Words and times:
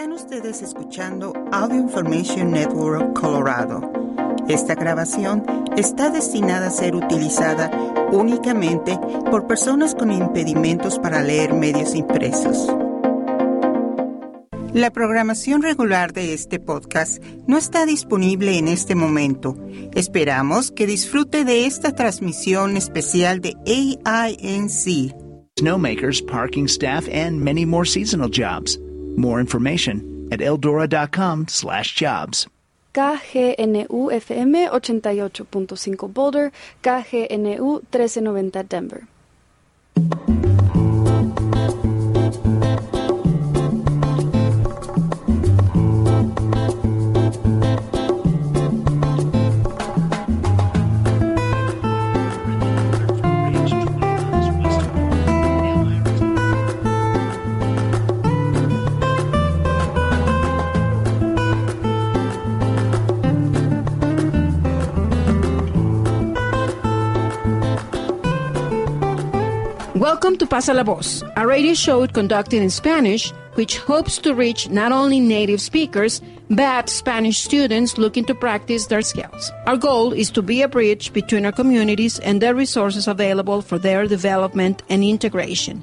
Están 0.00 0.14
ustedes 0.14 0.62
escuchando 0.62 1.34
Audio 1.52 1.78
Information 1.78 2.52
Network 2.52 3.12
Colorado. 3.12 3.92
Esta 4.48 4.74
grabación 4.74 5.44
está 5.76 6.08
destinada 6.08 6.68
a 6.68 6.70
ser 6.70 6.96
utilizada 6.96 7.70
únicamente 8.10 8.98
por 9.30 9.46
personas 9.46 9.94
con 9.94 10.10
impedimentos 10.10 10.98
para 10.98 11.20
leer 11.20 11.52
medios 11.52 11.94
impresos. 11.94 12.74
La 14.72 14.90
programación 14.90 15.60
regular 15.60 16.14
de 16.14 16.32
este 16.32 16.58
podcast 16.58 17.22
no 17.46 17.58
está 17.58 17.84
disponible 17.84 18.56
en 18.56 18.68
este 18.68 18.94
momento. 18.94 19.54
Esperamos 19.92 20.70
que 20.70 20.86
disfrute 20.86 21.44
de 21.44 21.66
esta 21.66 21.92
transmisión 21.92 22.78
especial 22.78 23.42
de 23.42 23.54
AINC. 23.66 25.14
Snowmakers, 25.58 26.22
parking 26.22 26.68
staff, 26.68 27.06
and 27.12 27.38
many 27.38 27.66
more 27.66 27.84
seasonal 27.84 28.30
jobs. 28.30 28.80
More 29.16 29.40
information 29.40 30.28
at 30.30 30.40
eldora.com 30.40 31.48
slash 31.48 31.94
jobs. 31.94 32.46
KGNU 32.94 34.10
FM 34.10 34.52
88.5 34.72 36.12
Boulder, 36.12 36.50
KGNU 36.82 37.82
1390 37.92 38.62
Denver. 38.64 39.06
Welcome 70.00 70.38
to 70.38 70.46
Pasa 70.46 70.72
la 70.72 70.82
Voz, 70.82 71.22
a 71.36 71.46
radio 71.46 71.74
show 71.74 72.06
conducted 72.06 72.62
in 72.62 72.70
Spanish, 72.70 73.32
which 73.52 73.76
hopes 73.76 74.16
to 74.20 74.34
reach 74.34 74.70
not 74.70 74.92
only 74.92 75.20
native 75.20 75.60
speakers, 75.60 76.22
but 76.48 76.88
Spanish 76.88 77.40
students 77.40 77.98
looking 77.98 78.24
to 78.24 78.34
practice 78.34 78.86
their 78.86 79.02
skills. 79.02 79.52
Our 79.66 79.76
goal 79.76 80.14
is 80.14 80.30
to 80.30 80.40
be 80.40 80.62
a 80.62 80.68
bridge 80.68 81.12
between 81.12 81.44
our 81.44 81.52
communities 81.52 82.18
and 82.20 82.40
the 82.40 82.54
resources 82.54 83.08
available 83.08 83.60
for 83.60 83.78
their 83.78 84.06
development 84.06 84.82
and 84.88 85.04
integration. 85.04 85.82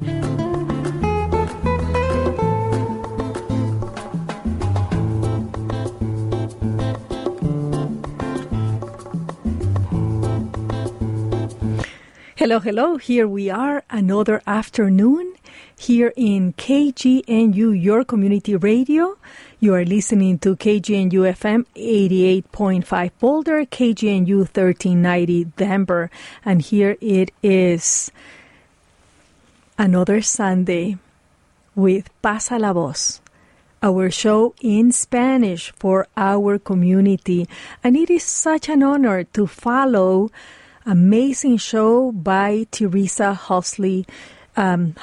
Hello, 12.48 12.60
hello. 12.60 12.96
Here 12.96 13.28
we 13.28 13.50
are, 13.50 13.84
another 13.90 14.42
afternoon 14.48 15.34
here 15.78 16.14
in 16.16 16.54
KGNU, 16.54 17.84
your 17.84 18.06
community 18.06 18.56
radio. 18.56 19.18
You 19.60 19.74
are 19.74 19.84
listening 19.84 20.40
to 20.40 20.56
KGNU 20.56 21.36
FM 21.36 21.66
88.5 21.76 23.12
Boulder, 23.20 23.66
KGNU 23.66 24.38
1390 24.48 25.44
Denver. 25.58 26.10
And 26.46 26.62
here 26.62 26.96
it 27.02 27.32
is 27.44 28.14
another 29.78 30.22
Sunday 30.22 30.96
with 31.76 32.10
Pasa 32.22 32.58
la 32.58 32.72
Voz, 32.72 33.20
our 33.84 34.10
show 34.10 34.56
in 34.62 34.94
Spanish 34.94 35.74
for 35.76 36.08
our 36.16 36.58
community. 36.58 37.46
And 37.84 37.98
it 37.98 38.10
is 38.10 38.24
such 38.24 38.70
an 38.70 38.84
honor 38.84 39.26
to 39.36 39.48
follow 39.48 40.32
amazing 40.88 41.58
show 41.58 42.12
by 42.12 42.66
Teresa 42.72 43.34
Husley. 43.34 44.06
Um. 44.56 44.96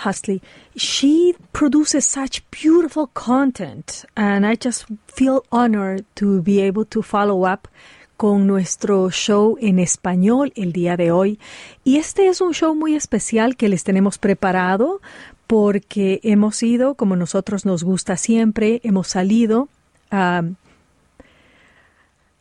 She 0.75 1.35
produces 1.53 2.05
such 2.05 2.43
beautiful 2.51 3.07
content, 3.07 4.05
and 4.17 4.45
I 4.45 4.57
just 4.57 4.87
feel 5.07 5.45
honored 5.53 6.05
to 6.17 6.43
be 6.43 6.61
able 6.61 6.85
to 6.87 7.03
follow 7.03 7.45
up 7.45 7.69
con 8.17 8.47
nuestro 8.47 9.11
show 9.11 9.57
en 9.61 9.79
español 9.79 10.53
el 10.57 10.73
día 10.73 10.97
de 10.97 11.13
hoy. 11.13 11.39
Y 11.85 11.99
este 11.99 12.27
es 12.27 12.41
un 12.41 12.53
show 12.53 12.75
muy 12.75 12.97
especial 12.97 13.57
que 13.57 13.69
les 13.69 13.85
tenemos 13.85 14.19
preparado 14.19 15.01
porque 15.47 16.21
hemos 16.25 16.63
ido, 16.63 16.95
como 16.95 17.15
nosotros 17.15 17.65
nos 17.65 17.85
gusta 17.85 18.17
siempre, 18.17 18.81
hemos 18.83 19.09
salido 19.09 19.69
a, 20.11 20.43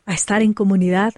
a 0.06 0.14
estar 0.14 0.42
en 0.42 0.54
comunidad 0.54 1.14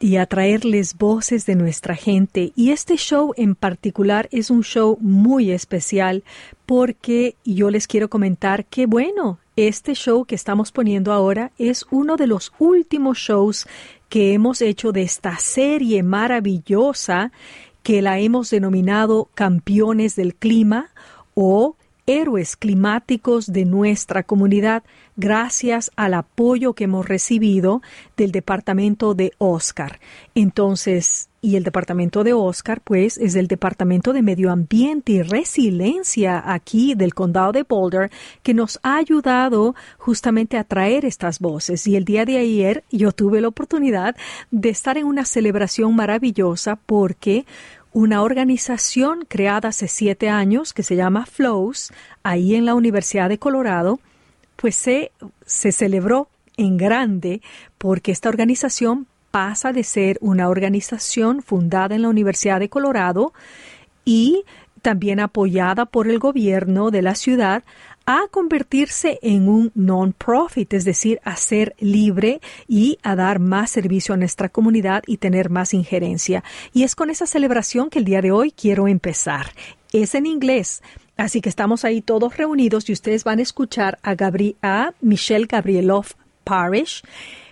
y 0.00 0.16
a 0.16 0.26
traerles 0.26 0.96
voces 0.96 1.46
de 1.46 1.54
nuestra 1.54 1.94
gente. 1.94 2.52
Y 2.54 2.70
este 2.70 2.96
show 2.96 3.32
en 3.36 3.54
particular 3.54 4.28
es 4.32 4.50
un 4.50 4.62
show 4.62 4.98
muy 5.00 5.50
especial 5.50 6.22
porque 6.66 7.36
yo 7.44 7.70
les 7.70 7.86
quiero 7.86 8.08
comentar 8.08 8.64
que, 8.66 8.86
bueno, 8.86 9.38
este 9.56 9.94
show 9.94 10.24
que 10.24 10.34
estamos 10.34 10.70
poniendo 10.70 11.12
ahora 11.12 11.50
es 11.58 11.84
uno 11.90 12.16
de 12.16 12.26
los 12.26 12.52
últimos 12.58 13.18
shows 13.18 13.66
que 14.08 14.32
hemos 14.32 14.62
hecho 14.62 14.92
de 14.92 15.02
esta 15.02 15.38
serie 15.38 16.02
maravillosa 16.02 17.32
que 17.82 18.02
la 18.02 18.18
hemos 18.18 18.50
denominado 18.50 19.28
Campeones 19.34 20.14
del 20.14 20.34
Clima 20.34 20.90
o 21.34 21.76
héroes 22.06 22.56
climáticos 22.56 23.52
de 23.52 23.64
nuestra 23.64 24.22
comunidad 24.22 24.82
gracias 25.18 25.90
al 25.96 26.14
apoyo 26.14 26.72
que 26.72 26.84
hemos 26.84 27.06
recibido 27.06 27.82
del 28.16 28.32
departamento 28.32 29.14
de 29.14 29.32
Oscar. 29.38 29.98
Entonces, 30.34 31.28
y 31.40 31.56
el 31.56 31.64
departamento 31.64 32.24
de 32.24 32.32
Oscar, 32.32 32.80
pues, 32.82 33.18
es 33.18 33.34
el 33.34 33.48
departamento 33.48 34.12
de 34.12 34.22
medio 34.22 34.50
ambiente 34.50 35.12
y 35.12 35.22
resiliencia 35.22 36.42
aquí 36.46 36.94
del 36.94 37.14
condado 37.14 37.52
de 37.52 37.64
Boulder, 37.64 38.10
que 38.42 38.54
nos 38.54 38.78
ha 38.82 38.96
ayudado 38.96 39.74
justamente 39.98 40.56
a 40.56 40.64
traer 40.64 41.04
estas 41.04 41.40
voces. 41.40 41.86
Y 41.86 41.96
el 41.96 42.04
día 42.04 42.24
de 42.24 42.38
ayer 42.38 42.84
yo 42.90 43.12
tuve 43.12 43.40
la 43.40 43.48
oportunidad 43.48 44.16
de 44.50 44.68
estar 44.68 44.98
en 44.98 45.06
una 45.06 45.24
celebración 45.24 45.94
maravillosa 45.96 46.76
porque 46.76 47.44
una 47.92 48.22
organización 48.22 49.24
creada 49.26 49.70
hace 49.70 49.88
siete 49.88 50.28
años 50.28 50.72
que 50.72 50.84
se 50.84 50.94
llama 50.94 51.26
Flows, 51.26 51.92
ahí 52.22 52.54
en 52.54 52.64
la 52.64 52.74
Universidad 52.74 53.28
de 53.28 53.38
Colorado, 53.38 53.98
pues 54.60 54.74
se, 54.74 55.12
se 55.46 55.70
celebró 55.70 56.28
en 56.56 56.76
grande 56.76 57.40
porque 57.78 58.10
esta 58.10 58.28
organización 58.28 59.06
pasa 59.30 59.72
de 59.72 59.84
ser 59.84 60.18
una 60.20 60.48
organización 60.48 61.42
fundada 61.42 61.94
en 61.94 62.02
la 62.02 62.08
Universidad 62.08 62.58
de 62.58 62.68
Colorado 62.68 63.32
y 64.04 64.44
también 64.82 65.20
apoyada 65.20 65.86
por 65.86 66.08
el 66.08 66.18
gobierno 66.18 66.90
de 66.90 67.02
la 67.02 67.14
ciudad 67.14 67.62
a 68.04 68.26
convertirse 68.30 69.18
en 69.22 69.48
un 69.48 69.70
non-profit, 69.74 70.72
es 70.72 70.84
decir, 70.84 71.20
a 71.24 71.36
ser 71.36 71.74
libre 71.78 72.40
y 72.66 72.98
a 73.02 73.14
dar 73.14 73.38
más 73.38 73.70
servicio 73.70 74.14
a 74.14 74.16
nuestra 74.16 74.48
comunidad 74.48 75.02
y 75.06 75.18
tener 75.18 75.50
más 75.50 75.74
injerencia. 75.74 76.42
Y 76.72 76.84
es 76.84 76.96
con 76.96 77.10
esa 77.10 77.26
celebración 77.26 77.90
que 77.90 77.98
el 77.98 78.06
día 78.06 78.22
de 78.22 78.32
hoy 78.32 78.50
quiero 78.50 78.88
empezar. 78.88 79.52
Es 79.92 80.14
en 80.14 80.26
inglés, 80.26 80.82
así 81.18 81.42
que 81.42 81.50
estamos 81.50 81.84
ahí 81.84 82.00
todos 82.00 82.38
reunidos 82.38 82.88
y 82.88 82.92
ustedes 82.92 83.24
van 83.24 83.40
a 83.40 83.42
escuchar 83.42 83.98
a, 84.02 84.14
Gabri 84.14 84.56
a 84.62 84.94
Michelle 85.02 85.46
Gabrieloff 85.46 86.14
Parish 86.44 87.02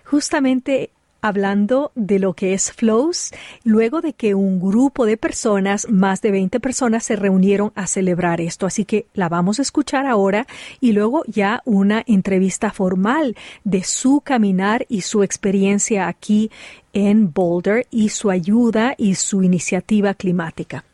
justamente 0.04 0.90
hablando 1.26 1.92
de 1.94 2.18
lo 2.18 2.34
que 2.34 2.54
es 2.54 2.72
Flows, 2.72 3.32
luego 3.64 4.00
de 4.00 4.12
que 4.12 4.34
un 4.34 4.60
grupo 4.60 5.06
de 5.06 5.16
personas, 5.16 5.88
más 5.90 6.22
de 6.22 6.30
20 6.30 6.60
personas, 6.60 7.04
se 7.04 7.16
reunieron 7.16 7.72
a 7.74 7.86
celebrar 7.86 8.40
esto. 8.40 8.66
Así 8.66 8.84
que 8.84 9.06
la 9.14 9.28
vamos 9.28 9.58
a 9.58 9.62
escuchar 9.62 10.06
ahora 10.06 10.46
y 10.80 10.92
luego 10.92 11.24
ya 11.26 11.62
una 11.64 12.02
entrevista 12.06 12.70
formal 12.70 13.36
de 13.64 13.82
su 13.82 14.20
caminar 14.20 14.86
y 14.88 15.00
su 15.00 15.22
experiencia 15.22 16.06
aquí 16.06 16.50
en 16.92 17.32
Boulder 17.32 17.86
y 17.90 18.10
su 18.10 18.30
ayuda 18.30 18.94
y 18.96 19.16
su 19.16 19.42
iniciativa 19.42 20.14
climática. 20.14 20.84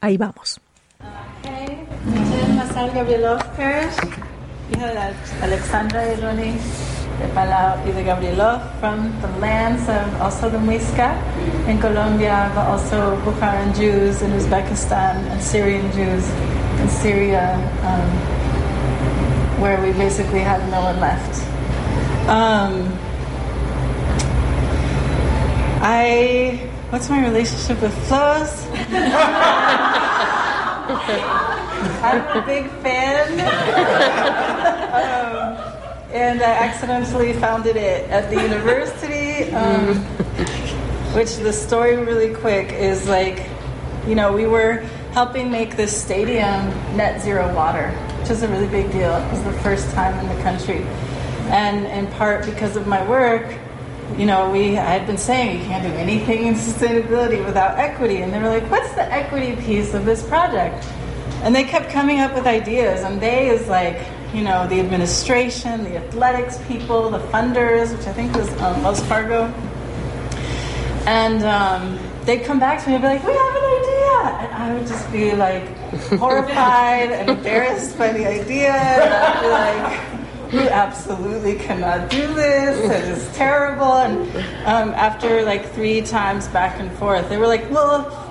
Ahí 0.00 0.16
vamos. 0.16 0.60
Gabrielov 2.88 3.42
Parish, 3.56 3.94
hija 4.72 4.88
de 4.88 5.14
Alexandra 5.42 6.02
Eloni 6.02 6.56
de 7.20 7.28
Palau 7.34 7.76
y 7.86 7.92
de 7.92 8.02
Gabrielov 8.02 8.60
from 8.80 9.12
the 9.20 9.28
lands 9.38 9.86
of 9.88 10.20
also 10.22 10.48
the 10.48 10.56
Muisca 10.56 11.12
in 11.68 11.78
Colombia, 11.78 12.50
but 12.54 12.64
also 12.66 13.20
Bukharan 13.20 13.76
Jews 13.76 14.22
in 14.22 14.32
Uzbekistan 14.32 15.16
and 15.30 15.42
Syrian 15.42 15.92
Jews 15.92 16.24
in 16.80 16.88
Syria, 16.88 17.54
um, 17.84 18.10
where 19.60 19.78
we 19.82 19.92
basically 19.92 20.40
had 20.40 20.66
no 20.70 20.80
one 20.80 20.98
left. 21.00 21.44
Um, 22.30 22.88
I, 25.82 26.66
what's 26.88 27.10
my 27.10 27.22
relationship 27.22 27.82
with 27.82 27.92
flows? 28.08 28.66
I'm 32.02 32.42
a 32.42 32.46
big 32.46 32.70
fan. 32.82 33.32
um, 34.90 35.56
and 36.12 36.42
I 36.42 36.50
accidentally 36.50 37.32
founded 37.34 37.76
it 37.76 38.08
at 38.10 38.30
the 38.30 38.42
university. 38.42 39.52
Um, 39.52 40.04
which 41.14 41.36
the 41.38 41.52
story, 41.52 41.96
really 41.96 42.32
quick, 42.32 42.72
is 42.72 43.08
like, 43.08 43.48
you 44.06 44.14
know, 44.14 44.32
we 44.32 44.46
were 44.46 44.76
helping 45.12 45.50
make 45.50 45.76
this 45.76 46.00
stadium 46.00 46.68
net 46.96 47.20
zero 47.20 47.52
water, 47.52 47.90
which 48.20 48.30
is 48.30 48.44
a 48.44 48.48
really 48.48 48.68
big 48.68 48.90
deal. 48.92 49.16
It 49.16 49.30
was 49.30 49.42
the 49.42 49.52
first 49.54 49.90
time 49.90 50.16
in 50.20 50.34
the 50.34 50.42
country. 50.44 50.84
And 51.50 51.84
in 51.86 52.06
part 52.12 52.44
because 52.44 52.76
of 52.76 52.86
my 52.86 53.06
work, 53.08 53.52
you 54.16 54.24
know, 54.24 54.50
we 54.50 54.78
I 54.78 54.84
had 54.84 55.06
been 55.06 55.18
saying 55.18 55.60
you 55.60 55.66
can't 55.66 55.82
do 55.82 55.92
anything 55.98 56.46
in 56.46 56.54
sustainability 56.54 57.44
without 57.44 57.76
equity. 57.76 58.22
And 58.22 58.32
they 58.32 58.38
were 58.38 58.48
like, 58.48 58.70
what's 58.70 58.92
the 58.94 59.12
equity 59.12 59.60
piece 59.60 59.94
of 59.94 60.04
this 60.04 60.22
project? 60.26 60.84
And 61.42 61.54
they 61.54 61.64
kept 61.64 61.90
coming 61.90 62.20
up 62.20 62.34
with 62.34 62.46
ideas. 62.46 63.02
And 63.02 63.20
they 63.20 63.48
is 63.48 63.68
like, 63.68 64.06
you 64.34 64.42
know, 64.42 64.66
the 64.68 64.78
administration, 64.80 65.84
the 65.84 65.96
athletics 65.96 66.58
people, 66.68 67.10
the 67.10 67.18
funders, 67.18 67.96
which 67.96 68.06
I 68.06 68.12
think 68.12 68.34
was 68.34 68.48
um, 68.60 68.82
Wells 68.82 69.00
Fargo. 69.04 69.44
And 71.06 71.42
um, 71.42 71.98
they'd 72.24 72.44
come 72.44 72.60
back 72.60 72.82
to 72.84 72.88
me 72.88 72.94
and 72.94 73.02
be 73.02 73.08
like, 73.08 73.24
we 73.24 73.32
have 73.32 73.56
an 73.56 73.64
idea. 73.64 74.46
And 74.46 74.54
I 74.54 74.74
would 74.74 74.86
just 74.86 75.10
be 75.10 75.34
like 75.34 75.66
horrified 76.18 77.10
and 77.10 77.30
embarrassed 77.30 77.96
by 77.98 78.12
the 78.12 78.26
idea. 78.26 78.72
And 78.72 79.14
I'd 79.14 79.40
be 79.40 79.48
like, 79.48 80.10
we 80.52 80.68
absolutely 80.68 81.54
cannot 81.56 82.10
do 82.10 82.34
this. 82.34 82.78
It 82.90 83.08
is 83.08 83.36
terrible. 83.36 83.94
And 83.94 84.28
um, 84.66 84.90
after 84.90 85.42
like 85.42 85.72
three 85.72 86.02
times 86.02 86.48
back 86.48 86.78
and 86.80 86.90
forth, 86.98 87.28
they 87.28 87.36
were 87.36 87.46
like, 87.46 87.70
well, 87.70 88.29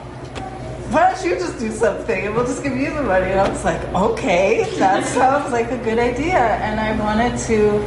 why 0.91 1.11
don't 1.11 1.23
you 1.23 1.35
just 1.35 1.59
do 1.59 1.71
something 1.71 2.25
and 2.25 2.35
we'll 2.35 2.47
just 2.47 2.63
give 2.63 2.75
you 2.75 2.91
the 2.93 3.03
money? 3.03 3.29
And 3.31 3.39
I 3.39 3.49
was 3.49 3.63
like, 3.63 3.81
okay, 3.93 4.65
that 4.79 5.05
sounds 5.13 5.51
like 5.51 5.71
a 5.71 5.77
good 5.77 5.99
idea. 5.99 6.39
And 6.39 6.79
I 6.79 6.97
wanted 6.99 7.37
to 7.47 7.77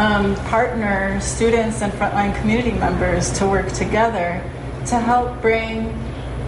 um, 0.00 0.34
partner 0.46 1.20
students 1.20 1.82
and 1.82 1.92
frontline 1.92 2.38
community 2.40 2.72
members 2.72 3.30
to 3.38 3.46
work 3.46 3.70
together 3.72 4.42
to 4.86 4.98
help 4.98 5.42
bring 5.42 5.92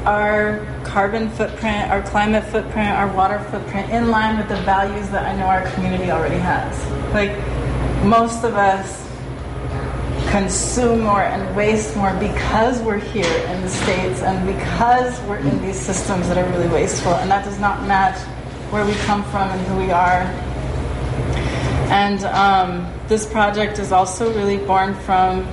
our 0.06 0.67
carbon 0.85 1.29
footprint, 1.29 1.91
our 1.91 2.00
climate 2.03 2.44
footprint, 2.44 2.88
our 2.96 3.12
water 3.12 3.38
footprint 3.50 3.91
in 3.91 4.08
line 4.08 4.38
with 4.38 4.49
the 4.49 4.56
values 4.62 5.11
that 5.11 5.26
I 5.26 5.37
know 5.37 5.46
our 5.46 5.70
community 5.73 6.11
already 6.11 6.38
has. 6.38 6.75
Like, 7.12 7.37
most 8.06 8.43
of 8.44 8.55
us 8.55 9.09
consume 10.31 11.00
more 11.00 11.23
and 11.23 11.56
waste 11.56 11.97
more 11.97 12.15
because 12.15 12.81
we're 12.82 12.99
here 12.99 13.37
in 13.49 13.62
the 13.62 13.69
States 13.69 14.23
and 14.23 14.47
because 14.47 15.21
we're 15.23 15.38
in 15.38 15.61
these 15.62 15.79
systems 15.79 16.29
that 16.29 16.38
are 16.38 16.49
really 16.53 16.69
wasteful. 16.69 17.12
And 17.15 17.29
that 17.31 17.44
does 17.44 17.59
not 17.59 17.87
match 17.88 18.17
where 18.71 18.87
we 18.87 18.94
come 19.06 19.25
from 19.25 19.50
and 19.50 19.61
who 19.67 19.77
we 19.77 19.91
are. 19.91 20.23
And 21.91 22.23
um, 22.27 22.93
this 23.09 23.27
project 23.27 23.81
is 23.81 23.91
also 23.91 24.32
really 24.32 24.59
born 24.59 24.94
from 24.94 25.44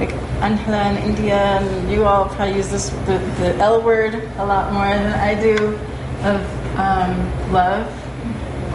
like 0.00 0.10
Anjala 0.40 0.90
in 0.90 1.10
India, 1.10 1.36
and 1.36 1.92
you 1.92 2.04
all 2.04 2.24
probably 2.30 2.56
use 2.56 2.70
this 2.70 2.88
the, 3.06 3.18
the 3.38 3.54
L 3.56 3.80
word 3.82 4.14
a 4.14 4.44
lot 4.44 4.72
more 4.72 4.88
than 4.88 5.12
I 5.12 5.40
do 5.40 5.78
of 6.24 6.76
um, 6.76 7.52
love. 7.52 7.86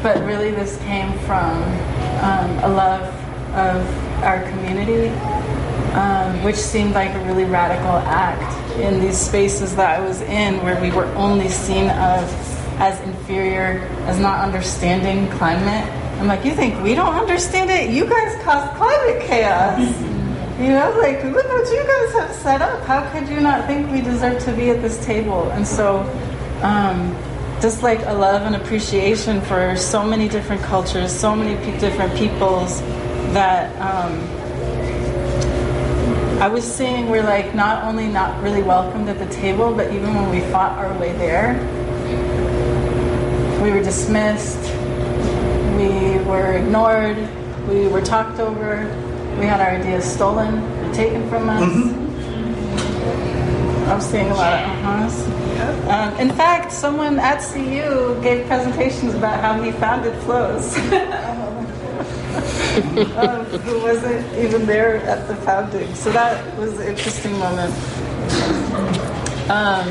But 0.01 0.23
really, 0.23 0.51
this 0.51 0.77
came 0.83 1.11
from 1.19 1.61
um, 2.21 2.59
a 2.59 2.69
love 2.69 3.24
of 3.55 4.23
our 4.23 4.43
community, 4.49 5.07
um, 5.93 6.43
which 6.43 6.55
seemed 6.55 6.93
like 6.93 7.13
a 7.13 7.25
really 7.25 7.45
radical 7.45 7.97
act 8.05 8.77
in 8.79 8.99
these 8.99 9.17
spaces 9.17 9.75
that 9.75 9.99
I 9.99 10.03
was 10.05 10.21
in, 10.21 10.61
where 10.63 10.79
we 10.81 10.91
were 10.91 11.05
only 11.15 11.49
seen 11.49 11.89
of 11.89 12.23
as 12.77 12.99
inferior, 13.01 13.79
as 14.05 14.19
not 14.19 14.43
understanding 14.43 15.29
climate. 15.37 15.89
I'm 16.19 16.27
like, 16.27 16.43
you 16.43 16.53
think 16.53 16.81
we 16.83 16.95
don't 16.95 17.15
understand 17.15 17.69
it? 17.69 17.89
You 17.89 18.05
guys 18.05 18.43
caused 18.43 18.75
climate 18.75 19.23
chaos. 19.23 19.79
You 20.59 20.69
know, 20.69 20.95
like, 20.99 21.23
look 21.23 21.47
what 21.47 21.69
you 21.69 21.83
guys 21.85 22.13
have 22.13 22.35
set 22.35 22.61
up. 22.61 22.81
How 22.85 23.09
could 23.11 23.27
you 23.27 23.41
not 23.41 23.65
think 23.67 23.91
we 23.91 24.01
deserve 24.01 24.41
to 24.43 24.53
be 24.53 24.69
at 24.69 24.81
this 24.81 25.03
table? 25.05 25.49
And 25.51 25.67
so, 25.67 25.99
um, 26.61 27.13
just 27.61 27.83
like 27.83 27.99
a 28.05 28.13
love 28.13 28.43
and 28.43 28.55
appreciation 28.55 29.41
for 29.41 29.75
so 29.75 30.03
many 30.03 30.27
different 30.29 30.61
cultures, 30.61 31.11
so 31.11 31.35
many 31.35 31.55
pe- 31.57 31.79
different 31.79 32.15
peoples 32.15 32.81
that 33.33 33.71
um, 33.81 34.19
I 36.41 36.47
was 36.47 36.63
seeing 36.63 37.09
we're 37.09 37.23
like 37.23 37.55
not 37.55 37.83
only 37.85 38.07
not 38.07 38.41
really 38.43 38.61
welcomed 38.61 39.07
at 39.09 39.19
the 39.19 39.33
table, 39.33 39.73
but 39.73 39.93
even 39.93 40.13
when 40.13 40.29
we 40.29 40.41
fought 40.51 40.77
our 40.77 40.97
way 40.99 41.13
there, 41.13 41.55
we 43.63 43.71
were 43.71 43.81
dismissed, 43.81 44.59
we 45.77 46.19
were 46.25 46.53
ignored, 46.53 47.17
we 47.67 47.87
were 47.87 48.01
talked 48.01 48.39
over, 48.39 48.85
we 49.39 49.45
had 49.45 49.59
our 49.59 49.79
ideas 49.79 50.05
stolen 50.05 50.55
and 50.55 50.93
taken 50.93 51.27
from 51.29 51.49
us. 51.49 52.05
I'm 53.89 54.01
seeing 54.01 54.29
a 54.29 54.33
lot 54.35 54.53
of 54.53 54.69
uh-huhs. 54.69 55.45
Um, 55.89 56.19
in 56.19 56.31
fact, 56.35 56.71
someone 56.71 57.17
at 57.19 57.39
CU 57.53 58.19
gave 58.21 58.45
presentations 58.47 59.13
about 59.13 59.39
how 59.39 59.61
he 59.61 59.71
founded 59.71 60.15
flows. 60.23 60.75
who 62.83 63.81
wasn't 63.81 64.37
even 64.37 64.65
there 64.65 64.97
at 64.97 65.27
the 65.27 65.35
founding. 65.37 65.93
So 65.95 66.11
that 66.11 66.57
was 66.57 66.79
an 66.79 66.87
interesting 66.87 67.37
moment. 67.39 67.73
Um, 69.49 69.87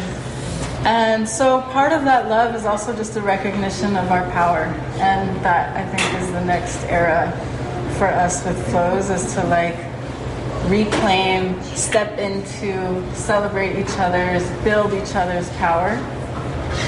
and 0.87 1.29
so 1.29 1.63
part 1.73 1.93
of 1.93 2.05
that 2.05 2.29
love 2.29 2.55
is 2.55 2.67
also 2.67 2.95
just 2.95 3.17
a 3.17 3.21
recognition 3.21 3.97
of 3.97 4.11
our 4.11 4.31
power. 4.31 4.65
And 4.99 5.37
that 5.45 5.77
I 5.77 5.97
think 5.97 6.23
is 6.23 6.31
the 6.33 6.45
next 6.45 6.83
era 6.85 7.31
for 7.99 8.07
us 8.07 8.45
with 8.45 8.71
flows 8.71 9.09
is 9.09 9.35
to 9.35 9.45
like 9.47 9.77
reclaim, 10.69 11.61
step 11.63 12.19
into, 12.19 13.03
celebrate 13.15 13.79
each 13.79 13.99
other's, 13.99 14.49
build 14.63 14.93
each 14.93 15.15
other's 15.15 15.49
power. 15.57 15.91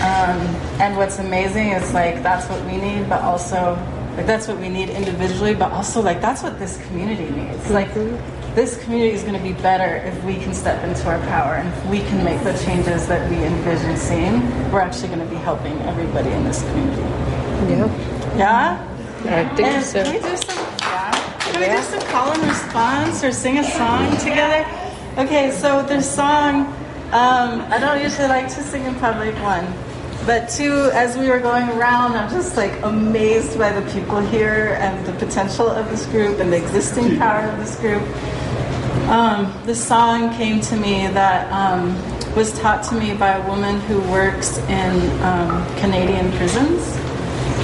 Um, 0.02 0.40
and 0.80 0.96
what's 0.96 1.18
amazing 1.18 1.68
is 1.68 1.94
like 1.94 2.22
that's 2.22 2.48
what 2.50 2.62
we 2.66 2.76
need, 2.76 3.08
but 3.08 3.22
also 3.22 3.76
like 4.16 4.26
that's 4.26 4.48
what 4.48 4.58
we 4.58 4.68
need 4.70 4.88
individually, 4.88 5.54
but 5.54 5.72
also 5.72 6.00
like 6.00 6.20
that's 6.22 6.42
what 6.42 6.58
this 6.58 6.78
community 6.86 7.28
needs. 7.30 7.70
Like 7.70 7.92
this 8.54 8.82
community 8.82 9.14
is 9.14 9.22
going 9.22 9.36
to 9.36 9.42
be 9.42 9.52
better 9.60 9.96
if 10.08 10.24
we 10.24 10.36
can 10.36 10.54
step 10.54 10.82
into 10.82 11.06
our 11.06 11.18
power 11.26 11.56
and 11.56 11.68
if 11.68 11.86
we 11.86 11.98
can 11.98 12.24
make 12.24 12.42
the 12.42 12.56
changes 12.64 13.06
that 13.08 13.28
we 13.30 13.36
envision 13.36 13.94
seeing. 13.98 14.40
We're 14.72 14.80
actually 14.80 15.08
going 15.08 15.20
to 15.20 15.26
be 15.26 15.36
helping 15.36 15.78
everybody 15.82 16.30
in 16.30 16.44
this 16.44 16.62
community. 16.62 17.02
Yeah, 18.38 18.82
Yeah. 19.24 19.40
I 19.50 19.54
think 19.54 19.68
And 19.68 19.84
so. 19.84 20.02
Can 20.02 20.14
we 20.14 20.20
do 20.20 20.36
some? 20.36 20.56
Yeah. 20.80 21.38
Can 21.40 21.60
we 21.60 21.76
do 21.76 21.82
some 21.82 22.00
call 22.08 22.32
and 22.32 22.42
response 22.44 23.22
or 23.22 23.32
sing 23.32 23.58
a 23.58 23.64
song 23.64 24.16
together? 24.16 24.64
Okay, 25.18 25.50
so 25.50 25.82
the 25.82 26.00
song. 26.00 26.72
Um, 27.12 27.60
I 27.70 27.78
don't 27.78 28.02
usually 28.02 28.28
like 28.28 28.48
to 28.54 28.62
sing 28.62 28.84
in 28.84 28.94
public. 28.96 29.34
One, 29.36 29.64
but 30.26 30.48
two. 30.48 30.90
As 30.92 31.16
we 31.16 31.28
were 31.28 31.38
going 31.38 31.68
around, 31.68 32.16
I'm 32.16 32.28
just 32.28 32.56
like 32.56 32.82
amazed 32.82 33.56
by 33.56 33.70
the 33.70 33.88
people 33.92 34.18
here 34.18 34.76
and 34.80 35.06
the 35.06 35.12
potential 35.12 35.68
of 35.68 35.88
this 35.88 36.04
group 36.06 36.40
and 36.40 36.52
the 36.52 36.56
existing 36.56 37.16
power 37.16 37.48
of 37.48 37.58
this 37.58 37.78
group. 37.78 38.02
Um, 39.08 39.54
this 39.64 39.82
song 39.82 40.34
came 40.34 40.60
to 40.62 40.76
me 40.76 41.06
that 41.06 41.50
um, 41.52 41.94
was 42.34 42.58
taught 42.58 42.82
to 42.88 42.96
me 42.96 43.14
by 43.14 43.34
a 43.34 43.48
woman 43.48 43.80
who 43.82 44.00
works 44.10 44.58
in 44.58 45.22
um, 45.22 45.64
Canadian 45.76 46.32
prisons, 46.32 46.82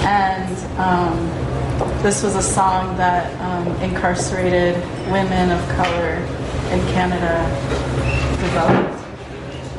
and 0.04 0.56
um, 0.78 2.02
this 2.02 2.22
was 2.22 2.36
a 2.36 2.42
song 2.42 2.96
that 2.96 3.34
um, 3.40 3.66
incarcerated 3.82 4.76
women 5.10 5.50
of 5.50 5.68
color 5.70 6.14
in 6.70 6.80
Canada 6.94 7.42
developed. 8.40 8.98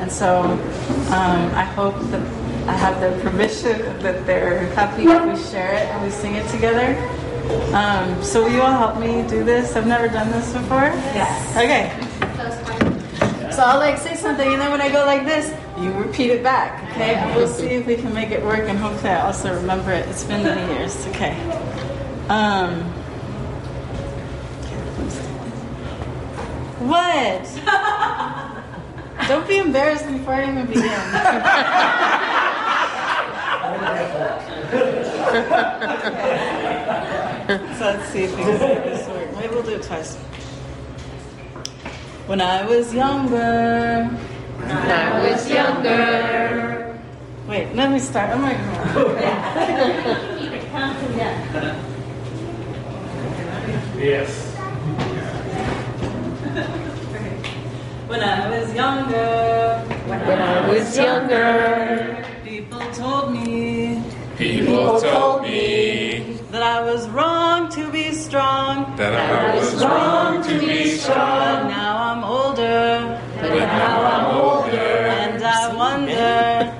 And 0.00 0.12
so 0.12 0.42
um, 0.42 1.54
I 1.54 1.64
hope 1.64 1.98
that 2.10 2.43
I 2.66 2.72
have 2.72 3.00
their 3.00 3.20
permission 3.20 3.78
that 4.00 4.26
they're 4.26 4.66
happy 4.74 5.04
if 5.04 5.24
we 5.26 5.50
share 5.50 5.74
it 5.74 5.86
and 5.88 6.02
we 6.02 6.10
sing 6.10 6.34
it 6.34 6.48
together. 6.48 6.96
Um, 7.74 8.22
so 8.22 8.44
will 8.44 8.50
you 8.52 8.62
all 8.62 8.72
help 8.72 8.98
me 8.98 9.26
do 9.28 9.44
this? 9.44 9.76
I've 9.76 9.86
never 9.86 10.08
done 10.08 10.30
this 10.30 10.52
before. 10.52 10.90
Yes. 11.12 11.56
Okay. 11.56 11.92
So 13.52 13.62
I'll 13.62 13.78
like 13.78 13.98
say 13.98 14.16
something, 14.16 14.50
and 14.50 14.60
then 14.60 14.70
when 14.70 14.80
I 14.80 14.90
go 14.90 15.04
like 15.04 15.24
this, 15.26 15.54
you 15.78 15.92
repeat 15.92 16.30
it 16.30 16.42
back. 16.42 16.90
Okay. 16.92 17.14
And 17.14 17.36
we'll 17.36 17.46
see 17.46 17.66
if 17.66 17.86
we 17.86 17.96
can 17.96 18.14
make 18.14 18.30
it 18.30 18.42
work, 18.42 18.68
and 18.68 18.78
hopefully 18.78 19.10
I 19.10 19.26
also 19.26 19.54
remember 19.54 19.92
it. 19.92 20.08
It's 20.08 20.24
been 20.24 20.42
many 20.42 20.72
years. 20.72 21.06
Okay. 21.08 21.38
Um. 22.28 22.80
What? 26.88 27.44
Don't 29.28 29.46
be 29.46 29.58
embarrassed 29.58 30.06
before 30.06 30.34
I 30.34 30.50
even 30.50 30.66
begin. 30.66 32.40
so 35.34 35.40
let's 37.84 38.08
see 38.10 38.22
if 38.22 38.30
we 38.36 38.42
can 38.42 38.60
make 38.60 38.84
this 38.84 39.08
work. 39.08 39.34
Maybe 39.34 39.48
we'll 39.48 39.64
do 39.64 39.70
it 39.74 39.82
twice. 39.82 40.14
When 42.26 42.40
I 42.40 42.64
was 42.64 42.94
younger. 42.94 44.04
When 44.58 44.70
I 44.70 45.28
was 45.28 45.50
younger. 45.50 47.00
Wait, 47.48 47.74
let 47.74 47.90
me 47.90 47.98
start. 47.98 48.30
I'm 48.30 48.42
like, 48.42 48.58
Yes. 53.98 54.30
When 58.06 58.20
I 58.20 58.48
was 58.50 58.74
younger, 58.74 59.82
When 60.06 60.38
I 60.40 60.68
was 60.68 60.96
younger, 60.96 62.24
people 62.44 62.80
told 62.92 63.32
me 63.32 63.73
People 64.44 65.00
told 65.00 65.40
me 65.42 66.36
that 66.50 66.62
I 66.62 66.82
was 66.82 67.08
wrong 67.08 67.70
to 67.70 67.90
be 67.90 68.12
strong. 68.12 68.94
that 68.98 69.14
I 69.14 69.56
was 69.56 69.82
wrong 69.82 70.42
to 70.42 70.58
be 70.60 70.84
strong. 70.98 71.68
now 71.68 71.96
I'm 72.12 72.22
older, 72.22 73.18
But 73.40 73.54
now 73.56 73.96
I'm 74.14 74.36
older. 74.36 74.90
and 75.22 75.42
I 75.42 75.74
wonder. 75.74 76.12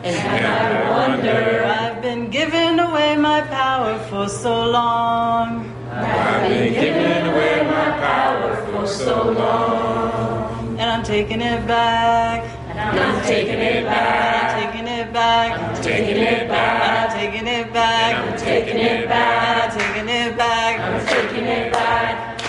And 0.05 0.47
I 0.47 0.91
wonder. 0.91 1.65
I've 1.65 2.03
been 2.03 2.29
giving 2.29 2.79
away 2.79 3.17
my 3.17 3.41
power 3.41 3.99
for 4.11 4.29
so 4.29 4.55
long. 4.71 5.49
I've 5.91 6.47
been 6.51 6.71
giving 6.75 7.23
away 7.33 7.57
my 7.77 7.89
power 8.09 8.57
for 8.73 8.87
so 8.87 9.17
long. 9.33 10.77
And 10.79 10.91
I'm 10.95 11.03
taking 11.03 11.41
it 11.41 11.67
back. 11.67 12.43
And 12.69 13.01
I'm 13.01 13.25
taking 13.25 13.61
it 13.61 13.85
back. 13.87 14.55
I'm 14.55 14.73
taking 14.73 14.87
it 14.87 15.13
back. 15.15 15.51
I'm 15.59 15.83
taking 15.83 16.17
it 16.19 16.49
back. 16.49 17.04
And 17.25 17.33
I'm 17.33 17.33
taking 17.33 17.47
it 17.47 17.73
back. 17.73 18.17
I'm 18.17 18.39
taking 18.39 18.77
it 18.77 19.09
back. 19.09 19.73
I'm 19.73 19.79
taking 19.79 20.09
it 20.09 20.37
back. 20.37 20.81
I'm 20.81 21.07
taking 21.07 21.45
it 21.45 21.73
back. 21.73 22.41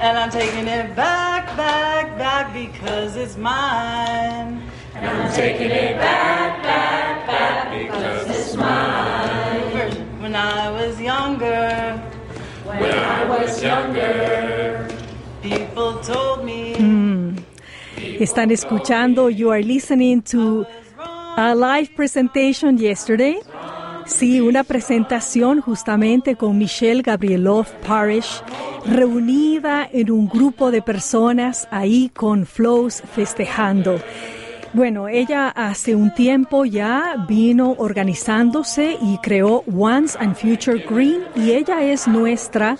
And 0.00 0.18
I'm 0.18 0.30
taking 0.30 0.66
it 0.66 0.96
back, 0.96 1.56
back, 1.56 2.18
back 2.18 2.52
because 2.52 3.16
it's 3.16 3.36
mine. 3.36 4.62
And 4.96 5.06
I'm 5.06 5.32
taking 5.32 5.70
it 5.70 5.96
back, 5.96 6.62
back, 6.62 7.26
back 7.26 7.70
because 7.70 8.28
it's 8.30 8.56
mine. 8.56 10.20
When 10.20 10.34
I 10.34 10.70
was 10.72 11.00
younger, 11.00 12.02
When 12.64 12.82
I 12.82 13.24
was 13.28 13.62
younger, 13.62 14.88
people 15.42 16.00
told 16.00 16.44
me 16.44 16.74
hmm. 16.74 17.36
Están 18.18 18.50
escuchando, 18.50 19.28
you 19.28 19.50
are 19.50 19.62
listening 19.62 20.22
to 20.22 20.66
a 21.36 21.54
live 21.54 21.94
presentation 21.94 22.78
yesterday. 22.78 23.38
Sí, 24.06 24.40
una 24.40 24.64
presentación 24.64 25.60
justamente 25.60 26.36
con 26.36 26.58
Michelle 26.58 27.02
Gabrieloff 27.02 27.72
Parish, 27.86 28.42
reunida 28.84 29.88
en 29.90 30.10
un 30.10 30.28
grupo 30.28 30.70
de 30.70 30.82
personas 30.82 31.66
ahí 31.70 32.10
con 32.14 32.44
flows 32.44 33.02
festejando. 33.14 33.98
Bueno, 34.74 35.08
ella 35.08 35.48
hace 35.48 35.94
un 35.94 36.12
tiempo 36.12 36.64
ya 36.64 37.24
vino 37.28 37.76
organizándose 37.78 38.98
y 39.00 39.18
creó 39.18 39.62
Once 39.72 40.18
and 40.20 40.34
Future 40.34 40.84
Green 40.90 41.22
y 41.34 41.52
ella 41.52 41.82
es 41.82 42.06
nuestra 42.06 42.76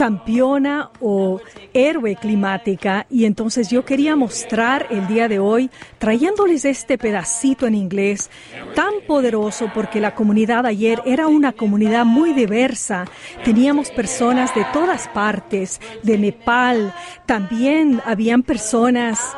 campeona 0.00 0.88
o 1.02 1.42
héroe 1.74 2.16
climática 2.16 3.04
y 3.10 3.26
entonces 3.26 3.68
yo 3.68 3.84
quería 3.84 4.16
mostrar 4.16 4.86
el 4.88 5.06
día 5.06 5.28
de 5.28 5.40
hoy 5.40 5.68
trayéndoles 5.98 6.64
este 6.64 6.96
pedacito 6.96 7.66
en 7.66 7.74
inglés 7.74 8.30
tan 8.74 8.94
poderoso 9.06 9.70
porque 9.74 10.00
la 10.00 10.14
comunidad 10.14 10.64
ayer 10.64 11.02
era 11.04 11.26
una 11.26 11.52
comunidad 11.52 12.06
muy 12.06 12.32
diversa. 12.32 13.04
Teníamos 13.44 13.90
personas 13.90 14.54
de 14.54 14.64
todas 14.72 15.06
partes, 15.08 15.82
de 16.02 16.16
Nepal, 16.16 16.94
también 17.26 18.00
habían 18.06 18.42
personas 18.42 19.36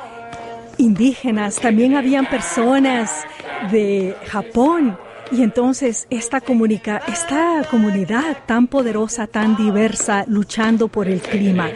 indígenas, 0.78 1.57
también 1.57 1.97
habían 1.97 2.26
personas 2.26 3.25
de 3.73 4.14
Japón. 4.28 4.97
Y 5.33 5.43
entonces 5.43 6.07
esta, 6.11 6.43
comunica, 6.43 7.01
esta 7.09 7.67
comunidad 7.71 8.37
tan 8.45 8.67
poderosa, 8.67 9.27
tan 9.27 9.57
diversa, 9.57 10.25
luchando 10.29 10.89
por 10.89 11.09
el 11.09 11.23
clima. 11.23 11.71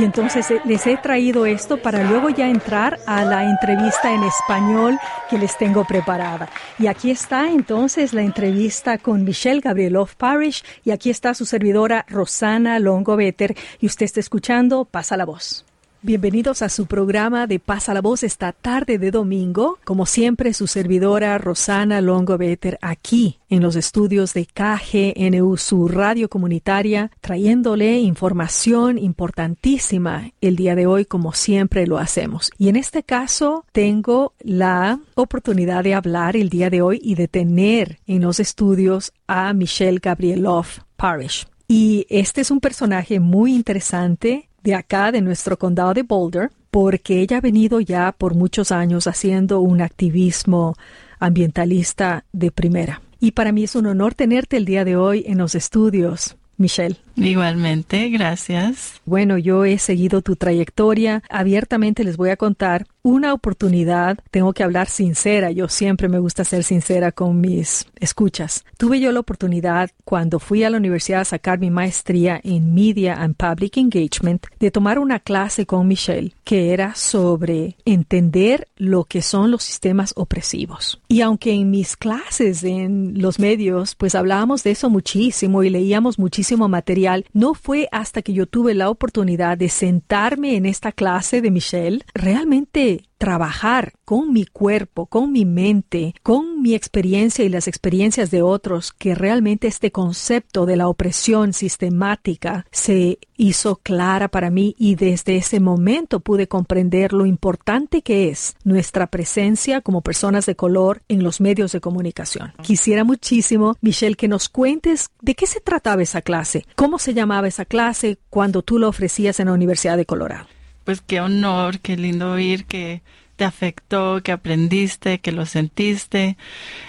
Y 0.00 0.04
entonces 0.04 0.50
eh, 0.50 0.60
les 0.64 0.88
he 0.88 0.96
traído 0.96 1.46
esto 1.46 1.80
para 1.80 2.02
luego 2.02 2.30
ya 2.30 2.48
entrar 2.48 2.98
a 3.06 3.24
la 3.24 3.48
entrevista 3.48 4.12
en 4.12 4.24
español 4.24 4.98
que 5.30 5.38
les 5.38 5.56
tengo 5.56 5.84
preparada. 5.84 6.48
Y 6.80 6.88
aquí 6.88 7.12
está 7.12 7.48
entonces 7.48 8.12
la 8.12 8.22
entrevista 8.22 8.98
con 8.98 9.22
Michelle 9.22 9.60
Gabrieloff 9.60 10.16
Parish 10.16 10.64
y 10.84 10.90
aquí 10.90 11.10
está 11.10 11.32
su 11.34 11.46
servidora 11.46 12.04
Rosana 12.08 12.80
Longo 12.80 13.16
Better 13.16 13.56
y 13.80 13.86
usted 13.86 14.06
está 14.06 14.18
escuchando 14.18 14.84
Pasa 14.84 15.16
la 15.16 15.26
Voz. 15.26 15.65
Bienvenidos 16.06 16.62
a 16.62 16.68
su 16.68 16.86
programa 16.86 17.48
de 17.48 17.58
Pasa 17.58 17.92
la 17.92 18.00
Voz 18.00 18.22
esta 18.22 18.52
tarde 18.52 18.96
de 18.96 19.10
domingo. 19.10 19.80
Como 19.82 20.06
siempre, 20.06 20.54
su 20.54 20.68
servidora 20.68 21.36
Rosana 21.36 22.00
Longo 22.00 22.38
Better 22.38 22.78
aquí 22.80 23.40
en 23.50 23.60
los 23.60 23.74
estudios 23.74 24.32
de 24.32 24.46
KGNU, 24.46 25.56
su 25.56 25.88
radio 25.88 26.28
comunitaria, 26.28 27.10
trayéndole 27.20 27.98
información 27.98 28.98
importantísima 28.98 30.30
el 30.40 30.54
día 30.54 30.76
de 30.76 30.86
hoy, 30.86 31.06
como 31.06 31.32
siempre 31.32 31.88
lo 31.88 31.98
hacemos. 31.98 32.52
Y 32.56 32.68
en 32.68 32.76
este 32.76 33.02
caso, 33.02 33.64
tengo 33.72 34.32
la 34.38 35.00
oportunidad 35.16 35.82
de 35.82 35.94
hablar 35.94 36.36
el 36.36 36.50
día 36.50 36.70
de 36.70 36.82
hoy 36.82 37.00
y 37.02 37.16
de 37.16 37.26
tener 37.26 37.98
en 38.06 38.22
los 38.22 38.38
estudios 38.38 39.12
a 39.26 39.52
Michelle 39.54 39.98
Gabrieloff 39.98 40.78
Parish. 40.96 41.48
Y 41.66 42.06
este 42.10 42.42
es 42.42 42.52
un 42.52 42.60
personaje 42.60 43.18
muy 43.18 43.52
interesante 43.52 44.48
de 44.66 44.74
acá, 44.74 45.12
de 45.12 45.22
nuestro 45.22 45.56
condado 45.56 45.94
de 45.94 46.02
Boulder, 46.02 46.50
porque 46.72 47.20
ella 47.20 47.38
ha 47.38 47.40
venido 47.40 47.78
ya 47.78 48.10
por 48.10 48.34
muchos 48.34 48.72
años 48.72 49.06
haciendo 49.06 49.60
un 49.60 49.80
activismo 49.80 50.74
ambientalista 51.20 52.24
de 52.32 52.50
primera. 52.50 53.00
Y 53.20 53.30
para 53.30 53.52
mí 53.52 53.62
es 53.62 53.76
un 53.76 53.86
honor 53.86 54.14
tenerte 54.14 54.56
el 54.56 54.64
día 54.64 54.84
de 54.84 54.96
hoy 54.96 55.22
en 55.28 55.38
los 55.38 55.54
estudios. 55.54 56.36
Michelle. 56.56 57.05
Igualmente, 57.16 58.10
gracias. 58.10 59.00
Bueno, 59.06 59.38
yo 59.38 59.64
he 59.64 59.78
seguido 59.78 60.20
tu 60.20 60.36
trayectoria. 60.36 61.22
Abiertamente 61.30 62.04
les 62.04 62.16
voy 62.16 62.30
a 62.30 62.36
contar 62.36 62.86
una 63.02 63.32
oportunidad. 63.32 64.18
Tengo 64.30 64.52
que 64.52 64.64
hablar 64.64 64.88
sincera. 64.88 65.50
Yo 65.50 65.68
siempre 65.68 66.08
me 66.08 66.18
gusta 66.18 66.44
ser 66.44 66.64
sincera 66.64 67.12
con 67.12 67.40
mis 67.40 67.86
escuchas. 68.00 68.64
Tuve 68.76 69.00
yo 69.00 69.12
la 69.12 69.20
oportunidad 69.20 69.90
cuando 70.04 70.40
fui 70.40 70.64
a 70.64 70.70
la 70.70 70.76
universidad 70.76 71.20
a 71.20 71.24
sacar 71.24 71.58
mi 71.58 71.70
maestría 71.70 72.40
en 72.42 72.74
Media 72.74 73.14
and 73.14 73.36
Public 73.36 73.76
Engagement 73.76 74.46
de 74.58 74.70
tomar 74.70 74.98
una 74.98 75.20
clase 75.20 75.66
con 75.66 75.86
Michelle 75.86 76.34
que 76.44 76.72
era 76.72 76.94
sobre 76.96 77.76
entender 77.84 78.68
lo 78.76 79.04
que 79.04 79.22
son 79.22 79.50
los 79.50 79.62
sistemas 79.62 80.12
opresivos. 80.16 81.00
Y 81.08 81.20
aunque 81.20 81.52
en 81.52 81.70
mis 81.70 81.96
clases 81.96 82.64
en 82.64 83.20
los 83.22 83.38
medios 83.38 83.94
pues 83.94 84.14
hablábamos 84.14 84.64
de 84.64 84.72
eso 84.72 84.90
muchísimo 84.90 85.62
y 85.62 85.70
leíamos 85.70 86.18
muchísimo 86.18 86.68
material, 86.68 87.05
no 87.32 87.54
fue 87.54 87.88
hasta 87.92 88.22
que 88.22 88.32
yo 88.32 88.46
tuve 88.46 88.74
la 88.74 88.90
oportunidad 88.90 89.56
de 89.58 89.68
sentarme 89.68 90.56
en 90.56 90.66
esta 90.66 90.92
clase 90.92 91.40
de 91.40 91.50
Michelle, 91.50 92.04
realmente 92.14 93.02
trabajar 93.18 93.94
con 94.04 94.32
mi 94.32 94.44
cuerpo, 94.44 95.06
con 95.06 95.32
mi 95.32 95.44
mente, 95.44 96.14
con 96.22 96.62
mi 96.62 96.74
experiencia 96.74 97.44
y 97.44 97.48
las 97.48 97.68
experiencias 97.68 98.30
de 98.30 98.42
otros, 98.42 98.92
que 98.92 99.14
realmente 99.14 99.66
este 99.66 99.90
concepto 99.90 100.66
de 100.66 100.76
la 100.76 100.88
opresión 100.88 101.52
sistemática 101.52 102.66
se 102.70 103.18
hizo 103.36 103.76
clara 103.76 104.28
para 104.28 104.50
mí 104.50 104.74
y 104.78 104.94
desde 104.94 105.36
ese 105.36 105.60
momento 105.60 106.20
pude 106.20 106.48
comprender 106.48 107.12
lo 107.12 107.26
importante 107.26 108.02
que 108.02 108.28
es 108.28 108.56
nuestra 108.64 109.06
presencia 109.08 109.80
como 109.80 110.02
personas 110.02 110.46
de 110.46 110.56
color 110.56 111.02
en 111.08 111.22
los 111.22 111.40
medios 111.40 111.72
de 111.72 111.80
comunicación. 111.80 112.52
Quisiera 112.62 113.04
muchísimo, 113.04 113.76
Michelle, 113.80 114.16
que 114.16 114.28
nos 114.28 114.48
cuentes 114.48 115.10
de 115.20 115.34
qué 115.34 115.46
se 115.46 115.60
trataba 115.60 116.02
esa 116.02 116.22
clase, 116.22 116.66
cómo 116.74 116.98
se 116.98 117.14
llamaba 117.14 117.48
esa 117.48 117.64
clase 117.64 118.18
cuando 118.30 118.62
tú 118.62 118.78
lo 118.78 118.88
ofrecías 118.88 119.40
en 119.40 119.46
la 119.46 119.52
Universidad 119.52 119.96
de 119.96 120.06
Colorado 120.06 120.46
pues 120.86 121.02
qué 121.02 121.20
honor, 121.20 121.80
qué 121.80 121.96
lindo 121.96 122.30
oír 122.30 122.64
que 122.64 123.02
te 123.34 123.44
afectó, 123.44 124.22
que 124.22 124.30
aprendiste, 124.30 125.18
que 125.18 125.32
lo 125.32 125.44
sentiste. 125.44 126.36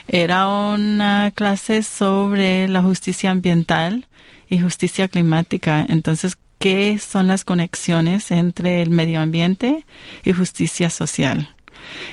Era 0.08 0.48
una 0.48 1.32
clase 1.32 1.82
sobre 1.82 2.68
la 2.68 2.84
justicia 2.84 3.32
ambiental 3.32 4.08
y 4.50 4.60
justicia 4.60 5.08
climática. 5.08 5.84
Entonces, 5.89 6.38
¿qué 6.60 7.00
son 7.00 7.25
las 7.27 7.44
conexiones 7.44 8.30
entre 8.30 8.84
el 8.84 8.92
medio 8.92 9.20
ambiente 9.20 9.84
y 10.24 10.32
justicia 10.32 10.92
social? 10.92 11.57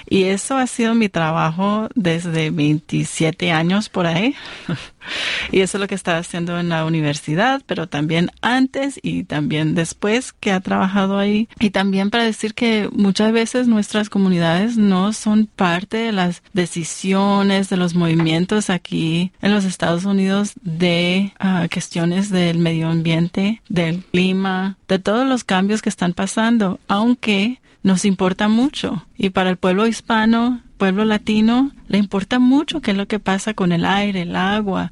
Y 0.09 0.25
eso 0.25 0.57
ha 0.57 0.67
sido 0.67 0.95
mi 0.95 1.09
trabajo 1.09 1.89
desde 1.95 2.51
27 2.51 3.53
años 3.53 3.89
por 3.89 4.07
ahí. 4.07 4.35
y 5.53 5.61
eso 5.61 5.77
es 5.77 5.81
lo 5.81 5.87
que 5.87 5.95
estaba 5.95 6.19
haciendo 6.19 6.59
en 6.59 6.69
la 6.69 6.85
universidad, 6.85 7.63
pero 7.67 7.89
también 7.89 8.31
antes 8.41 8.99
y 9.03 9.25
también 9.25 9.75
después 9.75 10.33
que 10.33 10.53
ha 10.53 10.61
trabajado 10.61 11.19
ahí. 11.19 11.49
Y 11.59 11.71
también 11.71 12.11
para 12.11 12.25
decir 12.25 12.55
que 12.55 12.89
muchas 12.93 13.33
veces 13.33 13.67
nuestras 13.67 14.09
comunidades 14.09 14.77
no 14.77 15.13
son 15.13 15.47
parte 15.47 15.99
de 15.99 16.13
las 16.13 16.43
decisiones, 16.53 17.69
de 17.69 17.77
los 17.77 17.95
movimientos 17.95 18.71
aquí 18.71 19.33
en 19.43 19.53
los 19.53 19.65
Estados 19.65 20.05
Unidos 20.05 20.53
de 20.63 21.33
uh, 21.43 21.69
cuestiones 21.73 22.31
del 22.31 22.59
medio 22.59 22.89
ambiente, 22.89 23.63
del 23.69 24.03
clima, 24.05 24.77
de 24.89 24.99
todos 24.99 25.27
los 25.27 25.45
cambios 25.45 25.83
que 25.83 25.89
están 25.89 26.13
pasando, 26.13 26.79
aunque 26.89 27.61
nos 27.85 28.05
importa 28.05 28.49
mucho. 28.49 29.07
Y 29.17 29.31
para 29.31 29.51
el 29.51 29.57
pueblo 29.57 29.87
hispano, 29.87 30.61
pueblo 30.79 31.05
latino, 31.05 31.71
le 31.87 31.99
importa 31.99 32.41
mucho 32.41 32.81
qué 32.81 32.91
es 32.91 32.97
lo 32.97 33.07
que 33.07 33.21
pasa 33.21 33.55
con 33.55 33.71
el 33.71 33.85
aire, 33.85 34.23
el 34.23 34.35
agua, 34.35 34.91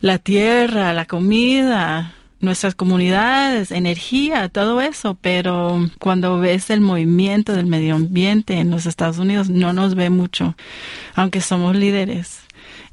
la 0.00 0.18
tierra, 0.18 0.94
la 0.94 1.04
comida, 1.04 2.14
nuestras 2.40 2.76
comunidades, 2.76 3.72
energía, 3.72 4.48
todo 4.48 4.80
eso, 4.80 5.18
pero 5.20 5.90
cuando 5.98 6.38
ves 6.38 6.70
el 6.70 6.80
movimiento 6.80 7.52
del 7.52 7.66
medio 7.66 7.96
ambiente 7.96 8.54
en 8.54 8.70
los 8.70 8.86
Estados 8.86 9.18
Unidos 9.18 9.50
no 9.50 9.72
nos 9.72 9.96
ve 9.96 10.08
mucho, 10.08 10.54
aunque 11.14 11.40
somos 11.40 11.74
líderes. 11.74 12.40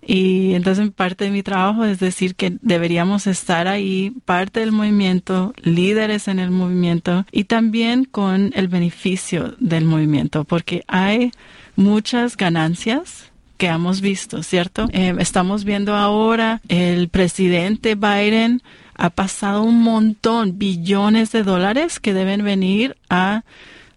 Y 0.05 0.53
entonces 0.53 0.91
parte 0.91 1.25
de 1.25 1.31
mi 1.31 1.41
trabajo 1.41 1.83
es 1.83 1.99
decir 1.99 2.35
que 2.35 2.57
deberíamos 2.61 3.25
estar 3.25 3.67
ahí, 3.67 4.13
parte 4.25 4.59
del 4.59 4.71
movimiento, 4.71 5.53
líderes 5.63 6.27
en 6.27 6.39
el 6.39 6.51
movimiento 6.51 7.25
y 7.31 7.45
también 7.45 8.05
con 8.05 8.51
el 8.55 8.67
beneficio 8.67 9.55
del 9.59 9.85
movimiento, 9.85 10.43
porque 10.43 10.83
hay 10.87 11.31
muchas 11.75 12.37
ganancias 12.37 13.31
que 13.57 13.67
hemos 13.67 14.01
visto, 14.01 14.43
¿cierto? 14.43 14.87
Eh, 14.91 15.15
estamos 15.19 15.63
viendo 15.63 15.95
ahora 15.95 16.61
el 16.67 17.09
presidente 17.09 17.95
Biden 17.95 18.61
ha 18.95 19.09
pasado 19.09 19.63
un 19.63 19.81
montón, 19.81 20.57
billones 20.57 21.31
de 21.31 21.43
dólares 21.43 21.99
que 21.99 22.13
deben 22.13 22.43
venir 22.43 22.95
a 23.09 23.43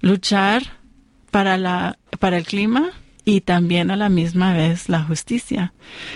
luchar 0.00 0.62
para 1.30 1.56
la 1.58 1.98
para 2.18 2.38
el 2.38 2.44
clima 2.44 2.90
y 3.28 3.42
también 3.42 3.90
a 3.90 3.96
la 3.96 4.08
misma 4.08 4.54
vez 4.54 4.88
la 4.88 5.02
justicia. 5.02 5.74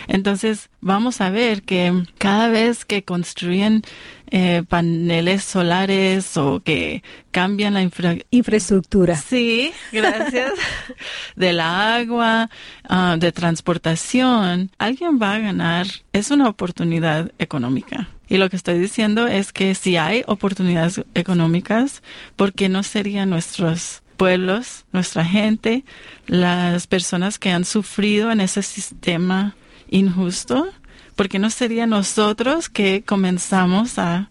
Entonces, 0.08 0.70
vamos 0.80 1.20
a 1.20 1.28
ver 1.28 1.60
que 1.60 2.04
cada 2.16 2.48
vez 2.48 2.86
que 2.86 3.04
construyen 3.04 3.82
eh, 4.30 4.62
paneles 4.66 5.44
solares 5.44 6.38
o 6.38 6.62
que 6.64 7.02
cambian 7.30 7.74
la 7.74 7.82
infraestructura. 8.30 9.16
Sí, 9.16 9.74
gracias. 9.92 10.52
del 11.36 11.60
agua, 11.60 12.48
ah, 12.88 13.16
de 13.20 13.30
transportación, 13.30 14.70
alguien 14.78 15.18
va 15.20 15.34
a 15.34 15.38
ganar. 15.38 15.86
Es 16.14 16.30
una 16.30 16.48
oportunidad 16.48 17.30
económica. 17.38 18.08
Y 18.26 18.38
lo 18.38 18.48
que 18.48 18.56
estoy 18.56 18.78
diciendo 18.78 19.26
es 19.26 19.52
que 19.52 19.74
si 19.74 19.98
hay 19.98 20.22
oportunidades 20.26 21.02
económicas, 21.14 22.02
¿por 22.36 22.54
qué 22.54 22.70
no 22.70 22.82
serían 22.82 23.28
nuestros 23.28 24.01
pueblos, 24.16 24.84
nuestra 24.92 25.24
gente, 25.24 25.84
las 26.26 26.86
personas 26.86 27.38
que 27.38 27.50
han 27.50 27.64
sufrido 27.64 28.30
en 28.30 28.40
ese 28.40 28.62
sistema 28.62 29.56
injusto, 29.88 30.68
porque 31.16 31.38
no 31.38 31.50
sería 31.50 31.86
nosotros 31.86 32.68
que 32.68 33.02
comenzamos 33.04 33.98
a 33.98 34.30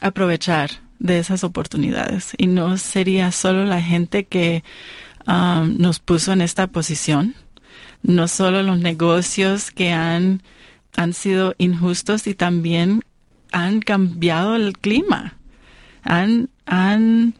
aprovechar 0.00 0.70
de 0.98 1.18
esas 1.18 1.44
oportunidades. 1.44 2.32
Y 2.36 2.46
no 2.46 2.76
sería 2.76 3.32
solo 3.32 3.64
la 3.64 3.80
gente 3.80 4.24
que 4.24 4.64
nos 5.26 6.00
puso 6.00 6.32
en 6.32 6.40
esta 6.40 6.68
posición, 6.68 7.34
no 8.02 8.28
solo 8.28 8.62
los 8.62 8.78
negocios 8.78 9.70
que 9.70 9.92
han, 9.92 10.42
han 10.96 11.12
sido 11.12 11.54
injustos 11.58 12.26
y 12.26 12.34
también 12.34 13.02
han 13.52 13.80
cambiado 13.80 14.56
el 14.56 14.78
clima, 14.78 15.36
han, 16.02 16.48
han 16.64 17.34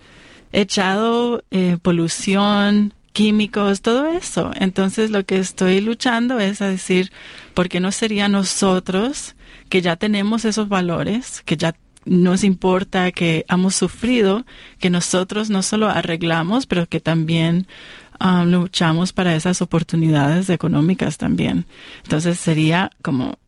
echado 0.52 1.42
eh, 1.50 1.78
polución, 1.80 2.94
químicos, 3.12 3.82
todo 3.82 4.06
eso. 4.06 4.52
Entonces 4.54 5.10
lo 5.10 5.24
que 5.24 5.38
estoy 5.38 5.80
luchando 5.80 6.38
es 6.38 6.62
a 6.62 6.68
decir, 6.68 7.10
¿por 7.54 7.68
qué 7.68 7.80
no 7.80 7.90
sería 7.90 8.28
nosotros 8.28 9.34
que 9.68 9.82
ya 9.82 9.96
tenemos 9.96 10.44
esos 10.44 10.68
valores, 10.68 11.42
que 11.44 11.56
ya 11.56 11.74
nos 12.04 12.44
importa 12.44 13.12
que 13.12 13.44
hemos 13.48 13.74
sufrido, 13.74 14.46
que 14.78 14.88
nosotros 14.88 15.50
no 15.50 15.62
solo 15.62 15.88
arreglamos, 15.88 16.66
pero 16.66 16.86
que 16.86 17.00
también 17.00 17.66
um, 18.20 18.48
luchamos 18.50 19.12
para 19.12 19.34
esas 19.34 19.60
oportunidades 19.62 20.48
económicas 20.48 21.18
también. 21.18 21.66
Entonces 22.04 22.38
sería 22.38 22.90
como 23.02 23.38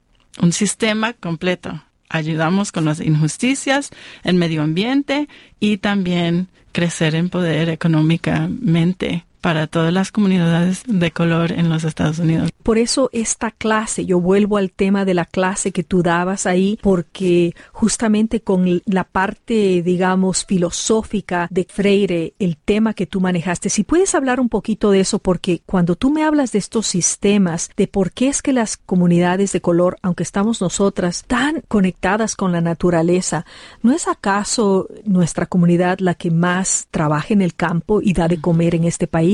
un 0.40 0.52
sistema 0.52 1.12
completo. 1.14 1.82
Ayudamos 2.10 2.72
con 2.72 2.84
las 2.84 3.00
injusticias, 3.00 3.90
el 4.24 4.34
medio 4.34 4.62
ambiente 4.62 5.28
y 5.60 5.78
también 5.78 6.48
crecer 6.72 7.14
en 7.14 7.30
poder 7.30 7.68
económicamente 7.68 9.24
para 9.40 9.66
todas 9.66 9.92
las 9.92 10.12
comunidades 10.12 10.82
de 10.86 11.10
color 11.10 11.52
en 11.52 11.68
los 11.68 11.84
Estados 11.84 12.18
Unidos. 12.18 12.50
Por 12.62 12.78
eso 12.78 13.08
esta 13.12 13.50
clase, 13.50 14.04
yo 14.04 14.20
vuelvo 14.20 14.56
al 14.56 14.70
tema 14.70 15.04
de 15.04 15.14
la 15.14 15.24
clase 15.24 15.72
que 15.72 15.82
tú 15.82 16.02
dabas 16.02 16.46
ahí, 16.46 16.78
porque 16.82 17.54
justamente 17.72 18.42
con 18.42 18.82
la 18.84 19.04
parte, 19.04 19.82
digamos, 19.82 20.44
filosófica 20.44 21.48
de 21.50 21.66
Freire, 21.68 22.34
el 22.38 22.56
tema 22.56 22.94
que 22.94 23.06
tú 23.06 23.20
manejaste, 23.20 23.70
si 23.70 23.84
puedes 23.84 24.14
hablar 24.14 24.40
un 24.40 24.48
poquito 24.48 24.90
de 24.90 25.00
eso, 25.00 25.18
porque 25.18 25.62
cuando 25.64 25.96
tú 25.96 26.10
me 26.10 26.24
hablas 26.24 26.52
de 26.52 26.58
estos 26.58 26.86
sistemas, 26.86 27.70
de 27.76 27.86
por 27.86 28.12
qué 28.12 28.28
es 28.28 28.42
que 28.42 28.52
las 28.52 28.76
comunidades 28.76 29.52
de 29.52 29.60
color, 29.60 29.96
aunque 30.02 30.22
estamos 30.22 30.60
nosotras 30.60 31.24
tan 31.26 31.62
conectadas 31.68 32.36
con 32.36 32.52
la 32.52 32.60
naturaleza, 32.60 33.46
¿no 33.82 33.92
es 33.92 34.06
acaso 34.06 34.88
nuestra 35.04 35.46
comunidad 35.46 35.98
la 36.00 36.14
que 36.14 36.30
más 36.30 36.88
trabaja 36.90 37.32
en 37.32 37.42
el 37.42 37.54
campo 37.54 38.00
y 38.02 38.12
da 38.12 38.28
de 38.28 38.40
comer 38.40 38.74
en 38.74 38.84
este 38.84 39.06
país? 39.06 39.29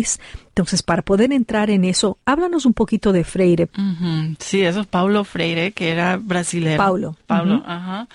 Entonces, 0.48 0.82
para 0.82 1.02
poder 1.02 1.32
entrar 1.32 1.70
en 1.70 1.84
eso, 1.84 2.18
háblanos 2.24 2.66
un 2.66 2.72
poquito 2.72 3.12
de 3.12 3.24
Freire. 3.24 3.68
Sí, 4.38 4.62
eso 4.62 4.80
es 4.80 4.86
Paulo 4.86 5.24
Freire, 5.24 5.72
que 5.72 5.90
era 5.90 6.16
brasileño. 6.16 6.78
Paulo. 6.78 7.16
Paulo, 7.26 7.62
ajá. 7.66 8.08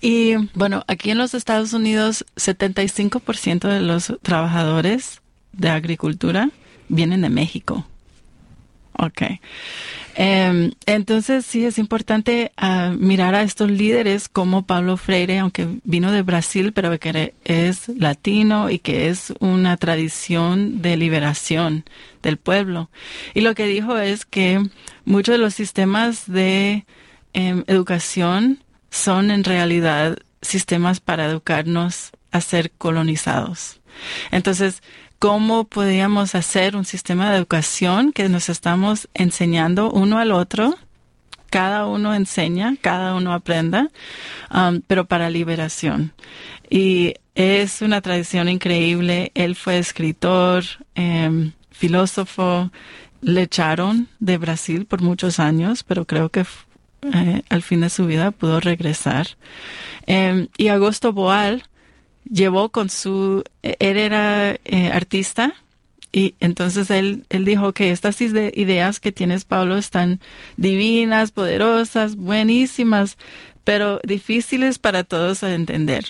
Y 0.00 0.34
bueno, 0.54 0.82
aquí 0.88 1.10
en 1.10 1.18
los 1.18 1.34
Estados 1.34 1.72
Unidos, 1.72 2.26
75% 2.36 3.68
de 3.68 3.80
los 3.80 4.12
trabajadores 4.22 5.20
de 5.52 5.70
agricultura 5.70 6.50
vienen 6.88 7.22
de 7.22 7.30
México. 7.30 7.86
Ok. 8.98 9.22
Em, 10.18 10.72
entonces 10.86 11.44
sí 11.44 11.66
es 11.66 11.76
importante 11.76 12.50
ah, 12.56 12.94
mirar 12.98 13.34
a 13.34 13.42
estos 13.42 13.70
líderes 13.70 14.30
como 14.30 14.64
Pablo 14.64 14.96
Freire, 14.96 15.38
aunque 15.38 15.68
vino 15.84 16.10
de 16.10 16.22
Brasil, 16.22 16.72
pero 16.72 16.98
que 16.98 17.34
es 17.44 17.88
latino 17.90 18.70
y 18.70 18.78
que 18.78 19.08
es 19.08 19.34
una 19.40 19.76
tradición 19.76 20.80
de 20.80 20.96
liberación 20.96 21.84
del 22.22 22.38
pueblo. 22.38 22.88
Y 23.34 23.42
lo 23.42 23.54
que 23.54 23.66
dijo 23.66 23.98
es 23.98 24.24
que 24.24 24.66
muchos 25.04 25.34
de 25.34 25.38
los 25.38 25.52
sistemas 25.52 26.24
de 26.26 26.86
em, 27.34 27.64
educación 27.66 28.64
son 28.90 29.30
en 29.30 29.44
realidad 29.44 30.16
sistemas 30.40 31.00
para 31.00 31.26
educarnos 31.26 32.12
a 32.30 32.40
ser 32.40 32.70
colonizados. 32.70 33.80
Entonces, 34.30 34.82
cómo 35.18 35.64
podríamos 35.64 36.34
hacer 36.34 36.76
un 36.76 36.84
sistema 36.84 37.30
de 37.30 37.36
educación 37.36 38.12
que 38.12 38.28
nos 38.28 38.48
estamos 38.48 39.08
enseñando 39.14 39.90
uno 39.90 40.18
al 40.18 40.32
otro. 40.32 40.74
Cada 41.50 41.86
uno 41.86 42.14
enseña, 42.14 42.76
cada 42.80 43.14
uno 43.14 43.32
aprenda, 43.32 43.90
um, 44.52 44.80
pero 44.86 45.06
para 45.06 45.30
liberación. 45.30 46.12
Y 46.68 47.14
es 47.34 47.82
una 47.82 48.00
tradición 48.00 48.48
increíble. 48.48 49.30
Él 49.34 49.54
fue 49.54 49.78
escritor, 49.78 50.64
em, 50.94 51.52
filósofo. 51.70 52.70
Le 53.22 53.42
echaron 53.42 54.08
de 54.18 54.38
Brasil 54.38 54.86
por 54.86 55.02
muchos 55.02 55.38
años, 55.38 55.82
pero 55.82 56.04
creo 56.04 56.30
que 56.30 56.44
eh, 57.02 57.42
al 57.48 57.62
fin 57.62 57.80
de 57.82 57.90
su 57.90 58.06
vida 58.06 58.32
pudo 58.32 58.60
regresar. 58.60 59.28
Em, 60.06 60.48
y 60.56 60.68
Augusto 60.68 61.12
Boal, 61.12 61.62
llevó 62.30 62.70
con 62.70 62.90
su, 62.90 63.44
él 63.62 63.96
era 63.96 64.52
eh, 64.64 64.90
artista 64.92 65.54
y 66.12 66.34
entonces 66.40 66.90
él, 66.90 67.24
él 67.28 67.44
dijo 67.44 67.72
que 67.72 67.90
estas 67.90 68.20
ideas 68.20 69.00
que 69.00 69.12
tienes, 69.12 69.44
Pablo, 69.44 69.76
están 69.76 70.20
divinas, 70.56 71.30
poderosas, 71.30 72.16
buenísimas, 72.16 73.18
pero 73.64 74.00
difíciles 74.02 74.78
para 74.78 75.04
todos 75.04 75.40
de 75.40 75.54
entender. 75.54 76.06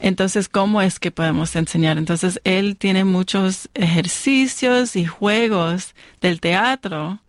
Entonces, 0.00 0.48
¿cómo 0.48 0.82
es 0.82 1.00
que 1.00 1.10
podemos 1.10 1.56
enseñar? 1.56 1.98
Entonces, 1.98 2.40
él 2.44 2.76
tiene 2.76 3.04
muchos 3.04 3.68
ejercicios 3.74 4.94
y 4.96 5.04
juegos 5.06 5.94
del 6.20 6.40
teatro 6.40 7.20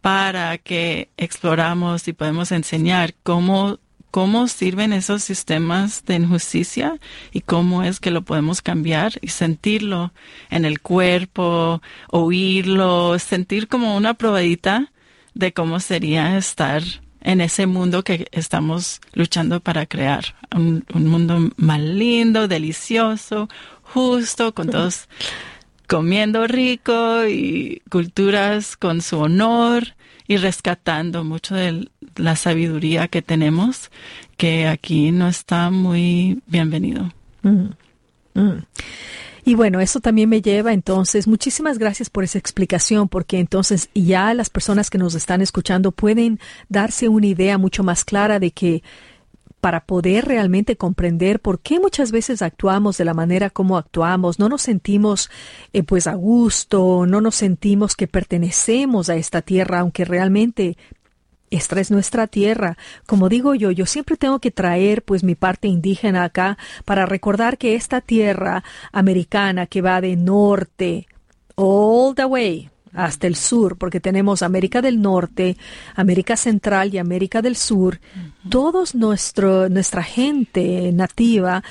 para 0.00 0.58
que 0.58 1.08
exploramos 1.16 2.06
y 2.08 2.12
podemos 2.12 2.52
enseñar 2.52 3.14
cómo 3.22 3.78
cómo 4.14 4.46
sirven 4.46 4.92
esos 4.92 5.24
sistemas 5.24 6.04
de 6.04 6.14
injusticia 6.14 7.00
y 7.32 7.40
cómo 7.40 7.82
es 7.82 7.98
que 7.98 8.12
lo 8.12 8.22
podemos 8.22 8.62
cambiar 8.62 9.14
y 9.22 9.26
sentirlo 9.26 10.12
en 10.50 10.64
el 10.64 10.80
cuerpo, 10.80 11.82
oírlo, 12.10 13.18
sentir 13.18 13.66
como 13.66 13.96
una 13.96 14.14
probadita 14.14 14.92
de 15.34 15.52
cómo 15.52 15.80
sería 15.80 16.38
estar 16.38 16.84
en 17.22 17.40
ese 17.40 17.66
mundo 17.66 18.04
que 18.04 18.28
estamos 18.30 19.00
luchando 19.14 19.58
para 19.58 19.84
crear. 19.84 20.36
Un, 20.54 20.84
mundo 20.94 21.50
más 21.56 21.80
lindo, 21.80 22.46
delicioso, 22.46 23.48
justo, 23.82 24.54
con 24.54 24.70
todos 24.70 25.08
comiendo 25.88 26.46
rico 26.46 27.26
y 27.26 27.82
culturas 27.90 28.76
con 28.76 29.02
su 29.02 29.18
honor 29.18 29.96
y 30.28 30.36
rescatando 30.36 31.24
mucho 31.24 31.54
de 31.54 31.88
la 32.16 32.36
sabiduría 32.36 33.08
que 33.08 33.22
tenemos, 33.22 33.90
que 34.36 34.66
aquí 34.66 35.10
no 35.10 35.28
está 35.28 35.70
muy 35.70 36.42
bienvenido. 36.46 37.12
Mm, 37.42 37.70
mm. 38.34 38.62
Y 39.46 39.54
bueno, 39.54 39.80
eso 39.80 40.00
también 40.00 40.30
me 40.30 40.40
lleva 40.40 40.72
entonces, 40.72 41.28
muchísimas 41.28 41.78
gracias 41.78 42.08
por 42.08 42.24
esa 42.24 42.38
explicación, 42.38 43.08
porque 43.08 43.38
entonces 43.38 43.90
ya 43.94 44.32
las 44.32 44.48
personas 44.48 44.88
que 44.88 44.96
nos 44.96 45.14
están 45.14 45.42
escuchando 45.42 45.92
pueden 45.92 46.40
darse 46.70 47.08
una 47.08 47.26
idea 47.26 47.58
mucho 47.58 47.84
más 47.84 48.04
clara 48.04 48.38
de 48.38 48.52
que 48.52 48.82
para 49.60 49.86
poder 49.86 50.26
realmente 50.26 50.76
comprender 50.76 51.40
por 51.40 51.58
qué 51.60 51.80
muchas 51.80 52.12
veces 52.12 52.42
actuamos 52.42 52.98
de 52.98 53.06
la 53.06 53.14
manera 53.14 53.48
como 53.48 53.78
actuamos, 53.78 54.38
no 54.38 54.50
nos 54.50 54.60
sentimos 54.60 55.30
eh, 55.72 55.82
pues 55.82 56.06
a 56.06 56.14
gusto, 56.14 57.06
no 57.06 57.22
nos 57.22 57.34
sentimos 57.34 57.96
que 57.96 58.06
pertenecemos 58.06 59.08
a 59.08 59.16
esta 59.16 59.40
tierra, 59.40 59.80
aunque 59.80 60.04
realmente 60.04 60.76
esta 61.54 61.80
es 61.80 61.90
nuestra 61.90 62.26
tierra. 62.26 62.76
Como 63.06 63.28
digo 63.28 63.54
yo, 63.54 63.70
yo 63.70 63.86
siempre 63.86 64.16
tengo 64.16 64.38
que 64.38 64.50
traer 64.50 65.02
pues 65.02 65.22
mi 65.22 65.34
parte 65.34 65.68
indígena 65.68 66.24
acá 66.24 66.58
para 66.84 67.06
recordar 67.06 67.58
que 67.58 67.74
esta 67.74 68.00
tierra 68.00 68.64
americana 68.92 69.66
que 69.66 69.82
va 69.82 70.00
de 70.00 70.16
norte 70.16 71.06
all 71.56 72.14
the 72.14 72.24
way 72.24 72.70
hasta 72.92 73.26
el 73.26 73.34
sur, 73.34 73.76
porque 73.76 74.00
tenemos 74.00 74.42
América 74.42 74.80
del 74.80 75.02
Norte, 75.02 75.56
América 75.96 76.36
Central 76.36 76.94
y 76.94 76.98
América 76.98 77.42
del 77.42 77.56
Sur, 77.56 78.00
todos 78.48 78.94
nuestro, 78.94 79.68
nuestra 79.68 80.04
gente 80.04 80.92
nativa, 80.92 81.64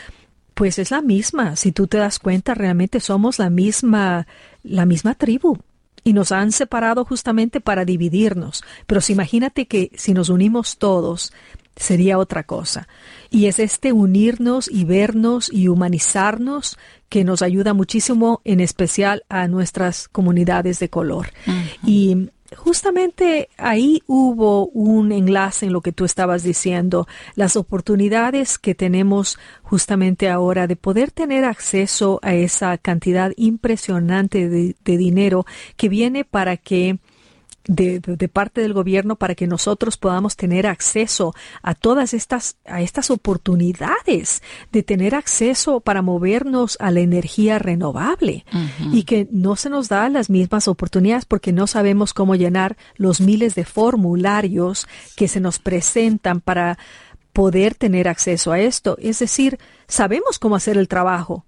pues 0.53 0.79
es 0.79 0.91
la 0.91 1.01
misma. 1.01 1.55
Si 1.55 1.71
tú 1.71 1.87
te 1.87 1.97
das 1.97 2.19
cuenta, 2.19 2.53
realmente 2.53 2.99
somos 2.99 3.39
la 3.39 3.49
misma, 3.49 4.27
la 4.63 4.85
misma 4.85 5.15
tribu. 5.15 5.57
Y 6.03 6.13
nos 6.13 6.31
han 6.31 6.51
separado 6.51 7.05
justamente 7.05 7.61
para 7.61 7.85
dividirnos. 7.85 8.63
Pero 8.87 9.01
si 9.01 9.13
imagínate 9.13 9.67
que 9.67 9.91
si 9.95 10.13
nos 10.13 10.29
unimos 10.29 10.77
todos, 10.77 11.31
sería 11.75 12.17
otra 12.17 12.43
cosa. 12.43 12.87
Y 13.29 13.47
es 13.47 13.59
este 13.59 13.93
unirnos 13.93 14.69
y 14.69 14.85
vernos 14.85 15.51
y 15.51 15.67
humanizarnos 15.67 16.77
que 17.09 17.23
nos 17.23 17.41
ayuda 17.41 17.73
muchísimo, 17.73 18.41
en 18.43 18.59
especial 18.59 19.23
a 19.29 19.47
nuestras 19.47 20.07
comunidades 20.07 20.79
de 20.79 20.89
color. 20.89 21.31
Y 21.85 22.29
justamente 22.55 23.49
ahí 23.57 24.03
hubo 24.07 24.67
un 24.67 25.11
enlace 25.11 25.65
en 25.65 25.73
lo 25.73 25.81
que 25.81 25.91
tú 25.91 26.05
estabas 26.05 26.43
diciendo, 26.43 27.07
las 27.35 27.55
oportunidades 27.55 28.57
que 28.57 28.75
tenemos 28.75 29.37
justamente 29.61 30.29
ahora 30.29 30.67
de 30.67 30.75
poder 30.75 31.11
tener 31.11 31.45
acceso 31.45 32.19
a 32.21 32.33
esa 32.33 32.77
cantidad 32.77 33.31
impresionante 33.37 34.49
de, 34.49 34.75
dinero 34.83 35.45
que 35.75 35.89
viene 35.89 36.23
para 36.23 36.57
que 36.57 36.99
de, 37.65 37.99
de, 37.99 38.27
parte 38.27 38.61
del 38.61 38.73
gobierno 38.73 39.15
para 39.15 39.35
que 39.35 39.47
nosotros 39.47 39.97
podamos 39.97 40.35
tener 40.35 40.67
acceso 40.67 41.33
a 41.61 41.75
todas 41.75 42.13
estas, 42.13 42.57
a 42.65 42.81
estas 42.81 43.09
oportunidades 43.09 44.43
de 44.71 44.83
tener 44.83 45.15
acceso 45.15 45.79
para 45.79 46.01
movernos 46.01 46.77
a 46.79 46.91
la 46.91 46.99
energía 46.99 47.59
renovable 47.59 48.45
y 48.91 49.03
que 49.03 49.27
no 49.31 49.55
se 49.55 49.69
nos 49.69 49.87
da 49.87 50.09
las 50.09 50.29
mismas 50.29 50.67
oportunidades 50.67 51.25
porque 51.25 51.53
no 51.53 51.67
sabemos 51.67 52.13
cómo 52.13 52.35
llenar 52.35 52.77
los 52.95 53.21
miles 53.21 53.55
de 53.55 53.65
formularios 53.65 54.87
que 55.15 55.27
se 55.27 55.39
nos 55.39 55.59
presentan 55.59 56.41
para 56.41 56.77
poder 57.31 57.75
tener 57.75 58.07
acceso 58.07 58.51
a 58.51 58.59
esto. 58.59 58.97
Es 58.99 59.19
decir, 59.19 59.57
sabemos 59.87 60.37
cómo 60.37 60.55
hacer 60.55 60.77
el 60.77 60.87
trabajo, 60.87 61.45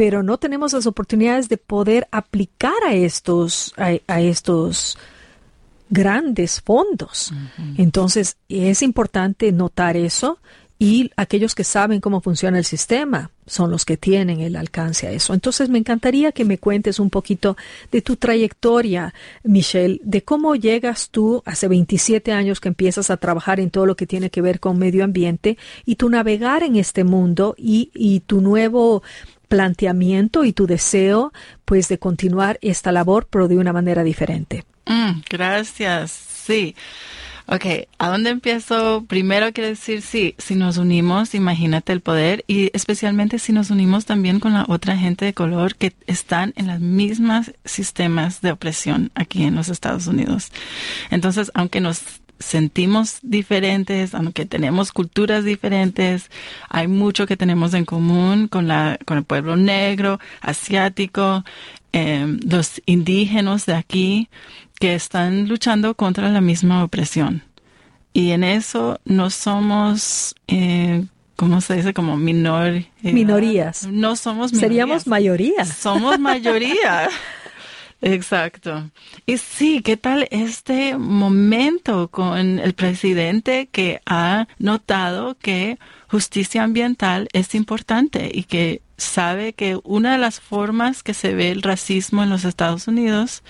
pero 0.00 0.22
no 0.22 0.38
tenemos 0.38 0.72
las 0.72 0.86
oportunidades 0.86 1.50
de 1.50 1.58
poder 1.58 2.08
aplicar 2.10 2.72
a 2.86 2.94
estos, 2.94 3.74
a, 3.76 4.20
estos 4.22 4.96
grandes 5.90 6.62
fondos. 6.62 7.34
Entonces, 7.76 8.38
es 8.48 8.80
importante 8.80 9.52
notar 9.52 9.98
eso 9.98 10.38
y 10.78 11.10
aquellos 11.16 11.54
que 11.54 11.64
saben 11.64 12.00
cómo 12.00 12.22
funciona 12.22 12.56
el 12.56 12.64
sistema 12.64 13.30
son 13.46 13.70
los 13.70 13.84
que 13.84 13.98
tienen 13.98 14.40
el 14.40 14.56
alcance 14.56 15.06
a 15.06 15.10
eso. 15.10 15.34
Entonces, 15.34 15.68
me 15.68 15.76
encantaría 15.76 16.32
que 16.32 16.46
me 16.46 16.56
cuentes 16.56 16.98
un 16.98 17.10
poquito 17.10 17.58
de 17.92 18.00
tu 18.00 18.16
trayectoria, 18.16 19.12
Michelle, 19.44 20.00
de 20.02 20.22
cómo 20.22 20.54
llegas 20.56 21.10
tú 21.10 21.42
hace 21.44 21.68
27 21.68 22.32
años 22.32 22.58
que 22.58 22.68
empiezas 22.68 23.10
a 23.10 23.18
trabajar 23.18 23.60
en 23.60 23.68
todo 23.68 23.84
lo 23.84 23.96
que 23.96 24.06
tiene 24.06 24.30
que 24.30 24.40
ver 24.40 24.60
con 24.60 24.78
medio 24.78 25.04
ambiente 25.04 25.58
y 25.84 25.96
tu 25.96 26.08
navegar 26.08 26.62
en 26.62 26.76
este 26.76 27.04
mundo 27.04 27.54
y, 27.58 27.90
y 27.92 28.20
tu 28.20 28.40
nuevo 28.40 29.02
planteamiento 29.50 30.44
y 30.44 30.52
tu 30.52 30.66
deseo, 30.68 31.32
pues, 31.64 31.88
de 31.88 31.98
continuar 31.98 32.58
esta 32.62 32.92
labor, 32.92 33.26
pero 33.28 33.48
de 33.48 33.58
una 33.58 33.72
manera 33.72 34.04
diferente. 34.04 34.64
Mm, 34.86 35.22
gracias. 35.28 36.12
Sí. 36.12 36.74
Ok, 37.46 37.66
¿a 37.98 38.08
dónde 38.08 38.30
empiezo? 38.30 39.04
Primero 39.08 39.52
quiero 39.52 39.70
decir, 39.70 40.02
sí, 40.02 40.36
si 40.38 40.54
nos 40.54 40.76
unimos, 40.78 41.34
imagínate 41.34 41.92
el 41.92 42.00
poder 42.00 42.44
y 42.46 42.70
especialmente 42.74 43.40
si 43.40 43.52
nos 43.52 43.70
unimos 43.70 44.04
también 44.04 44.38
con 44.38 44.52
la 44.52 44.66
otra 44.68 44.96
gente 44.96 45.24
de 45.24 45.34
color 45.34 45.74
que 45.74 45.92
están 46.06 46.52
en 46.54 46.68
los 46.68 46.78
mismos 46.78 47.50
sistemas 47.64 48.40
de 48.40 48.52
opresión 48.52 49.10
aquí 49.16 49.42
en 49.42 49.56
los 49.56 49.68
Estados 49.68 50.06
Unidos. 50.06 50.52
Entonces, 51.10 51.50
aunque 51.54 51.80
nos 51.80 52.20
sentimos 52.40 53.18
diferentes, 53.22 54.14
aunque 54.14 54.46
tenemos 54.46 54.92
culturas 54.92 55.44
diferentes, 55.44 56.30
hay 56.68 56.88
mucho 56.88 57.26
que 57.26 57.36
tenemos 57.36 57.74
en 57.74 57.84
común 57.84 58.48
con 58.48 58.66
la 58.66 58.98
con 59.06 59.18
el 59.18 59.24
pueblo 59.24 59.56
negro, 59.56 60.18
asiático, 60.40 61.44
eh, 61.92 62.38
los 62.44 62.80
indígenas 62.86 63.66
de 63.66 63.74
aquí 63.74 64.28
que 64.80 64.94
están 64.94 65.46
luchando 65.48 65.94
contra 65.94 66.30
la 66.30 66.40
misma 66.40 66.82
opresión. 66.82 67.42
Y 68.12 68.30
en 68.30 68.42
eso 68.42 68.98
no 69.04 69.30
somos, 69.30 70.34
eh, 70.48 71.04
¿cómo 71.36 71.60
se 71.60 71.76
dice? 71.76 71.94
Como 71.94 72.16
minor, 72.16 72.82
minorías. 73.02 73.86
No 73.86 74.16
somos 74.16 74.52
minorías. 74.52 74.60
Seríamos 74.60 75.06
mayoría. 75.06 75.64
Somos 75.64 76.18
mayoría. 76.18 77.08
Exacto. 78.02 78.90
Y 79.26 79.36
sí, 79.36 79.82
¿qué 79.82 79.96
tal 79.96 80.26
este 80.30 80.96
momento 80.96 82.08
con 82.08 82.58
el 82.58 82.72
presidente 82.72 83.68
que 83.70 84.00
ha 84.06 84.46
notado 84.58 85.36
que 85.36 85.78
justicia 86.08 86.62
ambiental 86.62 87.28
es 87.32 87.54
importante 87.54 88.30
y 88.32 88.44
que 88.44 88.80
sabe 88.96 89.52
que 89.52 89.78
una 89.84 90.12
de 90.12 90.18
las 90.18 90.40
formas 90.40 91.02
que 91.02 91.14
se 91.14 91.34
ve 91.34 91.50
el 91.50 91.62
racismo 91.62 92.22
en 92.22 92.30
los 92.30 92.44
Estados 92.44 92.88
Unidos 92.88 93.42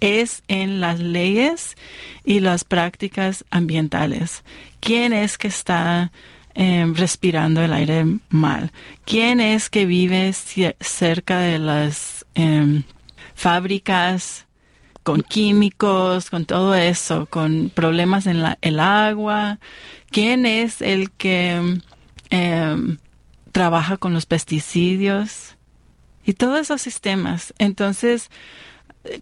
es 0.00 0.42
en 0.48 0.80
las 0.80 1.00
leyes 1.00 1.76
y 2.24 2.40
las 2.40 2.64
prácticas 2.64 3.44
ambientales. 3.50 4.42
¿Quién 4.80 5.12
es 5.12 5.38
que 5.38 5.48
está 5.48 6.12
em, 6.54 6.94
respirando 6.94 7.62
el 7.62 7.72
aire 7.72 8.04
mal? 8.30 8.72
¿Quién 9.04 9.40
es 9.40 9.70
que 9.70 9.86
vive 9.86 10.32
cerca 10.80 11.38
de 11.38 11.58
las 11.58 12.26
em, 12.34 12.82
fábricas 13.36 14.46
con 15.04 15.22
químicos, 15.22 16.30
con 16.30 16.46
todo 16.46 16.74
eso, 16.74 17.26
con 17.26 17.70
problemas 17.72 18.26
en 18.26 18.42
la, 18.42 18.58
el 18.60 18.80
agua. 18.80 19.60
¿Quién 20.10 20.46
es 20.46 20.82
el 20.82 21.12
que 21.12 21.78
em, 22.30 22.98
trabaja 23.52 23.98
con 23.98 24.12
los 24.14 24.26
pesticidios? 24.26 25.54
Y 26.24 26.32
todos 26.32 26.58
esos 26.58 26.82
sistemas. 26.82 27.54
Entonces, 27.58 28.30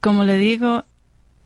como 0.00 0.24
le 0.24 0.38
digo, 0.38 0.86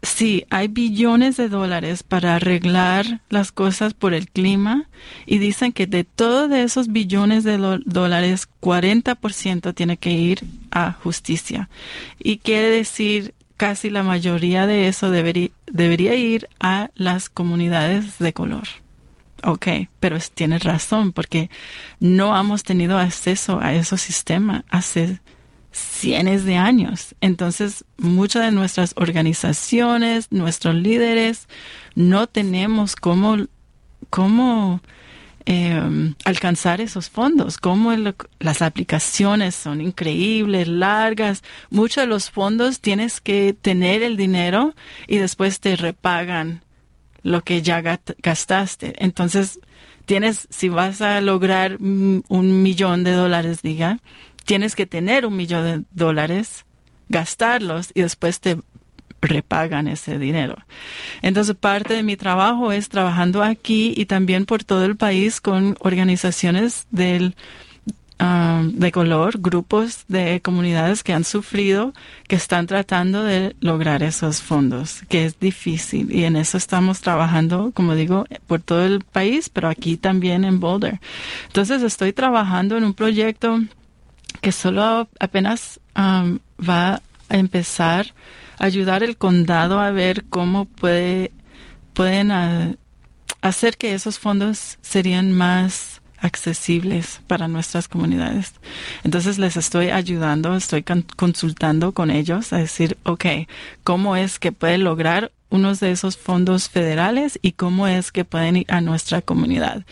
sí, 0.02 0.44
hay 0.50 0.68
billones 0.68 1.36
de 1.36 1.48
dólares 1.48 2.02
para 2.02 2.36
arreglar 2.36 3.20
las 3.28 3.52
cosas 3.52 3.94
por 3.94 4.14
el 4.14 4.28
clima 4.28 4.88
y 5.26 5.38
dicen 5.38 5.72
que 5.72 5.86
de 5.86 6.04
todos 6.04 6.50
esos 6.52 6.88
billones 6.88 7.44
de 7.44 7.58
dólares, 7.84 8.48
40% 8.60 9.74
tiene 9.74 9.96
que 9.96 10.10
ir 10.12 10.44
a 10.70 10.92
justicia. 10.92 11.68
Y 12.18 12.38
quiere 12.38 12.70
decir 12.70 13.34
casi 13.58 13.90
la 13.90 14.02
mayoría 14.02 14.66
de 14.66 14.88
eso 14.88 15.10
debería, 15.10 16.14
ir 16.14 16.48
a 16.60 16.90
las 16.94 17.28
comunidades 17.28 18.18
de 18.18 18.32
color. 18.32 18.68
Ok, 19.44 19.66
pero 20.00 20.18
tiene 20.32 20.58
razón 20.58 21.12
porque 21.12 21.50
no 22.00 22.38
hemos 22.38 22.62
tenido 22.62 22.98
acceso 22.98 23.60
a 23.60 23.74
esos 23.74 24.00
sistemas 24.00 24.64
hace 24.68 25.20
cientos 25.78 26.44
de 26.44 26.56
años. 26.56 27.14
Entonces, 27.20 27.84
muchas 27.96 28.44
de 28.44 28.52
nuestras 28.52 28.94
organizaciones, 28.96 30.30
nuestros 30.30 30.74
líderes, 30.74 31.48
no 31.94 32.26
tenemos 32.26 32.96
cómo, 32.96 33.36
cómo 34.10 34.80
em, 35.46 36.14
alcanzar 36.24 36.80
esos 36.80 37.10
fondos, 37.10 37.58
cómo 37.58 37.92
las 38.38 38.62
aplicaciones 38.62 39.54
son 39.54 39.80
increíbles, 39.80 40.68
largas. 40.68 41.42
Muchos 41.70 42.04
de 42.04 42.08
los 42.08 42.30
fondos 42.30 42.80
tienes 42.80 43.20
que 43.20 43.54
tener 43.60 44.02
el 44.02 44.16
dinero 44.16 44.74
y 45.06 45.16
después 45.16 45.60
te 45.60 45.76
repagan 45.76 46.62
lo 47.22 47.42
que 47.42 47.62
ya 47.62 47.80
gastaste. 47.80 48.94
Entonces, 48.98 49.60
tienes, 50.06 50.46
si 50.50 50.68
vas 50.68 51.00
a 51.00 51.20
lograr 51.20 51.76
un 51.80 52.62
millón 52.62 53.04
de 53.04 53.12
dólares, 53.12 53.62
diga, 53.62 53.98
tienes 54.48 54.74
que 54.74 54.86
tener 54.86 55.26
un 55.26 55.36
millón 55.36 55.62
de 55.62 55.84
dólares, 55.90 56.64
gastarlos 57.10 57.90
y 57.92 58.00
después 58.00 58.40
te 58.40 58.56
repagan 59.20 59.88
ese 59.88 60.18
dinero. 60.18 60.56
Entonces, 61.20 61.54
parte 61.54 61.92
de 61.92 62.02
mi 62.02 62.16
trabajo 62.16 62.72
es 62.72 62.88
trabajando 62.88 63.42
aquí 63.42 63.92
y 63.94 64.06
también 64.06 64.46
por 64.46 64.64
todo 64.64 64.86
el 64.86 64.96
país 64.96 65.42
con 65.42 65.76
organizaciones 65.80 66.86
del 66.90 67.36
um, 68.20 68.72
de 68.72 68.90
color, 68.90 69.38
grupos 69.38 70.06
de 70.08 70.40
comunidades 70.40 71.02
que 71.04 71.12
han 71.12 71.24
sufrido, 71.24 71.92
que 72.26 72.36
están 72.36 72.66
tratando 72.66 73.24
de 73.24 73.54
lograr 73.60 74.02
esos 74.02 74.40
fondos, 74.40 75.02
que 75.10 75.26
es 75.26 75.38
difícil. 75.38 76.10
Y 76.10 76.24
en 76.24 76.36
eso 76.36 76.56
estamos 76.56 77.02
trabajando, 77.02 77.70
como 77.74 77.94
digo, 77.94 78.24
por 78.46 78.62
todo 78.62 78.86
el 78.86 79.00
país, 79.00 79.50
pero 79.50 79.68
aquí 79.68 79.98
también 79.98 80.44
en 80.44 80.58
Boulder. 80.58 81.00
Entonces 81.48 81.82
estoy 81.82 82.14
trabajando 82.14 82.78
en 82.78 82.84
un 82.84 82.94
proyecto 82.94 83.60
que 84.40 84.52
solo 84.52 85.08
apenas 85.18 85.80
um, 85.96 86.38
va 86.58 87.02
a 87.28 87.36
empezar 87.36 88.14
a 88.58 88.64
ayudar 88.64 89.02
el 89.02 89.16
condado 89.16 89.80
a 89.80 89.90
ver 89.90 90.24
cómo 90.24 90.64
puede, 90.64 91.32
pueden 91.92 92.30
uh, 92.30 92.76
hacer 93.40 93.76
que 93.76 93.94
esos 93.94 94.18
fondos 94.18 94.78
serían 94.80 95.32
más 95.32 95.97
accesibles 96.20 97.20
para 97.26 97.48
nuestras 97.48 97.88
comunidades. 97.88 98.54
Entonces 99.04 99.38
les 99.38 99.56
estoy 99.56 99.90
ayudando, 99.90 100.54
estoy 100.54 100.84
consultando 101.16 101.92
con 101.92 102.10
ellos 102.10 102.52
a 102.52 102.58
decir, 102.58 102.96
ok, 103.04 103.24
¿cómo 103.84 104.16
es 104.16 104.38
que 104.38 104.52
puede 104.52 104.78
lograr 104.78 105.32
unos 105.50 105.80
de 105.80 105.90
esos 105.90 106.16
fondos 106.16 106.68
federales 106.68 107.38
y 107.42 107.52
cómo 107.52 107.86
es 107.86 108.12
que 108.12 108.24
pueden 108.24 108.56
ir 108.56 108.66
a 108.68 108.80
nuestra 108.80 109.22
comunidad. 109.22 109.86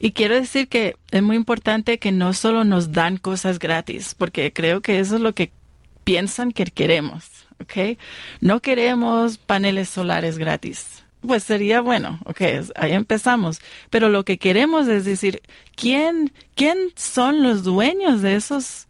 Y 0.00 0.12
quiero 0.12 0.34
decir 0.34 0.68
que 0.68 0.96
es 1.10 1.22
muy 1.22 1.36
importante 1.36 1.98
que 1.98 2.12
no 2.12 2.32
solo 2.32 2.64
nos 2.64 2.92
dan 2.92 3.18
cosas 3.18 3.58
gratis, 3.58 4.14
porque 4.16 4.52
creo 4.52 4.80
que 4.80 5.00
eso 5.00 5.16
es 5.16 5.20
lo 5.20 5.34
que 5.34 5.52
piensan 6.04 6.52
que 6.52 6.64
queremos, 6.64 7.24
¿ok? 7.60 7.98
No 8.40 8.60
queremos 8.60 9.38
paneles 9.38 9.88
solares 9.88 10.38
gratis 10.38 11.01
pues 11.26 11.44
sería 11.44 11.80
bueno, 11.80 12.18
ok, 12.24 12.40
ahí 12.74 12.92
empezamos. 12.92 13.60
Pero 13.90 14.08
lo 14.08 14.24
que 14.24 14.38
queremos 14.38 14.88
es 14.88 15.04
decir, 15.04 15.40
¿quién, 15.74 16.32
quién 16.54 16.78
son 16.96 17.42
los 17.42 17.62
dueños 17.62 18.22
de 18.22 18.34
esos 18.34 18.88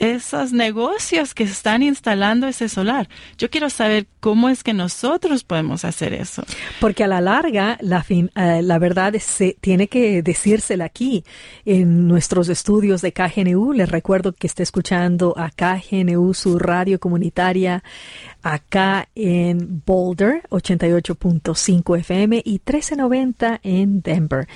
esos 0.00 0.52
negocios 0.52 1.34
que 1.34 1.44
están 1.44 1.82
instalando 1.82 2.48
ese 2.48 2.68
solar. 2.70 3.08
Yo 3.36 3.50
quiero 3.50 3.68
saber 3.68 4.08
cómo 4.18 4.48
es 4.48 4.64
que 4.64 4.72
nosotros 4.72 5.44
podemos 5.44 5.84
hacer 5.84 6.14
eso. 6.14 6.42
Porque 6.80 7.04
a 7.04 7.06
la 7.06 7.20
larga, 7.20 7.76
la, 7.82 8.02
fin, 8.02 8.30
eh, 8.34 8.62
la 8.62 8.78
verdad 8.78 9.14
se 9.20 9.58
tiene 9.60 9.88
que 9.88 10.22
decírsela 10.22 10.86
aquí 10.86 11.22
en 11.66 12.08
nuestros 12.08 12.48
estudios 12.48 13.02
de 13.02 13.12
KGNU. 13.12 13.74
Les 13.74 13.90
recuerdo 13.90 14.32
que 14.32 14.46
está 14.46 14.62
escuchando 14.62 15.34
a 15.36 15.50
KGNU, 15.50 16.32
su 16.32 16.58
radio 16.58 16.98
comunitaria, 16.98 17.84
acá 18.42 19.10
en 19.14 19.82
Boulder, 19.84 20.42
88.5 20.48 21.98
FM 21.98 22.42
y 22.42 22.52
1390 22.52 23.60
en 23.62 24.00
Denver. 24.00 24.48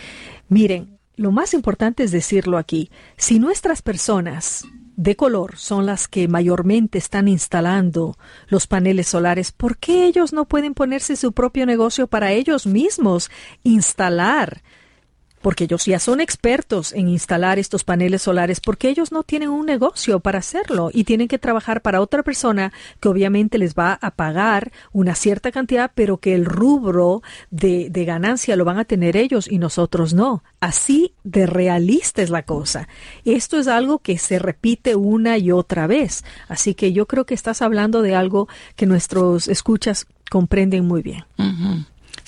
Miren, 0.49 0.99
lo 1.17 1.33
más 1.33 1.53
importante 1.53 2.03
es 2.03 2.13
decirlo 2.13 2.57
aquí. 2.57 2.91
Si 3.19 3.39
nuestras 3.39 3.83
personas 3.83 4.65
de 4.97 5.17
color 5.17 5.57
son 5.57 5.87
las 5.87 6.09
que 6.09 6.29
mayormente 6.29 6.99
están 6.99 7.29
instalando 7.29 8.17
los 8.49 8.67
paneles 8.67 9.09
solares, 9.09 9.53
¿por 9.53 9.79
qué 9.79 10.07
ellos 10.07 10.33
no 10.33 10.45
pueden 10.47 10.75
ponerse 10.75 11.17
su 11.17 11.33
propio 11.33 11.67
negocio 11.67 12.07
para 12.07 12.33
ellos 12.33 12.67
mismos, 12.67 13.31
instalar 13.63 14.63
porque 15.45 15.65
ellos 15.65 15.85
ya 15.85 15.99
son 15.99 16.23
expertos 16.23 16.95
en 16.95 17.07
instalar 17.07 17.59
estos 17.59 17.85
paneles 17.85 18.23
solares, 18.23 18.61
porque 18.61 18.89
ellos 18.89 19.13
no 19.13 19.25
tienen 19.25 19.51
un 19.51 19.67
negocio 19.67 20.21
para 20.21 20.39
hacerlo 20.39 20.89
y 20.91 21.05
tienen 21.05 21.29
que 21.29 21.39
trabajar 21.39 21.83
para 21.83 22.01
otra 22.01 22.23
persona 22.23 22.73
que 22.99 23.11
obviamente 23.11 23.59
les 23.59 23.75
va 23.75 23.99
a 24.01 24.13
pagar 24.13 24.73
una 24.93 25.15
cierta 25.15 25.53
cantidad, 25.53 25.91
pero 25.95 26.17
que 26.17 26.35
el 26.35 26.47
rubro 26.47 27.23
de, 27.51 27.91
de 27.91 28.05
ganancia 28.07 28.57
lo 28.57 28.65
van 28.65 28.79
a 28.79 28.87
tener 28.87 29.19
ellos 29.19 29.47
y 29.47 29.59
nosotros 29.59 30.15
no. 30.15 30.43
Así 30.61 31.13
de 31.25 31.45
realista 31.45 32.23
es 32.23 32.31
la 32.31 32.45
cosa. 32.45 32.89
Esto 33.27 33.59
es 33.59 33.69
algo 33.69 33.99
que 33.99 34.17
se 34.17 34.39
repite 34.39 34.97
una 34.97 35.37
y 35.37 35.53
otra 35.53 35.87
vez. 35.87 36.25
Así 36.49 36.73
que 36.73 36.95
yo 36.95 37.05
creo 37.05 37.27
que 37.27 37.35
estás 37.35 37.61
hablando 37.61 38.01
de 38.01 38.15
algo 38.15 38.49
que 38.77 38.87
nuestros 38.87 39.49
escuchas 39.49 40.07
comprenden 40.31 40.87
muy 40.87 41.03
bien. 41.03 41.27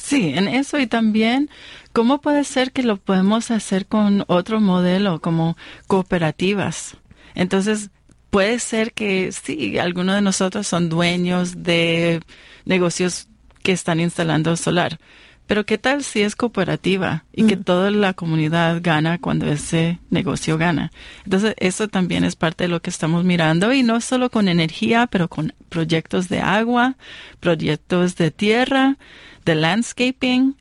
Sí, 0.07 0.35
en 0.37 0.47
eso 0.47 0.79
y 0.79 0.87
también 0.87 1.51
cómo 1.97 2.21
puede 2.21 2.45
ser 2.45 2.73
que 2.73 2.83
lo 2.83 2.99
podemos 2.99 3.51
hacer 3.51 3.87
con 3.87 4.25
otro 4.27 4.61
modelo 4.61 5.23
como 5.23 5.57
cooperativas. 5.87 6.99
Entonces, 7.35 7.89
puede 8.29 8.59
ser 8.59 8.93
que 8.93 9.33
sí, 9.33 9.79
algunos 9.79 10.15
de 10.15 10.21
nosotros 10.21 10.67
son 10.67 10.91
dueños 10.91 11.63
de 11.63 12.21
negocios 12.67 13.29
que 13.63 13.73
están 13.73 13.99
instalando 13.99 14.59
solar. 14.59 15.01
Pero 15.47 15.65
¿qué 15.65 15.79
tal 15.79 16.05
si 16.05 16.21
es 16.21 16.37
cooperativa 16.37 17.25
y 17.33 17.47
que 17.47 17.57
mm. 17.57 17.65
toda 17.65 17.91
la 17.91 18.13
comunidad 18.13 18.81
gana 18.83 19.17
cuando 19.17 19.47
ese 19.47 19.99
negocio 20.11 20.59
gana? 20.59 20.93
Entonces, 21.25 21.55
eso 21.57 21.89
también 21.89 22.25
es 22.25 22.37
parte 22.37 22.65
de 22.65 22.69
lo 22.69 22.83
que 22.83 22.91
estamos 22.91 23.25
mirando 23.25 23.73
y 23.73 23.83
no 23.83 24.03
solo 24.03 24.29
con 24.29 24.49
energía, 24.49 25.07
pero 25.07 25.29
con 25.29 25.55
proyectos 25.71 26.29
de 26.29 26.41
agua, 26.41 26.97
proyectos 27.41 28.17
de 28.17 28.31
tierra, 28.31 28.99
de 29.47 29.55
landscaping, 29.55 30.57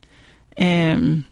em, 0.56 1.24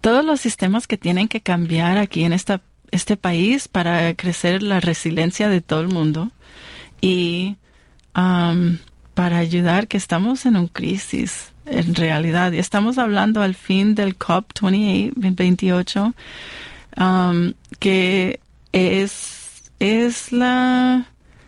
todos 0.00 0.24
los 0.24 0.40
sistemas 0.40 0.86
que 0.86 0.96
tienen 0.96 1.28
que 1.28 1.40
cambiar 1.40 1.98
aquí 1.98 2.24
en 2.24 2.32
esta, 2.32 2.60
este 2.90 3.16
país 3.16 3.68
para 3.68 4.14
crecer 4.14 4.62
la 4.62 4.80
resiliencia 4.80 5.48
de 5.48 5.60
todo 5.60 5.80
el 5.80 5.88
mundo 5.88 6.30
y 7.00 7.56
para 9.14 9.38
ayudar 9.38 9.86
que 9.86 9.96
estamos 9.96 10.44
en 10.44 10.56
un 10.56 10.66
crisis 10.66 11.52
en 11.66 11.94
realidad. 11.94 12.52
Y 12.52 12.58
estamos 12.58 12.98
hablando 12.98 13.42
al 13.42 13.54
fin 13.54 13.94
del 13.94 14.18
COP28, 14.18 15.12
28, 15.14 16.14
que 17.78 18.40
es, 18.72 19.72
es 19.78 20.32
la, 20.32 21.06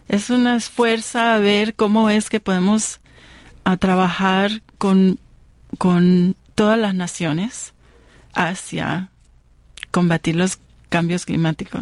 es 0.08 0.30
una 0.30 0.56
esfuerza 0.56 1.34
a 1.34 1.38
ver 1.38 1.74
cómo 1.74 2.10
es 2.10 2.30
que 2.30 2.40
podemos 2.40 3.00
a 3.64 3.76
trabajar 3.76 4.62
con, 4.78 5.18
con 5.78 6.36
todas 6.60 6.78
las 6.78 6.94
naciones 6.94 7.72
hacia 8.34 9.08
combatir 9.90 10.36
los 10.36 10.58
cambios 10.90 11.24
climáticos. 11.24 11.80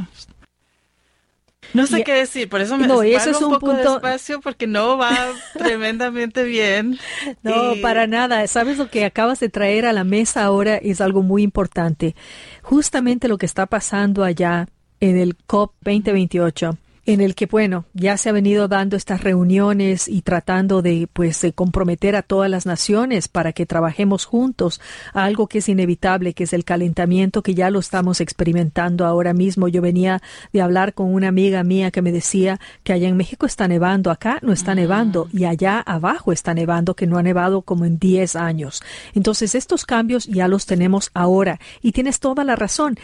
No 1.75 1.85
sé 1.89 2.05
qué 2.05 2.13
decir, 2.13 2.49
por 2.49 2.61
eso 2.61 2.79
me 2.79 2.87
no, 2.87 3.03
eso 3.03 3.31
es 3.31 3.43
un, 3.43 3.55
poco 3.55 3.67
punto... 3.67 3.95
despacio 3.95 4.41
porque 4.41 4.69
no 4.69 4.97
va 4.97 5.19
tremendamente 5.59 6.45
bien. 6.45 6.97
No, 7.43 7.75
para 7.83 8.07
nada. 8.07 8.47
Sabes 8.47 8.79
lo 8.79 8.89
que 8.89 9.05
acabas 9.05 9.41
de 9.41 9.49
traer 9.49 9.85
a 9.85 9.93
la 9.93 10.05
mesa 10.05 10.45
ahora 10.45 10.77
es 10.77 11.01
algo 11.01 11.23
muy 11.23 11.43
importante. 11.43 12.15
Justamente 12.63 13.27
lo 13.27 13.37
que 13.37 13.47
está 13.47 13.67
pasando 13.67 14.23
allá 14.23 14.69
en 15.01 15.19
el 15.19 15.35
COP 15.35 15.73
2028 15.81 16.79
en 17.09 17.23
el 17.23 17.35
que, 17.35 17.47
bueno, 17.47 17.87
ya 17.95 18.19
se 18.19 18.29
ha 18.29 18.33
venido 18.33 18.69
dando 18.69 18.95
estas 18.95 19.25
reuniones 19.25 20.09
y 20.09 20.21
tratando 20.21 20.83
de, 20.83 21.09
pues, 21.11 21.41
de 21.41 21.55
comprometer 21.55 22.15
a 22.15 22.23
todas 22.23 22.51
las 22.51 22.67
naciones 22.67 23.29
para 23.29 23.55
que 23.55 23.65
trabajemos 23.65 24.27
juntos 24.27 24.79
a 25.15 25.25
algo 25.25 25.47
que 25.47 25.59
es 25.59 25.71
inevitable, 25.71 26.35
que 26.35 26.45
es 26.45 26.53
el 26.53 26.67
calentamiento, 26.67 27.43
que 27.43 27.55
ya 27.55 27.71
lo 27.71 27.79
estamos 27.79 28.21
experimentando 28.21 29.07
ahora 29.07 29.33
mismo. 29.33 29.69
Yo 29.69 29.81
venía 29.81 30.21
de 30.53 30.61
hablar 30.61 30.93
con 30.93 31.15
una 31.15 31.29
amiga 31.29 31.65
mía 31.65 31.91
que 31.91 32.03
me 32.03 32.13
decía 32.13 32.61
que 32.83 32.93
allá 32.93 33.09
en 33.09 33.17
México 33.17 33.47
está 33.47 33.67
nevando, 33.69 34.11
acá 34.11 34.39
no 34.43 34.53
está 34.53 34.75
nevando 34.75 35.31
y 35.33 35.47
allá 35.47 35.81
abajo 35.81 36.31
está 36.31 36.53
nevando, 36.53 36.95
que 36.95 37.07
no 37.07 37.17
ha 37.17 37.23
nevado 37.23 37.63
como 37.63 37.87
en 37.87 37.99
10 37.99 38.37
años. 38.37 38.83
Entonces, 39.15 39.55
estos 39.55 39.87
cambios 39.87 40.27
ya 40.27 40.47
los 40.47 40.67
tenemos 40.67 41.11
ahora 41.15 41.59
y 41.81 41.93
tienes 41.93 42.21
toda 42.21 42.45
la 42.45 42.55
razón 42.55 42.99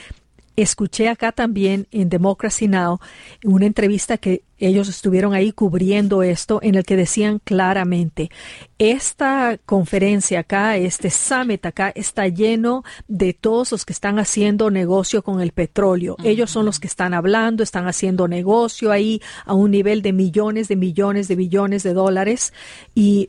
escuché 0.56 1.08
acá 1.08 1.32
también 1.32 1.86
en 1.90 2.08
Democracy 2.08 2.68
Now 2.68 3.00
una 3.44 3.66
entrevista 3.66 4.18
que 4.18 4.42
ellos 4.58 4.88
estuvieron 4.88 5.34
ahí 5.34 5.52
cubriendo 5.52 6.22
esto 6.22 6.60
en 6.62 6.76
el 6.76 6.84
que 6.84 6.96
decían 6.96 7.40
claramente, 7.42 8.30
esta 8.78 9.58
conferencia 9.66 10.40
acá, 10.40 10.76
este 10.76 11.10
summit 11.10 11.66
acá 11.66 11.92
está 11.94 12.28
lleno 12.28 12.84
de 13.08 13.34
todos 13.34 13.72
los 13.72 13.84
que 13.84 13.92
están 13.92 14.18
haciendo 14.18 14.70
negocio 14.70 15.22
con 15.22 15.40
el 15.40 15.52
petróleo. 15.52 16.16
Ellos 16.22 16.50
son 16.50 16.66
los 16.66 16.78
que 16.78 16.86
están 16.86 17.14
hablando, 17.14 17.62
están 17.62 17.88
haciendo 17.88 18.28
negocio 18.28 18.92
ahí 18.92 19.20
a 19.44 19.54
un 19.54 19.70
nivel 19.70 20.02
de 20.02 20.12
millones, 20.12 20.68
de 20.68 20.76
millones, 20.76 21.28
de 21.28 21.36
billones 21.36 21.82
de 21.82 21.92
dólares 21.92 22.52
y 22.94 23.28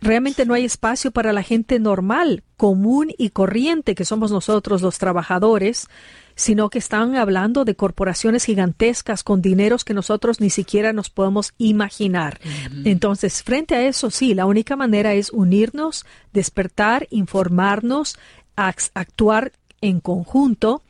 realmente 0.00 0.46
no 0.46 0.54
hay 0.54 0.64
espacio 0.64 1.10
para 1.10 1.32
la 1.32 1.42
gente 1.42 1.78
normal, 1.78 2.42
común 2.56 3.12
y 3.18 3.30
corriente 3.30 3.94
que 3.94 4.04
somos 4.04 4.30
nosotros 4.30 4.82
los 4.82 4.98
trabajadores 4.98 5.88
sino 6.38 6.70
que 6.70 6.78
están 6.78 7.16
hablando 7.16 7.64
de 7.64 7.74
corporaciones 7.74 8.44
gigantescas 8.44 9.24
con 9.24 9.42
dineros 9.42 9.84
que 9.84 9.92
nosotros 9.92 10.40
ni 10.40 10.50
siquiera 10.50 10.92
nos 10.92 11.10
podemos 11.10 11.52
imaginar. 11.58 12.38
Entonces, 12.84 13.42
frente 13.42 13.74
a 13.74 13.82
eso, 13.82 14.08
sí, 14.12 14.34
la 14.34 14.46
única 14.46 14.76
manera 14.76 15.14
es 15.14 15.32
unirnos, 15.32 16.06
despertar, 16.32 17.08
informarnos, 17.10 18.20
actuar 18.54 19.50
en 19.80 19.98
conjunto. 19.98 20.84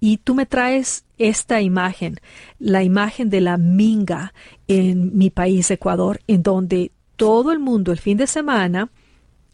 Y 0.00 0.18
tú 0.18 0.34
me 0.34 0.46
traes 0.46 1.04
esta 1.18 1.60
imagen, 1.60 2.18
la 2.58 2.82
imagen 2.82 3.28
de 3.28 3.42
la 3.42 3.58
minga 3.58 4.32
en 4.68 5.14
mi 5.18 5.28
país, 5.28 5.70
Ecuador, 5.70 6.20
en 6.28 6.42
donde 6.42 6.92
todo 7.16 7.52
el 7.52 7.58
mundo 7.58 7.92
el 7.92 7.98
fin 7.98 8.16
de 8.16 8.26
semana 8.26 8.90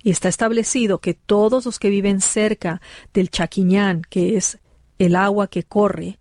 y 0.02 0.10
está 0.10 0.28
establecido 0.28 0.98
que 0.98 1.14
todos 1.14 1.66
los 1.66 1.78
que 1.78 1.90
viven 1.90 2.20
cerca 2.20 2.80
del 3.12 3.30
Chaquiñán, 3.30 4.02
que 4.08 4.36
es 4.36 4.58
el 4.98 5.16
agua 5.16 5.48
que 5.48 5.62
corre, 5.62 6.18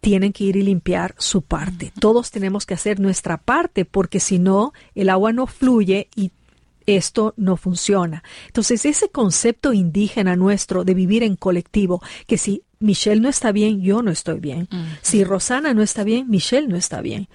tienen 0.00 0.32
que 0.32 0.44
ir 0.44 0.56
y 0.56 0.62
limpiar 0.62 1.14
su 1.18 1.42
parte. 1.42 1.92
Todos 1.98 2.30
tenemos 2.30 2.66
que 2.66 2.74
hacer 2.74 2.98
nuestra 2.98 3.38
parte 3.38 3.84
porque 3.84 4.18
si 4.20 4.38
no, 4.38 4.72
el 4.94 5.08
agua 5.08 5.32
no 5.32 5.46
fluye 5.46 6.08
y 6.16 6.32
esto 6.86 7.34
no 7.36 7.56
funciona. 7.56 8.24
Entonces, 8.48 8.84
ese 8.84 9.10
concepto 9.10 9.72
indígena 9.72 10.34
nuestro 10.34 10.84
de 10.84 10.94
vivir 10.94 11.22
en 11.22 11.36
colectivo, 11.36 12.02
que 12.26 12.38
si 12.38 12.64
Michelle 12.80 13.20
no 13.20 13.28
está 13.28 13.52
bien, 13.52 13.80
yo 13.80 14.02
no 14.02 14.10
estoy 14.10 14.40
bien. 14.40 14.68
Si 15.02 15.22
Rosana 15.22 15.72
no 15.72 15.82
está 15.82 16.02
bien, 16.02 16.28
Michelle 16.28 16.66
no 16.66 16.76
está 16.76 17.00
bien. 17.00 17.28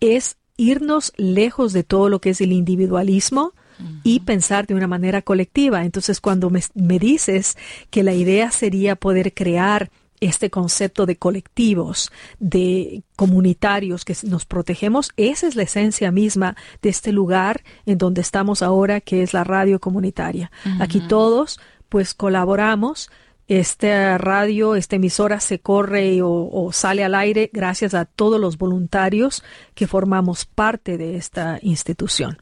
Es 0.00 0.36
irnos 0.58 1.14
lejos 1.16 1.72
de 1.72 1.84
todo 1.84 2.10
lo 2.10 2.20
que 2.20 2.30
es 2.30 2.42
el 2.42 2.52
individualismo 2.52 3.54
y 4.02 4.20
pensar 4.20 4.66
de 4.66 4.74
una 4.74 4.88
manera 4.88 5.22
colectiva. 5.22 5.84
Entonces, 5.84 6.20
cuando 6.20 6.50
me, 6.50 6.60
me 6.74 6.98
dices 6.98 7.56
que 7.90 8.02
la 8.02 8.12
idea 8.12 8.50
sería 8.50 8.96
poder 8.96 9.32
crear 9.32 9.90
este 10.20 10.50
concepto 10.50 11.06
de 11.06 11.14
colectivos, 11.16 12.10
de 12.40 13.04
comunitarios 13.14 14.04
que 14.04 14.16
nos 14.24 14.46
protegemos, 14.46 15.10
esa 15.16 15.46
es 15.46 15.54
la 15.54 15.62
esencia 15.62 16.10
misma 16.10 16.56
de 16.82 16.88
este 16.88 17.12
lugar 17.12 17.62
en 17.86 17.98
donde 17.98 18.20
estamos 18.20 18.60
ahora, 18.60 19.00
que 19.00 19.22
es 19.22 19.32
la 19.32 19.44
radio 19.44 19.78
comunitaria. 19.78 20.50
Aquí 20.80 21.00
todos, 21.00 21.60
pues, 21.88 22.14
colaboramos. 22.14 23.10
Esta 23.48 24.18
radio, 24.18 24.76
esta 24.76 24.96
emisora 24.96 25.40
se 25.40 25.58
corre 25.58 26.22
o, 26.22 26.48
o, 26.52 26.72
sale 26.72 27.02
al 27.02 27.14
aire 27.14 27.50
gracias 27.52 27.94
a 27.94 28.04
todos 28.04 28.40
los 28.40 28.58
voluntarios 28.58 29.42
que 29.74 29.86
formamos 29.86 30.44
parte 30.44 30.98
de 30.98 31.16
esta 31.16 31.58
institución. 31.62 32.38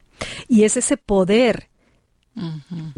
Y 0.49 0.65
es 0.65 0.77
ese 0.77 0.97
poder 0.97 1.69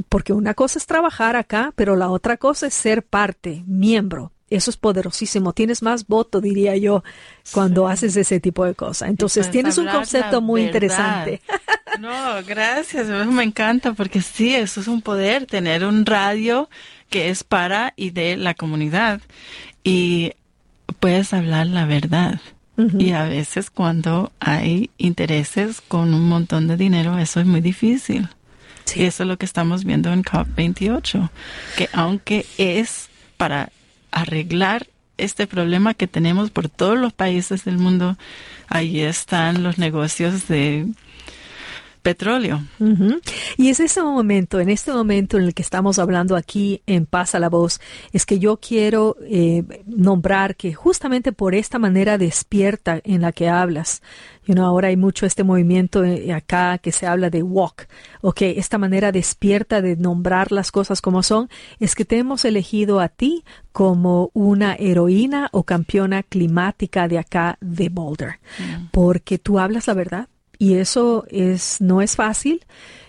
porque 0.09 0.33
una 0.33 0.55
cosa 0.55 0.79
es 0.79 0.87
trabajar 0.87 1.37
acá, 1.37 1.73
pero 1.77 1.97
la 1.97 2.11
otra 2.11 2.37
cosa 2.37 2.67
es 2.67 2.75
ser 2.75 3.05
parte, 3.05 3.63
miembro. 3.67 4.33
Eso 4.51 4.71
es 4.71 4.77
poderosísimo. 4.77 5.53
Tienes 5.53 5.83
más 5.83 6.07
voto, 6.07 6.41
diría 6.41 6.77
yo, 6.77 7.05
cuando 7.53 7.87
haces 7.87 8.17
ese 8.17 8.41
tipo 8.41 8.65
de 8.65 8.75
cosas. 8.75 9.11
Entonces, 9.11 9.51
tienes 9.51 9.77
un 9.79 9.89
concepto 9.89 10.41
muy 10.41 10.63
interesante. 10.63 11.41
No, 11.99 12.45
gracias. 12.47 13.09
Me 13.27 13.43
encanta 13.43 13.93
porque 13.93 14.21
sí, 14.23 14.55
eso 14.55 14.81
es 14.81 14.87
un 14.87 15.03
poder, 15.03 15.47
tener 15.47 15.85
un 15.85 16.07
radio 16.07 16.71
que 17.11 17.29
es 17.29 17.43
para 17.43 17.93
y 17.97 18.11
de 18.11 18.37
la 18.37 18.55
comunidad. 18.55 19.21
Y 19.83 20.35
puedes 21.01 21.33
hablar 21.33 21.67
la 21.67 21.87
verdad. 21.87 22.41
Y 22.97 23.11
a 23.11 23.25
veces 23.25 23.71
cuando 23.71 24.31
hay 24.39 24.91
intereses 24.99 25.81
con 25.81 26.15
un 26.15 26.29
montón 26.29 26.69
de 26.69 26.77
dinero, 26.77 27.19
eso 27.19 27.41
es 27.41 27.47
muy 27.47 27.61
difícil. 27.61 28.29
Y 28.95 29.03
eso 29.03 29.25
es 29.25 29.29
lo 29.29 29.37
que 29.37 29.47
estamos 29.47 29.85
viendo 29.85 30.13
en 30.13 30.23
COP28, 30.23 31.29
que 31.77 31.89
aunque 31.93 32.47
es 32.57 33.09
para 33.37 33.71
arreglar 34.11 34.87
este 35.17 35.47
problema 35.47 35.95
que 35.95 36.07
tenemos 36.07 36.51
por 36.51 36.69
todos 36.69 36.99
los 36.99 37.13
países 37.13 37.65
del 37.65 37.79
mundo, 37.79 38.17
ahí 38.69 39.01
están 39.01 39.63
los 39.63 39.79
negocios 39.79 40.49
de 40.49 40.87
petróleo. 41.99 42.63
Y 43.57 43.69
es 43.69 43.81
ese 43.81 44.03
momento, 44.03 44.61
en 44.61 44.69
este 44.69 44.93
momento 44.93 45.37
en 45.37 45.45
el 45.45 45.55
que 45.55 45.63
estamos 45.63 45.99
hablando 45.99 46.37
aquí 46.37 46.83
en 46.87 47.07
Paz 47.07 47.35
a 47.35 47.39
la 47.39 47.49
Voz, 47.49 47.81
es 48.13 48.27
que 48.27 48.39
yo 48.39 48.59
quiero 48.59 49.17
eh, 49.23 49.65
nombrar 49.87 50.57
que 50.57 50.75
justamente 50.75 51.33
por 51.33 51.55
esta 51.55 51.79
manera 51.79 52.19
despierta 52.19 53.01
en 53.05 53.23
la 53.23 53.33
que 53.33 53.49
hablas, 53.49 54.03
you 54.47 54.55
know, 54.55 54.65
ahora 54.65 54.89
hay 54.89 54.97
mucho 54.97 55.27
este 55.27 55.45
movimiento 55.45 56.05
eh, 56.05 56.33
acá 56.33 56.79
que 56.79 56.93
se 56.93 57.07
habla 57.07 57.31
de 57.31 57.43
walk, 57.43 57.87
ok, 58.23 58.43
esta 58.43 58.79
manera 58.79 59.13
despierta 59.13 59.83
de 59.83 59.97
nombrar 59.97 60.53
las 60.53 60.73
cosas 60.73 61.01
como 61.01 61.23
son, 61.23 61.49
es 61.79 61.95
que 61.95 62.05
te 62.05 62.19
hemos 62.19 62.45
elegido 62.45 63.01
a 63.01 63.09
ti 63.09 63.45
como 63.73 64.31
una 64.33 64.75
heroína 64.75 65.49
o 65.53 65.65
campeona 65.65 66.23
climática 66.23 67.09
de 67.09 67.19
acá 67.19 67.59
de 67.61 67.89
Boulder, 67.91 68.41
mm. 68.59 68.87
porque 68.91 69.39
tú 69.39 69.59
hablas 69.59 69.87
la 69.87 69.95
verdad 69.95 70.29
y 70.59 70.75
eso 70.75 71.25
es, 71.29 71.81
no 71.81 72.03
es 72.03 72.17
fácil, 72.17 72.65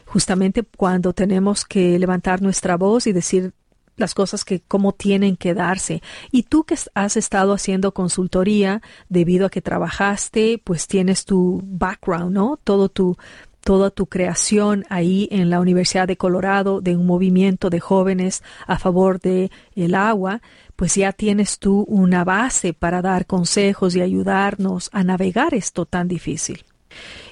justamente 0.05 0.63
cuando 0.63 1.13
tenemos 1.13 1.65
que 1.65 1.97
levantar 1.99 2.41
nuestra 2.41 2.77
voz 2.77 3.07
y 3.07 3.13
decir 3.13 3.53
las 3.99 4.13
cosas 4.13 4.45
que 4.45 4.61
cómo 4.61 4.93
tienen 4.93 5.35
que 5.35 5.53
darse. 5.53 6.01
Y 6.31 6.43
tú 6.43 6.63
que 6.63 6.77
has 6.93 7.17
estado 7.17 7.53
haciendo 7.53 7.93
consultoría 7.93 8.81
debido 9.09 9.45
a 9.45 9.49
que 9.49 9.61
trabajaste, 9.61 10.61
pues 10.63 10.87
tienes 10.87 11.25
tu 11.25 11.61
background, 11.65 12.33
¿no? 12.33 12.59
Todo 12.63 12.89
tu 12.89 13.17
toda 13.61 13.91
tu 13.91 14.05
creación 14.05 14.85
ahí 14.89 15.27
en 15.31 15.49
la 15.49 15.59
Universidad 15.59 16.07
de 16.07 16.17
Colorado 16.17 16.79
de 16.79 16.95
un 16.95 17.05
movimiento 17.05 17.69
de 17.69 17.81
jóvenes 17.81 18.41
a 18.65 18.79
favor 18.79 19.19
de 19.19 19.51
el 19.75 19.95
agua, 19.95 20.41
pues 20.77 20.95
ya 20.95 21.11
tienes 21.11 21.59
tú 21.59 21.83
una 21.87 22.23
base 22.23 22.73
para 22.73 23.01
dar 23.01 23.25
consejos 23.25 23.95
y 23.95 24.01
ayudarnos 24.01 24.89
a 24.93 25.03
navegar 25.03 25.53
esto 25.53 25.85
tan 25.85 26.07
difícil. 26.07 26.63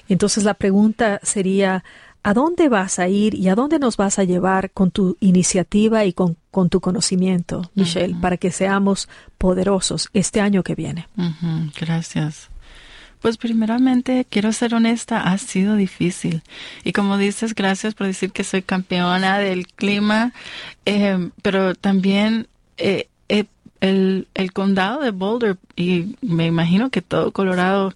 Entonces 0.08 0.44
la 0.44 0.54
pregunta 0.54 1.20
sería, 1.22 1.84
¿a 2.22 2.34
dónde 2.34 2.68
vas 2.68 2.98
a 2.98 3.08
ir 3.08 3.34
y 3.34 3.48
a 3.48 3.54
dónde 3.54 3.78
nos 3.78 3.96
vas 3.96 4.18
a 4.18 4.24
llevar 4.24 4.70
con 4.70 4.90
tu 4.90 5.16
iniciativa 5.20 6.04
y 6.04 6.12
con, 6.12 6.36
tu 6.70 6.80
conocimiento, 6.80 7.70
Michelle, 7.74 8.16
para 8.20 8.36
que 8.36 8.50
seamos 8.50 9.08
poderosos 9.36 10.08
este 10.12 10.40
año 10.40 10.62
que 10.62 10.74
viene? 10.74 11.06
Gracias. 11.78 12.50
Pues 13.20 13.36
primeramente, 13.36 14.26
quiero 14.28 14.52
ser 14.52 14.74
honesta, 14.74 15.22
ha 15.22 15.38
sido 15.38 15.74
difícil. 15.74 16.42
Y 16.84 16.92
como 16.92 17.16
dices, 17.18 17.54
gracias 17.54 17.94
por 17.94 18.06
decir 18.06 18.30
que 18.30 18.44
soy 18.44 18.62
campeona 18.62 19.38
del 19.38 19.66
clima, 19.66 20.32
eh, 20.84 21.30
pero 21.42 21.74
también 21.74 22.46
eh, 22.76 23.08
eh, 23.28 23.46
el, 23.80 24.28
el 24.34 24.52
condado 24.52 25.00
de 25.00 25.10
Boulder, 25.10 25.58
y 25.74 26.16
me 26.20 26.46
imagino 26.46 26.90
que 26.90 27.02
todo 27.02 27.32
Colorado, 27.32 27.92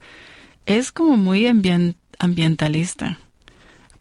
es 0.66 0.90
como 0.90 1.16
muy 1.16 1.46
ambiental 1.46 2.01
ambientalista, 2.22 3.18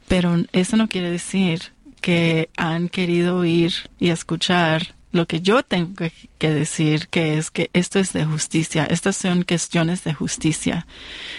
pero 0.08 0.36
eso 0.52 0.78
no 0.78 0.88
quiere 0.88 1.10
decir 1.10 1.74
que 2.02 2.50
han 2.58 2.90
querido 2.90 3.38
oír 3.38 3.74
y 4.00 4.10
escuchar 4.10 4.96
lo 5.12 5.28
que 5.28 5.42
yo 5.42 5.64
tengo 5.64 5.94
que, 6.38 6.50
decir, 6.50 7.08
que 7.10 7.38
es 7.38 7.52
que 7.52 7.70
esto 7.74 8.00
es 8.00 8.14
de 8.14 8.26
justicia, 8.26 8.86
estas 8.86 9.18
son 9.18 9.44
cuestiones 9.44 10.04
de 10.04 10.14
justicia. 10.14 10.88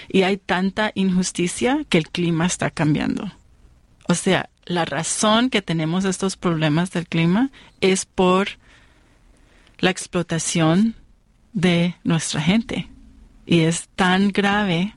Y 0.09 0.23
hay 0.23 0.37
tanta 0.37 0.93
injusticia 0.95 1.85
que 1.89 1.99
el 1.99 2.09
clima 2.11 2.47
está 2.47 2.71
cambiando. 2.71 3.33
O 4.09 4.15
sea, 4.15 4.51
la 4.67 4.85
razón 4.85 5.49
que 5.49 5.63
tenemos 5.63 6.05
estos 6.05 6.37
problemas 6.37 6.91
del 6.91 7.09
clima 7.09 7.51
es 7.81 8.05
por 8.05 8.49
la 9.79 9.91
explotación 9.91 10.95
de 11.53 11.97
nuestra 12.05 12.41
gente. 12.41 12.89
Y 13.47 13.61
es 13.61 13.89
tan 13.97 14.33
grave 14.33 14.95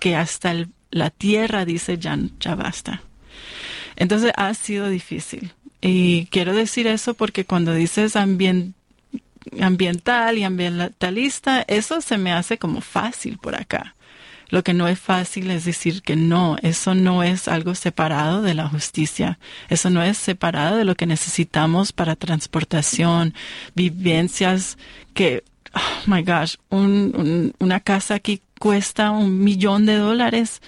que 0.00 0.16
hasta 0.16 0.50
el 0.50 0.68
la 0.90 1.10
tierra 1.10 1.64
dice 1.64 1.98
ya, 1.98 2.18
ya 2.40 2.54
basta. 2.54 3.02
Entonces 3.96 4.32
ha 4.36 4.52
sido 4.54 4.88
difícil. 4.88 5.52
Y 5.80 6.26
quiero 6.26 6.54
decir 6.54 6.86
eso 6.86 7.14
porque 7.14 7.44
cuando 7.44 7.74
dices 7.74 8.16
ambiental 8.16 8.74
y 10.38 10.44
ambientalista, 10.44 11.64
eso 11.68 12.00
se 12.00 12.18
me 12.18 12.32
hace 12.32 12.58
como 12.58 12.80
fácil 12.80 13.38
por 13.38 13.54
acá. 13.54 13.94
Lo 14.50 14.64
que 14.64 14.72
no 14.72 14.88
es 14.88 14.98
fácil 14.98 15.50
es 15.50 15.66
decir 15.66 16.00
que 16.00 16.16
no, 16.16 16.56
eso 16.62 16.94
no 16.94 17.22
es 17.22 17.48
algo 17.48 17.74
separado 17.74 18.40
de 18.40 18.54
la 18.54 18.66
justicia, 18.66 19.38
eso 19.68 19.90
no 19.90 20.02
es 20.02 20.16
separado 20.16 20.78
de 20.78 20.84
lo 20.84 20.94
que 20.94 21.04
necesitamos 21.04 21.92
para 21.92 22.16
transportación, 22.16 23.34
vivencias 23.74 24.78
que, 25.12 25.44
oh 25.78 26.10
my 26.10 26.22
gosh, 26.22 26.56
una 26.70 27.80
casa 27.80 28.14
aquí 28.16 28.42
cuesta 28.58 29.10
un 29.10 29.42
millón 29.42 29.86
de 29.86 29.96
dólares. 29.96 30.60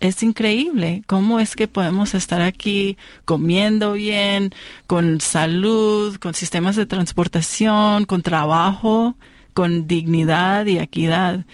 Es 0.00 0.22
increíble. 0.22 1.02
Cómo 1.06 1.40
es 1.40 1.56
que 1.56 1.68
podemos 1.68 2.14
estar 2.14 2.42
aquí 2.42 2.98
comiendo 3.24 3.92
bien, 3.92 4.52
con 4.86 5.20
salud, 5.20 6.16
con 6.16 6.34
sistemas 6.34 6.76
de 6.76 6.84
transportación, 6.84 8.04
con 8.04 8.22
trabajo, 8.22 9.16
con 9.54 9.86
dignidad 9.86 10.66
y 10.66 10.78
equidad. 10.78 11.46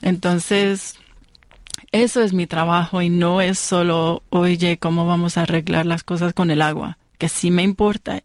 Entonces, 0.00 0.94
eso 1.92 2.22
es 2.22 2.32
mi 2.32 2.46
trabajo 2.46 3.02
y 3.02 3.10
no 3.10 3.40
es 3.40 3.58
solo, 3.58 4.22
oye, 4.30 4.78
cómo 4.78 5.06
vamos 5.06 5.36
a 5.36 5.42
arreglar 5.42 5.84
las 5.84 6.04
cosas 6.04 6.32
con 6.32 6.50
el 6.50 6.62
agua, 6.62 6.98
que 7.18 7.28
sí 7.28 7.50
me 7.50 7.64
importa 7.64 8.22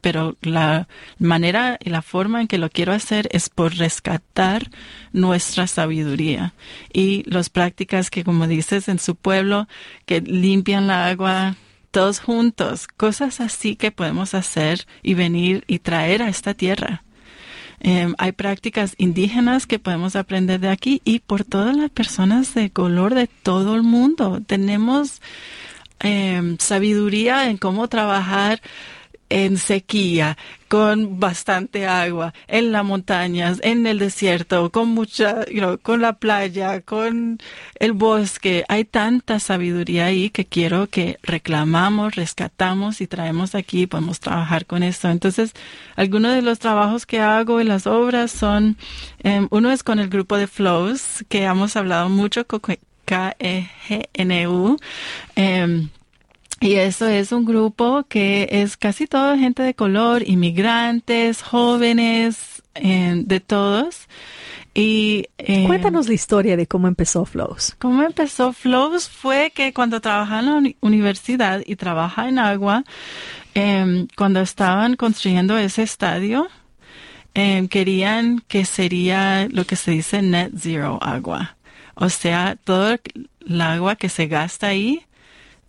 pero 0.00 0.36
la 0.42 0.88
manera 1.18 1.78
y 1.82 1.90
la 1.90 2.02
forma 2.02 2.40
en 2.40 2.48
que 2.48 2.58
lo 2.58 2.70
quiero 2.70 2.92
hacer 2.92 3.28
es 3.32 3.48
por 3.48 3.76
rescatar 3.76 4.70
nuestra 5.12 5.66
sabiduría 5.66 6.54
y 6.92 7.28
las 7.30 7.50
prácticas 7.50 8.10
que, 8.10 8.24
como 8.24 8.46
dices, 8.46 8.88
en 8.88 8.98
su 8.98 9.16
pueblo, 9.16 9.68
que 10.06 10.20
limpian 10.20 10.86
la 10.86 11.06
agua 11.06 11.56
todos 11.90 12.20
juntos, 12.20 12.86
cosas 12.86 13.40
así 13.40 13.76
que 13.76 13.90
podemos 13.90 14.34
hacer 14.34 14.86
y 15.02 15.14
venir 15.14 15.64
y 15.66 15.78
traer 15.78 16.22
a 16.22 16.28
esta 16.28 16.54
tierra. 16.54 17.02
Em, 17.80 18.14
hay 18.18 18.32
prácticas 18.32 18.94
indígenas 18.98 19.66
que 19.66 19.78
podemos 19.78 20.16
aprender 20.16 20.60
de 20.60 20.68
aquí 20.68 21.00
y 21.04 21.20
por 21.20 21.44
todas 21.44 21.76
las 21.76 21.90
personas 21.90 22.52
de 22.54 22.70
color 22.70 23.14
de 23.14 23.28
todo 23.28 23.76
el 23.76 23.82
mundo. 23.82 24.42
Tenemos 24.46 25.22
em, 26.00 26.56
sabiduría 26.58 27.50
en 27.50 27.56
cómo 27.56 27.88
trabajar 27.88 28.60
en 29.30 29.58
sequía, 29.58 30.36
con 30.68 31.18
bastante 31.18 31.86
agua, 31.86 32.34
en 32.46 32.72
las 32.72 32.84
montañas, 32.84 33.58
en 33.62 33.86
el 33.86 33.98
desierto, 33.98 34.70
con 34.70 34.88
mucha, 34.88 35.44
con 35.82 36.02
la 36.02 36.14
playa, 36.14 36.82
con 36.82 37.38
el 37.76 37.92
bosque. 37.92 38.64
Hay 38.68 38.84
tanta 38.84 39.40
sabiduría 39.40 40.06
ahí 40.06 40.30
que 40.30 40.44
quiero 40.44 40.86
que 40.88 41.18
reclamamos, 41.22 42.16
rescatamos 42.16 43.00
y 43.00 43.06
traemos 43.06 43.54
aquí. 43.54 43.86
Podemos 43.86 44.20
trabajar 44.20 44.66
con 44.66 44.82
esto. 44.82 45.08
Entonces, 45.08 45.52
algunos 45.96 46.34
de 46.34 46.42
los 46.42 46.58
trabajos 46.58 47.06
que 47.06 47.20
hago 47.20 47.60
en 47.60 47.68
las 47.68 47.86
obras 47.86 48.30
son, 48.30 48.76
em, 49.22 49.48
uno 49.50 49.70
es 49.72 49.82
con 49.82 49.98
el 49.98 50.08
grupo 50.08 50.36
de 50.36 50.46
Flows, 50.46 51.24
que 51.28 51.44
hemos 51.44 51.76
hablado 51.76 52.08
mucho 52.10 52.46
con 52.46 52.60
K-E-G-N-U. 53.06 54.76
Em, 55.34 55.88
y 56.60 56.74
eso 56.74 57.06
es 57.06 57.32
un 57.32 57.44
grupo 57.44 58.04
que 58.08 58.48
es 58.50 58.76
casi 58.76 59.06
toda 59.06 59.38
gente 59.38 59.62
de 59.62 59.74
color, 59.74 60.22
inmigrantes, 60.26 61.42
jóvenes, 61.42 62.62
eh, 62.74 63.22
de 63.24 63.40
todos. 63.40 64.08
Y, 64.74 65.26
eh, 65.38 65.64
Cuéntanos 65.66 66.08
la 66.08 66.14
historia 66.14 66.56
de 66.56 66.66
cómo 66.66 66.88
empezó 66.88 67.24
Flows. 67.24 67.74
Cómo 67.78 68.02
empezó 68.02 68.52
Flows 68.52 69.08
fue 69.08 69.52
que 69.54 69.72
cuando 69.72 70.00
trabajaba 70.00 70.40
en 70.40 70.64
la 70.64 70.72
universidad 70.80 71.62
y 71.64 71.76
trabaja 71.76 72.28
en 72.28 72.38
agua, 72.38 72.84
em, 73.54 74.08
cuando 74.16 74.40
estaban 74.40 74.96
construyendo 74.96 75.56
ese 75.58 75.82
estadio, 75.82 76.48
em, 77.34 77.68
querían 77.68 78.40
que 78.48 78.64
sería 78.64 79.48
lo 79.50 79.64
que 79.64 79.76
se 79.76 79.92
dice 79.92 80.22
net 80.22 80.52
zero 80.56 80.98
agua. 81.02 81.56
O 81.94 82.08
sea, 82.08 82.56
todo 82.62 82.92
el 82.92 83.60
agua 83.60 83.96
que 83.96 84.08
se 84.08 84.26
gasta 84.26 84.68
ahí 84.68 85.07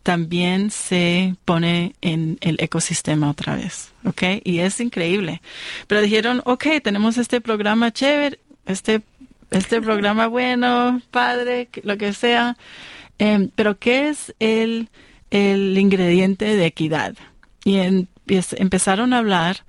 también 0.04 0.72
se 0.72 1.36
pone 1.46 1.96
en 2.02 2.38
el 2.42 2.58
ecosistema 2.60 3.30
otra 3.30 3.56
vez, 3.56 3.92
¿ok? 4.06 4.24
Y 4.44 4.60
es 4.60 4.80
increíble. 4.80 5.42
Pero 5.88 6.02
dijeron, 6.02 6.42
ok, 6.46 6.66
tenemos 6.84 7.18
este 7.18 7.42
programa 7.42 7.92
chévere, 7.92 8.40
este, 8.66 9.02
este 9.52 9.82
programa 9.82 10.28
bueno, 10.28 11.02
padre, 11.12 11.70
lo 11.84 11.98
que 11.98 12.14
sea, 12.14 12.58
em, 13.18 13.50
pero 13.56 13.78
¿qué 13.78 14.10
es 14.10 14.34
el, 14.40 14.90
el 15.32 15.78
ingrediente 15.78 16.56
de 16.56 16.66
equidad? 16.66 17.16
Y 17.66 17.78
empezaron 18.26 19.14
a 19.14 19.20
hablar 19.20 19.64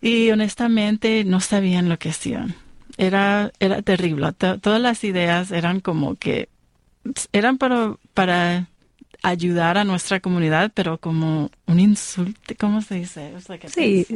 y 0.00 0.30
honestamente 0.30 1.24
no 1.24 1.40
sabían 1.40 1.88
lo 1.88 1.98
que 1.98 2.10
hacían. 2.10 2.56
Era, 2.98 3.52
era 3.60 3.80
terrible. 3.82 4.32
todas 4.32 4.80
las 4.80 5.04
ideas 5.04 5.50
eran 5.52 5.80
como 5.80 6.16
que 6.16 6.48
eran 7.32 7.58
para, 7.58 7.96
para 8.14 8.68
ayudar 9.22 9.78
a 9.78 9.84
nuestra 9.84 10.20
comunidad, 10.20 10.72
pero 10.74 10.98
como 10.98 11.50
un 11.66 11.80
insulto, 11.80 12.54
¿cómo 12.58 12.82
se 12.82 12.96
dice? 12.96 13.32
sí, 13.66 14.06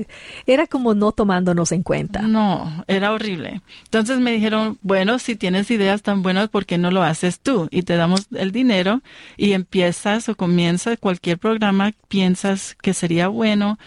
era 0.46 0.66
como 0.66 0.94
no 0.94 1.12
tomándonos 1.12 1.72
en 1.72 1.82
cuenta. 1.82 2.22
No, 2.22 2.84
era 2.88 3.12
horrible. 3.12 3.62
Entonces 3.84 4.18
me 4.18 4.32
dijeron, 4.32 4.78
bueno, 4.82 5.18
si 5.18 5.36
tienes 5.36 5.70
ideas 5.70 6.02
tan 6.02 6.22
buenas, 6.22 6.48
¿por 6.48 6.66
qué 6.66 6.76
no 6.76 6.90
lo 6.90 7.02
haces 7.02 7.40
tú? 7.40 7.68
Y 7.70 7.82
te 7.82 7.96
damos 7.96 8.26
el 8.34 8.50
dinero 8.50 9.00
y 9.36 9.52
empiezas 9.52 10.28
o 10.28 10.36
comienzas 10.36 10.98
cualquier 10.98 11.38
programa, 11.38 11.92
piensas 12.08 12.74
que 12.74 12.92
sería 12.92 13.28
bueno 13.28 13.78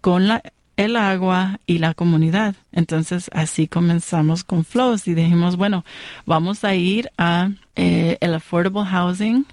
con 0.00 0.28
la 0.28 0.42
el 0.76 0.94
agua 0.94 1.58
y 1.66 1.78
la 1.78 1.92
comunidad. 1.92 2.54
Entonces 2.70 3.28
así 3.34 3.66
comenzamos 3.66 4.44
con 4.44 4.64
Flows 4.64 5.08
y 5.08 5.14
dijimos, 5.14 5.56
bueno, 5.56 5.84
vamos 6.24 6.62
a 6.62 6.76
ir 6.76 7.10
a 7.18 7.50
eh, 7.74 8.16
el 8.20 8.32
affordable 8.32 8.84
housing 8.84 9.44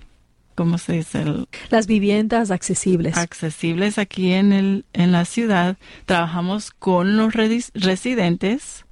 ¿cómo 0.56 0.78
se 0.78 0.94
dice? 0.94 1.26
Las 1.70 1.86
viviendas 1.86 2.50
accesibles. 2.50 3.18
Accesibles 3.18 3.98
aquí 3.98 4.34
en, 4.34 4.54
el, 4.54 4.86
en 4.94 5.12
la 5.12 5.26
ciudad. 5.26 5.78
Trabajamos 6.06 6.72
con 6.72 7.18
los 7.18 7.34
residentes, 7.34 8.86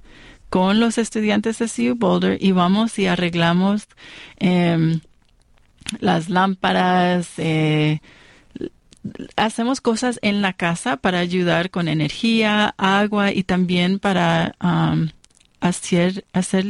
con 0.50 0.78
los 0.78 0.98
estudiantes 0.98 1.58
de 1.58 1.66
CU 1.68 1.96
Boulder 1.96 2.38
y 2.40 2.52
vamos 2.52 2.98
y 2.98 3.06
arreglamos 3.06 3.88
em, 4.38 5.00
las 6.00 6.28
lámparas. 6.28 7.30
Eh, 7.38 8.00
hacemos 9.36 9.80
cosas 9.80 10.18
en 10.22 10.42
la 10.42 10.52
casa 10.52 10.98
para 10.98 11.18
ayudar 11.18 11.70
con 11.70 11.88
energía, 11.88 12.74
agua 12.76 13.32
y 13.32 13.42
también 13.42 13.98
para 13.98 14.54
hacer, 15.60 16.24
hacer 16.32 16.66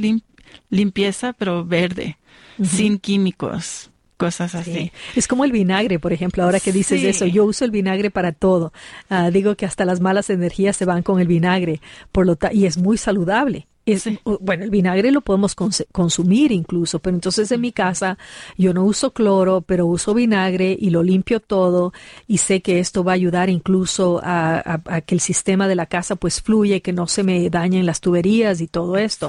limpieza, 0.70 1.32
pero 1.32 1.64
verde, 1.64 2.16
sin 2.62 2.99
químicos 2.99 3.90
cosas 4.24 4.54
así. 4.54 4.90
Es 5.14 5.28
como 5.28 5.44
el 5.44 5.52
vinagre, 5.52 5.98
por 5.98 6.12
ejemplo, 6.12 6.42
ahora 6.42 6.60
que 6.60 6.72
dices 6.72 7.02
eso, 7.04 7.26
yo 7.26 7.44
uso 7.44 7.64
el 7.64 7.70
vinagre 7.70 8.10
para 8.10 8.32
todo. 8.32 8.72
Ah, 9.10 9.30
digo 9.30 9.54
que 9.54 9.66
hasta 9.66 9.84
las 9.84 10.00
malas 10.00 10.30
energías 10.30 10.76
se 10.76 10.84
van 10.84 11.02
con 11.02 11.20
el 11.20 11.26
vinagre, 11.26 11.80
por 12.10 12.26
lo 12.26 12.38
y 12.52 12.66
es 12.66 12.78
muy 12.78 12.96
saludable. 12.96 13.66
Es, 13.86 14.08
Bueno, 14.40 14.64
el 14.64 14.70
vinagre 14.70 15.12
lo 15.12 15.20
podemos 15.20 15.54
consumir 15.54 16.52
incluso, 16.52 17.00
pero 17.00 17.16
entonces 17.16 17.52
en 17.52 17.60
mi 17.60 17.70
casa 17.70 18.16
yo 18.56 18.72
no 18.72 18.82
uso 18.82 19.12
cloro, 19.12 19.60
pero 19.60 19.84
uso 19.84 20.14
vinagre 20.14 20.74
y 20.78 20.88
lo 20.88 21.02
limpio 21.02 21.38
todo 21.38 21.92
y 22.26 22.38
sé 22.38 22.62
que 22.62 22.78
esto 22.78 23.04
va 23.04 23.12
a 23.12 23.16
ayudar 23.16 23.50
incluso 23.50 24.22
a, 24.24 24.80
que 25.04 25.14
el 25.14 25.20
sistema 25.20 25.68
de 25.68 25.74
la 25.74 25.84
casa 25.84 26.16
pues 26.16 26.40
fluye, 26.40 26.80
que 26.80 26.94
no 26.94 27.06
se 27.06 27.24
me 27.24 27.50
dañen 27.50 27.84
las 27.84 28.00
tuberías 28.00 28.62
y 28.62 28.68
todo 28.68 28.96
esto, 28.96 29.28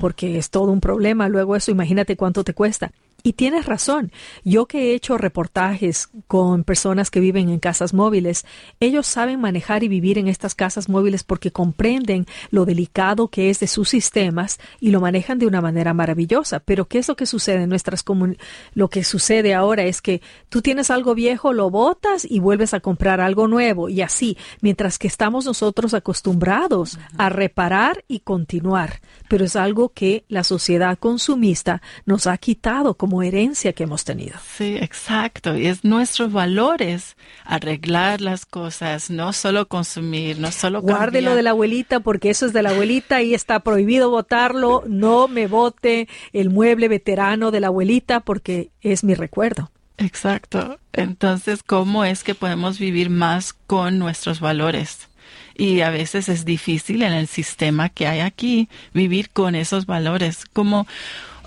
porque 0.00 0.36
es 0.36 0.50
todo 0.50 0.70
un 0.70 0.80
problema. 0.80 1.30
Luego 1.30 1.56
eso, 1.56 1.70
imagínate 1.70 2.14
cuánto 2.14 2.44
te 2.44 2.52
cuesta. 2.52 2.92
Y 3.26 3.32
tienes 3.32 3.64
razón. 3.64 4.12
Yo 4.44 4.66
que 4.66 4.90
he 4.90 4.94
hecho 4.94 5.16
reportajes 5.16 6.10
con 6.26 6.62
personas 6.62 7.10
que 7.10 7.20
viven 7.20 7.48
en 7.48 7.58
casas 7.58 7.94
móviles, 7.94 8.44
ellos 8.80 9.06
saben 9.06 9.40
manejar 9.40 9.82
y 9.82 9.88
vivir 9.88 10.18
en 10.18 10.28
estas 10.28 10.54
casas 10.54 10.90
móviles 10.90 11.24
porque 11.24 11.50
comprenden 11.50 12.26
lo 12.50 12.66
delicado 12.66 13.28
que 13.28 13.48
es 13.48 13.60
de 13.60 13.66
sus 13.66 13.88
sistemas 13.88 14.60
y 14.78 14.90
lo 14.90 15.00
manejan 15.00 15.38
de 15.38 15.46
una 15.46 15.62
manera 15.62 15.94
maravillosa. 15.94 16.60
Pero 16.60 16.84
¿qué 16.84 16.98
es 16.98 17.08
lo 17.08 17.16
que 17.16 17.24
sucede 17.24 17.62
en 17.62 17.70
nuestras 17.70 18.02
comunidades? 18.02 18.46
Lo 18.74 18.90
que 18.90 19.02
sucede 19.04 19.54
ahora 19.54 19.84
es 19.84 20.02
que 20.02 20.20
tú 20.50 20.60
tienes 20.60 20.90
algo 20.90 21.14
viejo, 21.14 21.54
lo 21.54 21.70
botas 21.70 22.26
y 22.30 22.40
vuelves 22.40 22.74
a 22.74 22.80
comprar 22.80 23.22
algo 23.22 23.48
nuevo 23.48 23.88
y 23.88 24.02
así, 24.02 24.36
mientras 24.60 24.98
que 24.98 25.06
estamos 25.06 25.46
nosotros 25.46 25.94
acostumbrados 25.94 26.98
a 27.16 27.30
reparar 27.30 28.04
y 28.06 28.20
continuar. 28.20 29.00
Pero 29.30 29.46
es 29.46 29.56
algo 29.56 29.94
que 29.94 30.26
la 30.28 30.44
sociedad 30.44 30.98
consumista 30.98 31.80
nos 32.04 32.26
ha 32.26 32.36
quitado 32.36 32.98
como 32.98 33.13
herencia 33.22 33.72
que 33.72 33.84
hemos 33.84 34.04
tenido. 34.04 34.36
Sí, 34.56 34.76
exacto. 34.76 35.56
Y 35.56 35.66
es 35.66 35.84
nuestros 35.84 36.32
valores 36.32 37.16
arreglar 37.44 38.20
las 38.20 38.46
cosas, 38.46 39.10
no 39.10 39.32
solo 39.32 39.68
consumir, 39.68 40.38
no 40.38 40.50
solo 40.50 40.82
Guárdelo 40.82 41.34
de 41.34 41.42
la 41.42 41.50
abuelita 41.50 42.00
porque 42.00 42.30
eso 42.30 42.46
es 42.46 42.52
de 42.52 42.62
la 42.62 42.70
abuelita 42.70 43.22
y 43.22 43.34
está 43.34 43.60
prohibido 43.60 44.10
votarlo. 44.10 44.84
No 44.86 45.28
me 45.28 45.46
vote 45.46 46.08
el 46.32 46.50
mueble 46.50 46.88
veterano 46.88 47.50
de 47.50 47.60
la 47.60 47.68
abuelita 47.68 48.20
porque 48.20 48.70
es 48.80 49.04
mi 49.04 49.14
recuerdo. 49.14 49.70
Exacto. 49.98 50.78
Entonces, 50.92 51.62
¿cómo 51.62 52.04
es 52.04 52.24
que 52.24 52.34
podemos 52.34 52.78
vivir 52.78 53.10
más 53.10 53.52
con 53.52 53.98
nuestros 53.98 54.40
valores? 54.40 55.08
Y 55.56 55.82
a 55.82 55.90
veces 55.90 56.28
es 56.28 56.44
difícil 56.44 57.02
en 57.02 57.12
el 57.12 57.28
sistema 57.28 57.88
que 57.88 58.08
hay 58.08 58.20
aquí 58.20 58.68
vivir 58.92 59.30
con 59.30 59.54
esos 59.54 59.86
valores. 59.86 60.44
Como 60.52 60.86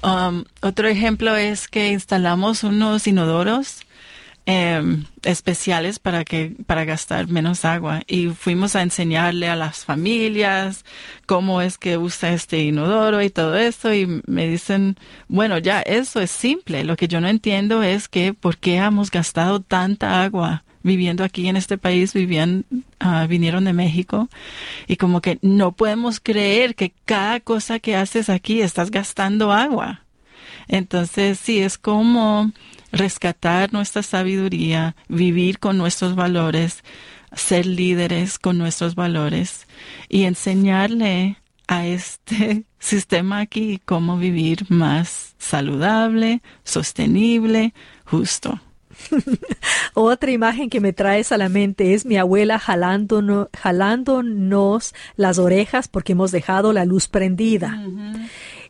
Um, 0.04 0.46
otro 0.62 0.88
ejemplo 0.88 1.36
es 1.36 1.68
que 1.68 1.92
instalamos 1.92 2.64
unos 2.64 3.08
inodoros 3.08 3.82
em, 4.46 5.06
especiales 5.24 6.00
para 6.00 6.24
que 6.24 6.56
para 6.68 6.86
gastar 6.86 7.28
menos 7.28 7.66
agua. 7.66 8.02
Y 8.08 8.28
fuimos 8.30 8.76
a 8.76 8.82
enseñarle 8.82 9.50
a 9.50 9.56
las 9.56 9.86
familias 9.86 10.86
cómo 11.26 11.62
es 11.62 11.78
que 11.78 11.98
usa 11.98 12.32
este 12.34 12.60
inodoro 12.64 13.22
y 13.22 13.30
todo 13.30 13.58
eso 13.58 13.94
y 13.94 14.22
me 14.26 14.48
dicen 14.48 14.98
bueno 15.28 15.58
ya 15.58 15.82
eso 15.82 16.22
es 16.22 16.32
simple. 16.32 16.84
Lo 16.84 16.96
que 16.96 17.08
yo 17.08 17.20
no 17.20 17.28
entiendo 17.28 17.84
es 17.84 18.08
que 18.08 18.34
por 18.34 18.58
qué 18.58 18.78
hemos 18.78 19.12
gastado 19.12 19.62
tanta 19.62 20.24
agua 20.24 20.64
viviendo 20.88 21.24
aquí 21.24 21.48
en 21.48 21.58
este 21.58 21.78
país, 21.78 22.14
vivían, 22.14 22.66
ah, 23.00 23.28
vinieron 23.28 23.66
de 23.66 23.74
México 23.74 24.30
y 24.88 24.96
como 24.96 25.22
que 25.22 25.38
no 25.44 25.74
podemos 25.74 26.20
creer 26.20 26.74
que 26.74 26.94
cada 27.06 27.40
cosa 27.40 27.80
que 27.80 27.96
haces 27.96 28.30
aquí 28.30 28.62
estás 28.62 28.90
gastando 28.90 29.52
agua. 29.52 30.02
Entonces, 30.68 31.40
sí, 31.40 31.60
es 31.60 31.78
como 31.78 32.52
rescatar 32.92 33.72
nuestra 33.74 34.02
sabiduría, 34.02 34.96
vivir 35.08 35.60
con 35.60 35.78
nuestros 35.78 36.16
valores, 36.16 36.84
ser 37.36 37.66
líderes 37.66 38.40
con 38.40 38.58
nuestros 38.58 38.96
valores 38.96 39.68
y 40.10 40.24
enseñarle 40.24 41.38
a 41.68 41.86
este 41.86 42.64
sistema 42.80 43.40
aquí 43.40 43.80
cómo 43.86 44.18
vivir 44.18 44.66
más 44.70 45.36
saludable, 45.38 46.42
sostenible, 46.64 47.74
justo. 48.06 48.60
Otra 50.00 50.30
imagen 50.30 50.70
que 50.70 50.80
me 50.80 50.94
traes 50.94 51.32
a 51.32 51.40
la 51.40 51.50
mente 51.50 51.96
es 51.96 52.06
mi 52.06 52.18
abuela 52.18 52.60
jalándonos, 52.60 53.48
jalándonos 53.58 54.94
las 55.16 55.40
orejas 55.40 55.88
porque 55.88 56.12
hemos 56.12 56.32
dejado 56.32 56.72
la 56.72 56.86
luz 56.86 57.08
prendida. 57.08 57.82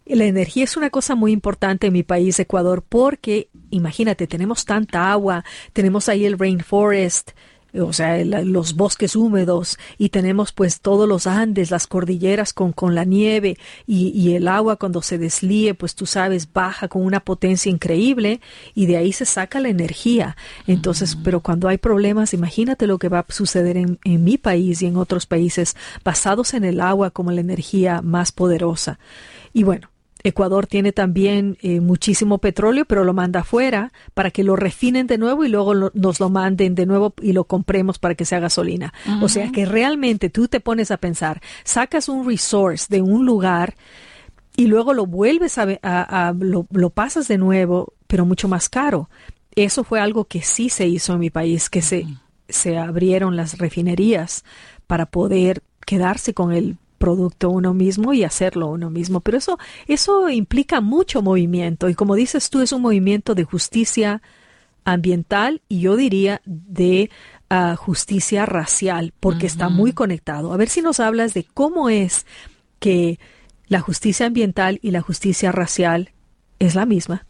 La 0.05 0.23
energía 0.23 0.63
es 0.63 0.78
una 0.78 0.89
cosa 0.89 1.15
muy 1.15 1.34
importante 1.34 1.88
en 1.88 1.91
mi 1.91 2.03
país, 2.03 2.39
Ecuador, 2.39 2.82
porque 2.82 3.49
imagínate, 3.71 4.25
tenemos 4.25 4.63
tanta 4.63 5.11
agua, 5.11 5.43
tenemos 5.73 6.07
ahí 6.07 6.25
el 6.25 6.39
rainforest, 6.39 7.32
o 7.80 7.93
sea, 7.93 8.23
los 8.23 8.75
bosques 8.75 9.15
húmedos 9.15 9.78
y 9.97 10.09
tenemos 10.09 10.51
pues 10.51 10.82
todos 10.82 11.07
los 11.07 11.28
Andes, 11.28 11.71
las 11.71 11.88
cordilleras 11.88 12.53
con, 12.53 12.71
con 12.73 12.95
la 12.95 13.03
nieve 13.03 13.57
y, 13.86 14.09
y 14.09 14.36
el 14.36 14.47
agua 14.47 14.75
cuando 14.78 15.01
se 15.01 15.17
deslíe, 15.17 15.73
pues 15.73 15.95
tú 15.95 16.05
sabes, 16.05 16.51
baja 16.51 16.88
con 16.88 17.03
una 17.03 17.19
potencia 17.19 17.69
increíble 17.69 18.41
y 18.75 18.86
de 18.86 18.97
ahí 18.97 19.13
se 19.13 19.25
saca 19.25 19.59
la 19.59 19.69
energía. 19.69 20.38
Entonces, 20.65 21.17
pero 21.23 21.41
cuando 21.41 21.67
hay 21.67 21.78
problemas, 21.78 22.34
imagínate 22.34 22.88
lo 22.88 22.97
que 22.97 23.09
va 23.09 23.19
a 23.19 23.25
suceder 23.30 23.78
en, 23.78 23.99
en 24.03 24.23
mi 24.23 24.38
país 24.38 24.82
y 24.82 24.88
en 24.88 24.97
otros 24.97 25.25
países 25.25 25.75
basados 26.03 26.53
en 26.53 26.63
el 26.63 26.82
agua 26.82 27.11
como 27.11 27.32
la 27.32 27.41
energía 27.41 28.01
más 28.01 28.32
poderosa. 28.32 28.99
Y 29.53 29.63
bueno, 29.63 29.89
Ecuador 30.28 30.67
tiene 30.67 30.91
también 30.91 31.57
eh, 31.61 31.80
muchísimo 31.80 32.38
petróleo, 32.38 32.86
pero 32.86 33.03
lo 33.03 33.13
manda 33.13 33.41
afuera 33.41 33.91
para 34.13 34.32
que 34.32 34.43
lo 34.43 34.55
refinen 34.55 35.07
de 35.07 35.17
nuevo 35.17 35.45
y 35.45 35.49
luego 35.49 35.73
nos 35.73 36.19
lo 36.19 36.30
manden 36.30 36.75
de 36.75 36.86
nuevo 36.86 37.13
y 37.21 37.34
lo 37.34 37.45
compremos 37.45 37.99
para 37.99 38.15
que 38.15 38.25
sea 38.25 38.39
gasolina. 38.39 38.93
O 39.21 39.30
sea 39.30 39.51
que 39.51 39.65
realmente 39.65 40.30
tú 40.30 40.47
te 40.47 40.59
pones 40.59 40.91
a 40.91 40.97
pensar, 40.97 41.41
sacas 41.63 42.09
un 42.09 42.28
resource 42.28 42.88
de 42.89 43.01
un 43.01 43.25
lugar 43.25 43.75
y 44.55 44.67
luego 44.67 44.93
lo 44.93 45.05
vuelves 45.05 45.57
a, 45.57 46.34
lo, 46.39 46.89
pasas 46.89 47.28
de 47.28 47.38
nuevo, 47.38 47.93
pero 48.07 48.25
mucho 48.25 48.47
más 48.47 48.69
caro. 48.69 49.09
Eso 49.55 49.84
fue 49.84 49.99
algo 49.99 50.25
que 50.25 50.41
sí 50.41 50.69
se 50.69 50.88
hizo 50.88 51.13
en 51.13 51.19
mi 51.19 51.30
país, 51.30 51.69
que 51.69 51.82
se, 51.82 52.05
se 52.49 52.78
abrieron 52.78 53.36
las 53.36 53.57
refinerías 53.57 54.43
para 54.88 55.05
poder 55.05 55.61
quedarse 55.86 56.34
con 56.34 56.51
el 56.53 56.78
producto 56.98 57.50
uno 57.50 57.74
mismo 57.74 58.14
y 58.14 58.24
hacerlo 58.24 58.68
uno 58.68 58.89
mismo. 58.89 59.22
Pero 59.22 59.38
eso, 59.38 59.58
eso 59.88 60.30
implica 60.30 60.82
mucho 60.82 61.22
movimiento 61.22 61.89
y 61.89 61.95
como 61.95 62.16
dices 62.16 62.50
tú, 62.50 62.62
es 62.62 62.72
un 62.72 62.82
movimiento 62.82 63.36
de 63.36 63.43
justicia 63.43 64.22
ambiental 64.86 65.62
y 65.68 65.82
yo 65.82 65.95
diría 65.95 66.41
de 66.45 67.10
ah, 67.50 67.76
justicia 67.76 68.45
racial, 68.45 69.14
porque 69.20 69.45
está 69.45 69.70
muy 69.70 69.91
conectado. 69.91 70.54
A 70.54 70.58
ver 70.58 70.70
si 70.70 70.82
nos 70.82 71.00
hablas 71.00 71.34
de 71.34 71.43
cómo 71.43 71.89
es 71.89 72.26
que 72.80 73.20
la 73.68 73.82
justicia 73.82 74.26
ambiental 74.26 74.80
y 74.82 74.91
la 74.91 75.02
justicia 75.02 75.52
racial 75.52 76.12
es 76.60 76.76
la 76.76 76.86
misma. 76.86 77.26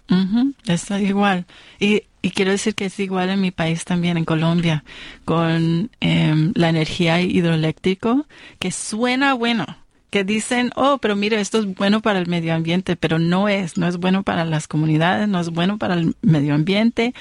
Está 0.68 1.02
igual. 1.02 1.46
Y, 1.80 2.04
y, 2.22 2.32
quiero 2.32 2.52
decir 2.52 2.76
que 2.76 2.86
es 2.86 3.00
igual 3.00 3.30
en 3.30 3.42
mi 3.42 3.52
país 3.52 3.86
también, 3.86 4.18
en 4.18 4.26
Colombia, 4.26 4.84
con 5.26 5.90
em, 6.00 6.52
la 6.56 6.70
energía 6.70 7.22
hidroeléctrico, 7.22 8.26
que 8.60 8.72
suena 8.72 9.34
bueno, 9.34 9.66
que 10.10 10.24
dicen, 10.24 10.72
oh, 10.76 10.98
pero 11.00 11.16
mire, 11.16 11.40
esto 11.40 11.60
es 11.60 11.76
bueno 11.76 12.02
para 12.02 12.20
el 12.20 12.28
medio 12.28 12.54
ambiente, 12.54 12.96
pero 12.96 13.20
no 13.20 13.50
es, 13.50 13.78
no 13.78 13.88
es 13.88 13.98
bueno 13.98 14.24
para 14.24 14.46
las 14.46 14.68
comunidades, 14.68 15.28
no 15.28 15.40
es 15.40 15.50
bueno 15.50 15.78
para 15.78 15.96
el 15.96 16.16
medio 16.22 16.56
ambiente. 16.56 17.14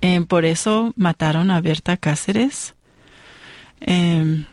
Em, 0.00 0.26
por 0.26 0.44
eso 0.44 0.92
mataron 0.96 1.50
a 1.50 1.60
Berta 1.60 1.96
Cáceres. 1.96 2.74
Em, 3.80 4.44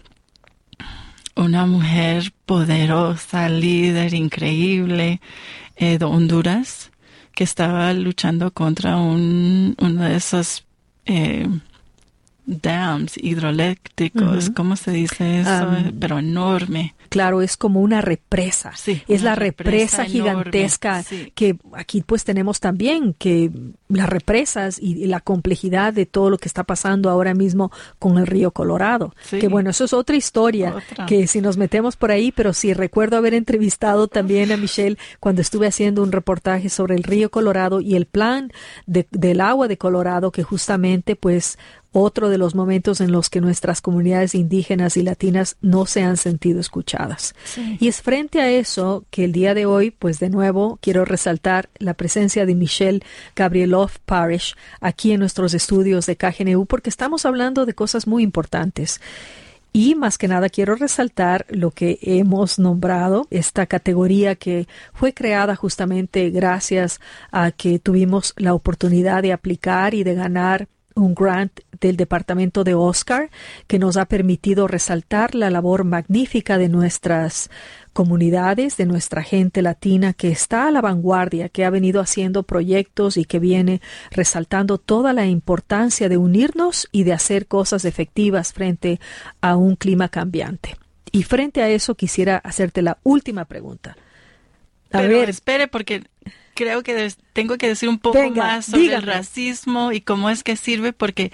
una 1.36 1.66
mujer 1.66 2.34
poderosa, 2.46 3.50
líder, 3.50 4.14
increíble. 4.14 5.20
Eh, 5.78 5.98
de 5.98 6.06
Honduras 6.06 6.90
que 7.34 7.44
estaba 7.44 7.92
luchando 7.94 8.52
contra 8.52 8.96
un, 8.96 9.76
uno 9.78 10.04
de 10.06 10.16
esos 10.16 10.66
eh, 11.06 11.50
dams 12.46 13.18
hidroeléctricos, 13.18 14.52
¿cómo 14.52 14.78
se 14.78 14.92
dice 14.92 15.42
eso? 15.42 15.70
Pero 16.00 16.20
enorme. 16.20 16.96
Claro, 17.16 17.41
es 17.41 17.55
como 17.55 17.80
una 17.80 18.01
represa. 18.01 18.74
Sí, 18.76 19.01
es 19.07 19.24
la 19.24 19.36
represa, 19.36 20.03
gigantesca 20.03 21.01
que 21.34 21.57
aquí 21.72 22.01
pues 22.01 22.26
tenemos 22.26 22.59
también 22.59 23.13
que 23.13 23.49
las 23.88 24.09
represas 24.09 24.78
y, 24.82 25.05
la 25.05 25.22
complejidad 25.22 25.93
de 25.93 26.05
todo 26.05 26.30
lo 26.30 26.38
que 26.38 26.49
está 26.49 26.66
pasando 26.66 27.09
ahora 27.09 27.34
mismo 27.34 27.72
con 27.99 28.18
el 28.18 28.28
río 28.28 28.51
Colorado. 28.51 29.16
Que 29.30 29.47
bueno, 29.47 29.70
eso 29.70 29.86
es 29.86 29.93
otra 29.93 30.18
historia 30.18 30.76
que 31.07 31.26
si 31.28 31.39
nos 31.39 31.55
metemos 31.55 31.95
por 31.95 32.11
ahí, 32.11 32.34
pero 32.34 32.51
sí 32.51 32.74
recuerdo 32.74 33.16
haber 33.16 33.34
entrevistado 33.34 34.09
también 34.09 34.51
a 34.51 34.57
Michelle 34.57 34.97
cuando 35.22 35.41
estuve 35.41 35.68
haciendo 35.68 36.03
un 36.03 36.11
reportaje 36.11 36.68
sobre 36.68 36.95
el 36.95 37.03
río 37.03 37.32
Colorado 37.32 37.80
y 37.80 37.95
el 37.95 38.07
plan 38.07 38.51
del 38.86 39.39
agua 39.39 39.70
de 39.70 39.78
Colorado 39.78 40.32
que 40.32 40.43
justamente 40.43 41.16
pues 41.16 41.57
otro 41.98 42.28
de 42.28 42.38
los 42.38 42.56
momentos 42.56 43.00
en 43.00 43.14
los 43.14 43.30
que 43.30 43.39
nuestras 43.39 43.80
comunidades 43.80 44.36
indígenas 44.36 44.98
y 44.98 45.02
latinas 45.02 45.56
no 45.62 45.86
se 45.86 46.04
han 46.04 46.18
sentido 46.18 46.60
escuchadas. 46.60 47.34
Y 47.80 47.88
es 47.88 48.02
frente 48.02 48.41
a 48.41 48.52
eso 48.52 49.06
que 49.10 49.24
el 49.24 49.32
día 49.32 49.54
de 49.54 49.66
hoy, 49.66 49.91
pues 49.91 50.20
de 50.20 50.30
nuevo, 50.30 50.78
quiero 50.82 51.06
resaltar 51.06 51.70
la 51.80 51.93
presencia 51.93 52.46
de 52.46 52.54
Michelle 52.54 53.02
Gabrieloff 53.34 54.00
Parish 54.06 54.56
aquí 54.82 55.14
en 55.14 55.22
nuestros 55.22 55.54
estudios 55.54 56.06
de 56.06 56.18
KGNU 56.18 56.66
porque 56.66 56.89
estamos 56.89 57.26
hablando 57.26 57.66
de 57.66 57.74
cosas 57.74 58.08
muy 58.08 58.24
importantes. 58.24 59.00
Y 59.72 59.96
más 59.96 60.18
que 60.18 60.30
nada 60.30 60.48
quiero 60.50 60.76
resaltar 60.76 61.46
lo 61.50 61.72
que 61.72 62.00
hemos 62.02 62.60
nombrado, 62.60 63.28
esta 63.30 63.66
categoría 63.66 64.36
que 64.36 64.68
fue 64.93 65.14
creada 65.14 65.56
justamente 65.58 66.30
gracias 66.30 67.02
a 67.32 67.52
que 67.52 67.80
tuvimos 67.80 68.34
la 68.38 68.54
oportunidad 68.54 69.22
de 69.22 69.34
aplicar 69.34 69.93
y 69.93 70.04
de 70.04 70.16
ganar 70.16 70.70
un 70.96 71.14
grant 71.14 71.60
del 71.80 71.98
departamento 71.98 72.64
de 72.64 72.74
Oscar 72.74 73.30
que 73.68 73.80
nos 73.80 73.98
ha 73.98 74.06
permitido 74.06 74.68
resaltar 74.68 75.36
la 75.36 75.50
labor 75.50 75.84
magnífica 75.84 76.58
de 76.58 76.70
nuestras 76.70 77.50
comunidades, 77.93 78.78
de 78.78 78.86
nuestra 78.86 79.24
gente 79.24 79.62
latina 79.62 80.14
que 80.14 80.30
está 80.30 80.68
a 80.68 80.72
la 80.72 80.82
vanguardia, 80.82 81.50
que 81.50 81.66
ha 81.66 81.70
venido 81.70 82.02
haciendo 82.02 82.43
proyectos 82.43 83.18
y 83.18 83.26
que 83.26 83.39
viene 83.39 83.82
resaltando 84.12 84.78
toda 84.78 85.14
la 85.14 85.26
importancia 85.26 86.10
de 86.10 86.18
unirnos 86.18 86.88
y 86.91 87.04
de 87.04 87.14
hacer 87.14 87.48
cosas 87.48 87.86
efectivas 87.86 88.54
frente 88.54 89.00
a 89.41 89.56
un 89.56 89.76
clima 89.76 90.10
cambiante. 90.10 90.78
Y 91.12 91.24
frente 91.24 91.62
a 91.62 91.70
eso 91.70 91.96
quisiera 91.96 92.38
hacerte 92.38 92.82
la 92.82 92.98
última 93.04 93.46
pregunta. 93.46 93.96
A 94.91 95.02
ver, 95.02 95.30
espere 95.30 95.68
porque 95.68 96.04
creo 96.56 96.82
que 96.82 97.14
tengo 97.34 97.58
que 97.58 97.68
decir 97.68 97.89
un 97.89 97.99
poco 97.99 98.32
más 98.32 98.66
sobre 98.66 98.95
el 98.95 99.03
racismo 99.03 99.91
y 99.91 100.01
cómo 100.01 100.32
es 100.32 100.43
que 100.43 100.56
sirve, 100.56 100.93
porque 100.93 101.32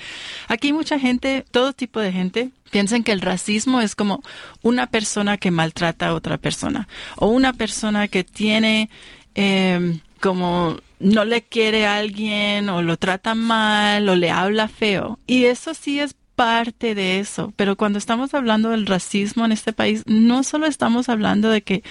aquí 0.48 0.74
mucha 0.74 1.00
gente, 1.00 1.46
todo 1.52 1.72
tipo 1.72 2.02
de 2.02 2.12
gente, 2.12 2.50
piensan 2.72 3.04
que 3.04 3.14
el 3.14 3.22
racismo 3.22 3.80
es 3.80 3.96
como 3.96 4.22
una 4.62 4.88
persona 4.88 5.38
que 5.38 5.52
maltrata 5.52 6.08
a 6.08 6.14
otra 6.14 6.38
persona 6.38 6.88
o 7.16 7.28
una 7.28 7.54
persona 7.54 8.08
que 8.08 8.24
tiene 8.24 8.90
em, 9.36 10.00
como 10.20 10.78
no 11.00 11.26
le 11.26 11.44
quiere 11.44 11.86
a 11.86 11.98
alguien 11.98 12.70
o 12.70 12.82
lo 12.82 12.98
trata 12.98 13.36
mal 13.36 14.08
o 14.10 14.16
le 14.16 14.32
habla 14.32 14.68
feo. 14.68 15.20
Y 15.28 15.46
eso 15.46 15.74
sí 15.74 16.00
es 16.00 16.16
parte 16.36 16.96
de 16.96 17.20
eso, 17.20 17.54
pero 17.56 17.76
cuando 17.76 18.00
estamos 18.00 18.34
hablando 18.34 18.70
del 18.70 18.88
racismo 18.88 19.46
en 19.46 19.52
este 19.52 19.74
país, 19.74 20.04
no 20.08 20.44
solo 20.44 20.66
estamos 20.66 21.10
hablando 21.10 21.50
de 21.50 21.62
que 21.62 21.84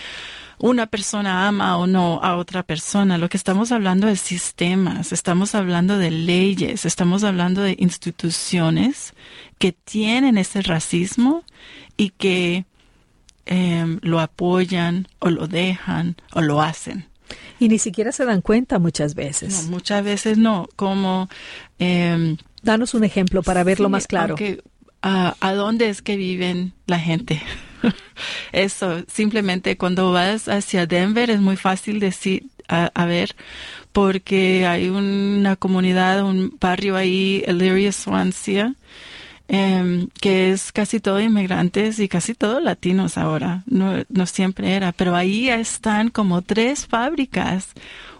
una 0.60 0.86
persona 0.86 1.48
ama 1.48 1.78
o 1.78 1.86
no 1.86 2.20
a 2.22 2.36
otra 2.36 2.62
persona. 2.62 3.18
Lo 3.18 3.28
que 3.28 3.36
estamos 3.36 3.72
hablando 3.72 4.08
es 4.08 4.20
sistemas, 4.20 5.12
estamos 5.12 5.54
hablando 5.54 5.96
de 5.98 6.10
leyes, 6.10 6.84
estamos 6.84 7.24
hablando 7.24 7.62
de 7.62 7.76
instituciones 7.78 9.14
que 9.58 9.72
tienen 9.72 10.36
ese 10.36 10.60
racismo 10.62 11.44
y 11.96 12.10
que 12.10 12.66
em, 13.46 13.98
lo 14.02 14.20
apoyan 14.20 15.08
o 15.18 15.30
lo 15.30 15.48
dejan 15.48 16.16
o 16.32 16.42
lo 16.42 16.60
hacen. 16.60 17.06
Y 17.58 17.68
ni 17.68 17.78
siquiera 17.78 18.12
se 18.12 18.24
dan 18.24 18.42
cuenta 18.42 18.78
muchas 18.78 19.14
veces. 19.14 19.64
No, 19.64 19.70
muchas 19.70 20.04
veces 20.04 20.36
no. 20.38 20.68
Como. 20.76 21.28
Eh, 21.78 22.36
Danos 22.62 22.92
un 22.92 23.04
ejemplo 23.04 23.42
para 23.42 23.64
verlo 23.64 23.88
más 23.88 24.06
claro. 24.06 24.36
¿A 25.02 25.52
dónde 25.54 25.88
es 25.88 26.02
que 26.02 26.16
viven 26.16 26.74
la 26.86 26.98
gente? 26.98 27.40
Eso, 28.52 29.02
simplemente 29.08 29.76
cuando 29.76 30.12
vas 30.12 30.48
hacia 30.48 30.86
Denver 30.86 31.30
es 31.30 31.40
muy 31.40 31.56
fácil 31.56 32.00
decir, 32.00 32.44
a, 32.68 33.04
ver, 33.04 33.34
porque 33.92 34.66
hay 34.66 34.88
una 34.88 35.56
comunidad, 35.56 36.24
un 36.24 36.56
barrio 36.60 36.96
ahí, 36.96 37.42
Elyria 37.46 37.90
Swansea, 37.90 38.74
em, 39.48 40.08
que 40.20 40.52
es 40.52 40.70
casi 40.70 41.00
todo 41.00 41.20
inmigrantes 41.20 41.98
y 41.98 42.08
casi 42.08 42.34
todo 42.34 42.60
latinos 42.60 43.18
ahora. 43.18 43.64
No, 43.66 44.26
siempre 44.26 44.74
era, 44.74 44.92
pero 44.92 45.16
ahí 45.16 45.48
están 45.48 46.10
como 46.10 46.42
tres 46.42 46.86
fábricas. 46.86 47.70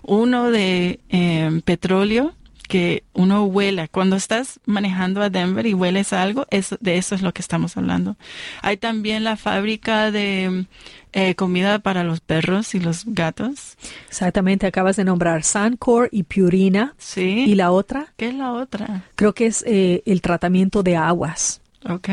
Uno 0.02 0.50
de 0.50 0.98
em, 1.08 1.61
petróleo, 1.61 2.34
que 2.70 3.02
uno 3.14 3.44
huela. 3.44 3.88
Cuando 3.88 4.14
estás 4.14 4.60
manejando 4.64 5.20
a 5.22 5.28
Denver 5.28 5.66
y 5.66 5.74
hueles 5.74 6.12
algo, 6.12 6.46
eso, 6.50 6.78
de 6.80 6.96
eso 6.96 7.16
es 7.16 7.20
lo 7.20 7.34
que 7.34 7.42
estamos 7.42 7.76
hablando. 7.76 8.16
Hay 8.62 8.76
también 8.76 9.24
la 9.24 9.36
fábrica 9.36 10.12
de 10.12 10.66
eh, 11.12 11.34
comida 11.34 11.80
para 11.80 12.04
los 12.04 12.20
perros 12.20 12.74
y 12.76 12.80
los 12.80 13.04
gatos. 13.06 13.76
Exactamente, 14.08 14.66
acabas 14.66 14.96
de 14.96 15.04
nombrar 15.04 15.42
Suncor 15.42 16.08
y 16.12 16.22
Purina. 16.22 16.94
Sí. 16.96 17.44
¿Y 17.46 17.56
la 17.56 17.72
otra? 17.72 18.14
¿Qué 18.16 18.28
es 18.28 18.34
la 18.34 18.52
otra? 18.52 19.02
Creo 19.16 19.34
que 19.34 19.46
es 19.46 19.64
eh, 19.66 20.02
el 20.06 20.22
tratamiento 20.22 20.84
de 20.84 20.96
aguas. 20.96 21.60
Ok, 21.84 22.08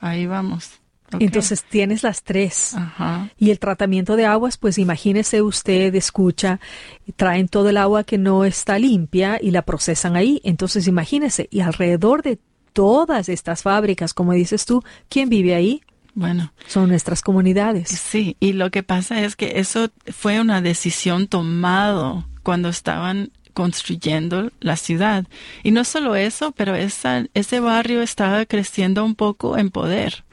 ahí 0.00 0.26
vamos. 0.26 0.81
Entonces 1.20 1.64
tienes 1.64 2.02
las 2.02 2.22
tres. 2.22 2.74
Y 3.38 3.50
el 3.50 3.58
tratamiento 3.58 4.16
de 4.16 4.26
aguas, 4.26 4.56
pues 4.56 4.78
imagínese 4.78 5.42
usted, 5.42 5.94
escucha, 5.94 6.60
traen 7.16 7.48
todo 7.48 7.68
el 7.68 7.76
agua 7.76 8.04
que 8.04 8.18
no 8.18 8.44
está 8.44 8.78
limpia 8.78 9.38
y 9.40 9.50
la 9.50 9.62
procesan 9.62 10.16
ahí. 10.16 10.40
Entonces 10.44 10.86
imagínese, 10.86 11.48
y 11.50 11.60
alrededor 11.60 12.22
de 12.22 12.38
todas 12.72 13.28
estas 13.28 13.62
fábricas, 13.62 14.14
como 14.14 14.32
dices 14.32 14.64
tú, 14.64 14.82
¿quién 15.08 15.28
vive 15.28 15.54
ahí? 15.54 15.82
Bueno. 16.14 16.52
Son 16.66 16.88
nuestras 16.88 17.22
comunidades. 17.22 17.88
Sí, 17.88 18.36
y 18.38 18.52
lo 18.52 18.70
que 18.70 18.82
pasa 18.82 19.22
es 19.22 19.36
que 19.36 19.60
eso 19.60 19.90
fue 20.12 20.40
una 20.40 20.60
decisión 20.60 21.26
tomada 21.26 22.26
cuando 22.42 22.68
estaban 22.68 23.30
construyendo 23.52 24.50
la 24.60 24.76
ciudad. 24.76 25.26
Y 25.62 25.70
no 25.70 25.84
solo 25.84 26.16
eso, 26.16 26.52
pero 26.52 26.74
esa, 26.74 27.26
ese 27.34 27.60
barrio 27.60 28.02
estaba 28.02 28.44
creciendo 28.46 29.04
un 29.04 29.14
poco 29.14 29.58
en 29.58 29.70
poder. 29.70 30.24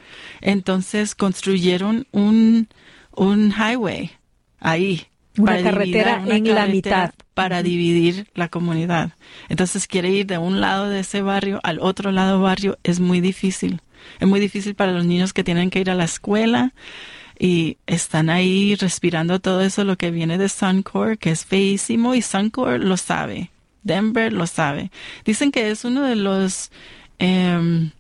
Entonces 0.42 1.16
construyeron 1.16 2.08
un, 2.12 2.68
un 3.16 3.54
highway 3.54 4.12
ahí. 4.60 5.06
Una 5.38 5.62
carretera 5.62 6.24
en 6.28 6.54
la 6.54 6.66
mitad. 6.66 7.14
Para 7.34 7.64
dividir 7.64 8.28
la 8.34 8.50
comunidad. 8.50 9.12
Entonces 9.48 9.88
quiere 9.88 10.10
ir 10.10 10.26
de 10.26 10.38
un 10.38 10.60
lado 10.60 10.90
de 10.90 11.00
ese 11.00 11.22
barrio 11.22 11.62
al 11.64 11.80
otro 11.80 12.12
lado 12.12 12.42
barrio. 12.42 12.78
Es 12.84 13.00
muy 13.00 13.22
difícil. 13.22 13.82
Es 14.20 14.28
muy 14.28 14.42
difícil 14.42 14.76
para 14.76 14.92
los 14.92 15.06
niños 15.06 15.32
que 15.32 15.44
tienen 15.44 15.70
que 15.70 15.80
ir 15.80 15.90
a 15.90 15.96
la 15.96 16.04
escuela 16.04 16.74
y 17.40 17.78
están 17.88 18.30
ahí 18.30 18.76
respirando 18.76 19.40
todo 19.40 19.62
eso 19.62 19.86
lo 19.86 19.98
que 19.98 20.12
viene 20.12 20.38
de 20.38 20.50
Suncor, 20.50 21.18
que 21.18 21.32
es 21.32 21.46
feísimo 21.46 22.14
y 22.14 22.22
Suncor 22.22 22.82
lo 22.82 22.98
sabe. 22.98 23.50
Denver 23.82 24.34
lo 24.34 24.46
sabe. 24.46 24.92
Dicen 25.24 25.52
que 25.52 25.72
es 25.72 25.86
uno 25.86 26.04
de 26.04 26.18
los 26.18 26.70
em, 27.18 27.92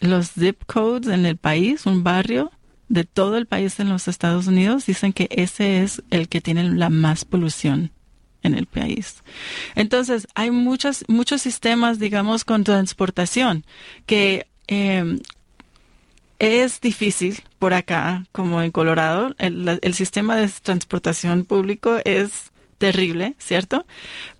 los 0.00 0.32
zip 0.32 0.64
codes 0.66 1.08
en 1.08 1.24
el 1.24 1.38
país, 1.38 1.86
un 1.86 2.04
barrio 2.04 2.52
de 2.88 3.04
todo 3.04 3.38
el 3.38 3.46
país 3.46 3.80
en 3.80 3.88
los 3.88 4.06
Estados 4.06 4.46
Unidos. 4.46 4.84
Dicen 4.84 5.14
que 5.14 5.28
ese 5.30 5.82
es 5.82 6.02
el 6.10 6.28
que 6.28 6.42
tiene 6.42 6.64
la 6.64 6.90
más 6.90 7.24
polución 7.24 7.90
en 8.42 8.54
el 8.54 8.66
país. 8.66 9.22
Entonces, 9.74 10.28
hay 10.34 10.50
muchos, 10.50 11.04
muchos 11.08 11.40
sistemas, 11.40 11.98
digamos, 11.98 12.44
con 12.44 12.64
transportación 12.64 13.64
que 14.04 14.46
eh, 14.68 15.18
es 16.38 16.80
difícil 16.80 17.42
por 17.58 17.74
acá, 17.74 18.24
como 18.32 18.62
en 18.62 18.70
Colorado. 18.70 19.34
El, 19.38 19.94
sistema 19.94 20.36
de 20.36 20.48
transportación 20.62 21.44
público 21.44 21.98
es 22.04 22.52
terrible, 22.78 23.34
¿cierto? 23.38 23.86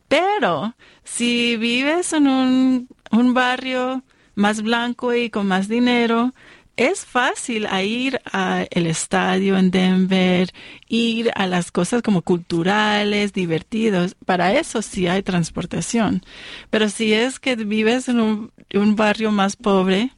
Pero 0.08 0.74
si 1.04 1.56
vives 1.56 2.12
en 2.12 2.28
un, 2.28 2.88
un 3.10 3.34
barrio 3.34 4.02
más 4.34 4.62
blanco 4.62 5.14
y 5.14 5.30
con 5.30 5.46
más 5.46 5.68
dinero, 5.68 6.32
es 6.76 7.04
fácil 7.04 7.68
ir 7.84 8.20
al 8.32 8.66
estadio 8.72 9.56
en 9.56 9.70
Denver, 9.70 10.52
ir 10.88 11.30
a 11.36 11.46
las 11.46 11.70
cosas 11.70 12.02
como 12.02 12.22
culturales, 12.22 13.32
divertidos. 13.32 14.16
Para 14.26 14.54
eso 14.54 14.82
sí 14.82 15.06
hay 15.06 15.22
transportación. 15.22 16.22
Pero 16.70 16.88
si 16.88 17.12
es 17.12 17.38
que 17.38 17.54
vives 17.54 18.08
en 18.08 18.20
un, 18.20 18.52
un 18.74 18.96
barrio 18.96 19.30
más 19.30 19.54
pobre, 19.54 20.10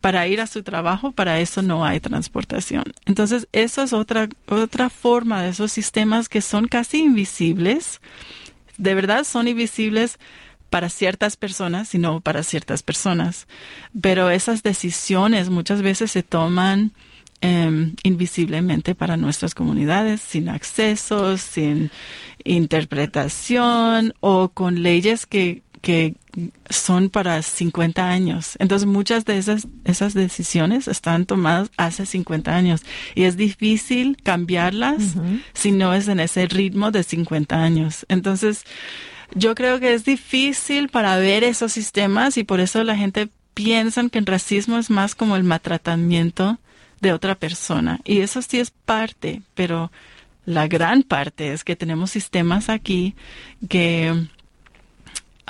para 0.00 0.26
ir 0.26 0.40
a 0.40 0.46
su 0.46 0.62
trabajo, 0.62 1.12
para 1.12 1.40
eso 1.40 1.62
no 1.62 1.84
hay 1.84 2.00
transportación. 2.00 2.84
Entonces, 3.04 3.48
eso 3.52 3.82
es 3.82 3.92
otra, 3.92 4.28
otra 4.48 4.88
forma 4.90 5.42
de 5.42 5.50
esos 5.50 5.72
sistemas 5.72 6.28
que 6.28 6.40
son 6.40 6.68
casi 6.68 7.02
invisibles. 7.02 8.00
De 8.78 8.94
verdad 8.94 9.24
son 9.24 9.48
invisibles 9.48 10.18
para 10.70 10.88
ciertas 10.88 11.36
personas 11.36 11.94
y 11.94 11.98
no 11.98 12.20
para 12.20 12.42
ciertas 12.42 12.82
personas. 12.82 13.46
Pero 14.00 14.30
esas 14.30 14.62
decisiones 14.62 15.50
muchas 15.50 15.82
veces 15.82 16.12
se 16.12 16.22
toman 16.22 16.92
eh, 17.42 17.92
invisiblemente 18.02 18.94
para 18.94 19.16
nuestras 19.16 19.54
comunidades, 19.54 20.20
sin 20.20 20.48
acceso, 20.48 21.36
sin 21.36 21.90
interpretación 22.44 24.14
o 24.20 24.50
con 24.50 24.82
leyes 24.82 25.26
que 25.26 25.62
que 25.80 26.14
son 26.68 27.08
para 27.08 27.42
50 27.42 28.08
años. 28.08 28.56
Entonces 28.58 28.86
muchas 28.86 29.24
de 29.24 29.38
esas, 29.38 29.66
esas 29.84 30.14
decisiones 30.14 30.88
están 30.88 31.26
tomadas 31.26 31.70
hace 31.76 32.06
50 32.06 32.54
años 32.54 32.82
y 33.14 33.24
es 33.24 33.36
difícil 33.36 34.16
cambiarlas 34.22 35.14
si 35.54 35.72
no 35.72 35.94
es 35.94 36.08
en 36.08 36.20
ese 36.20 36.46
ritmo 36.46 36.90
de 36.90 37.02
50 37.02 37.62
años. 37.62 38.04
Entonces 38.08 38.64
yo 39.34 39.54
creo 39.54 39.80
que 39.80 39.94
es 39.94 40.04
difícil 40.04 40.88
para 40.88 41.16
ver 41.16 41.44
esos 41.44 41.72
sistemas 41.72 42.36
y 42.36 42.44
por 42.44 42.60
eso 42.60 42.84
la 42.84 42.96
gente 42.96 43.28
piensa 43.54 44.06
que 44.08 44.18
el 44.18 44.26
racismo 44.26 44.78
es 44.78 44.90
más 44.90 45.14
como 45.14 45.36
el 45.36 45.44
maltratamiento 45.44 46.58
de 47.00 47.12
otra 47.12 47.34
persona. 47.34 48.00
Y 48.04 48.20
eso 48.20 48.42
sí 48.42 48.60
es 48.60 48.70
parte, 48.70 49.42
pero 49.54 49.90
la 50.44 50.68
gran 50.68 51.02
parte 51.02 51.52
es 51.52 51.64
que 51.64 51.76
tenemos 51.76 52.10
sistemas 52.10 52.68
aquí 52.68 53.14
que 53.68 54.26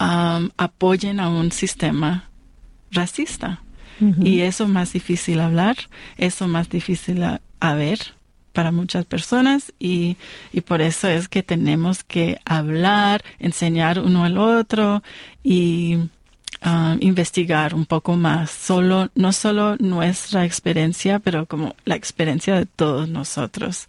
apoyen 0.01 1.21
a 1.21 1.29
un 1.29 1.53
sistema 1.53 2.31
racista. 2.91 3.61
Y 4.23 4.41
eso 4.41 4.65
es 4.65 4.71
más 4.71 4.95
difícil 4.95 5.41
hablar, 5.41 5.77
eso 6.17 6.47
es 6.47 6.51
más 6.51 6.71
difícil 6.71 7.23
a, 7.23 7.75
ver 7.75 7.99
para 8.55 8.73
muchas 8.73 9.05
personas 9.05 9.75
y, 9.79 10.17
y, 10.55 10.63
por 10.63 10.81
eso 10.81 11.07
es 11.07 11.29
que 11.29 11.43
tenemos 11.43 12.03
que 12.03 12.39
hablar, 12.47 13.23
enseñar 13.39 13.99
uno 14.01 14.25
al 14.25 14.39
otro 14.39 15.03
y 15.45 15.99
investigar 17.01 17.75
un 17.75 17.85
poco 17.85 18.17
más, 18.17 18.51
solo, 18.51 19.11
no 19.15 19.33
solo 19.33 19.77
nuestra 19.77 20.47
experiencia, 20.47 21.19
pero 21.19 21.45
como 21.45 21.75
la 21.85 21.95
experiencia 21.95 22.55
de 22.55 22.67
todos 22.67 23.09
nosotros. 23.09 23.89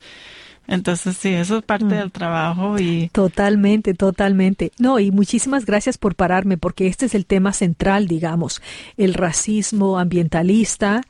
Entonces, 0.68 1.18
sí, 1.18 1.30
eso 1.30 1.58
es 1.58 1.64
parte 1.64 1.86
mm. 1.86 1.90
del 1.90 2.12
trabajo 2.12 2.80
y... 2.80 3.10
Totalmente, 3.10 3.94
totalmente. 3.94 4.72
No, 4.78 5.00
y 5.00 5.12
muchísimas 5.12 5.66
gracias 5.66 5.98
por 5.98 6.16
pararme, 6.16 6.58
porque 6.58 6.88
este 6.88 7.08
es 7.08 7.16
el 7.16 7.26
tema 7.26 7.52
central, 7.52 8.08
digamos, 8.08 8.62
el 8.96 9.14
racismo 9.14 10.00
ambientalista 10.00 11.02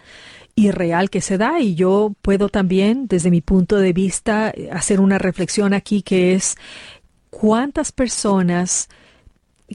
y 0.56 0.72
real 0.72 1.10
que 1.10 1.22
se 1.22 1.38
da. 1.38 1.60
Y 1.60 1.76
yo 1.76 2.14
puedo 2.22 2.50
también, 2.50 3.08
desde 3.08 3.30
mi 3.30 3.42
punto 3.42 3.78
de 3.78 3.94
vista, 3.94 4.54
hacer 4.72 5.00
una 5.00 5.18
reflexión 5.18 5.74
aquí 5.74 6.02
que 6.02 6.34
es 6.34 6.58
cuántas 7.30 7.92
personas 7.92 8.90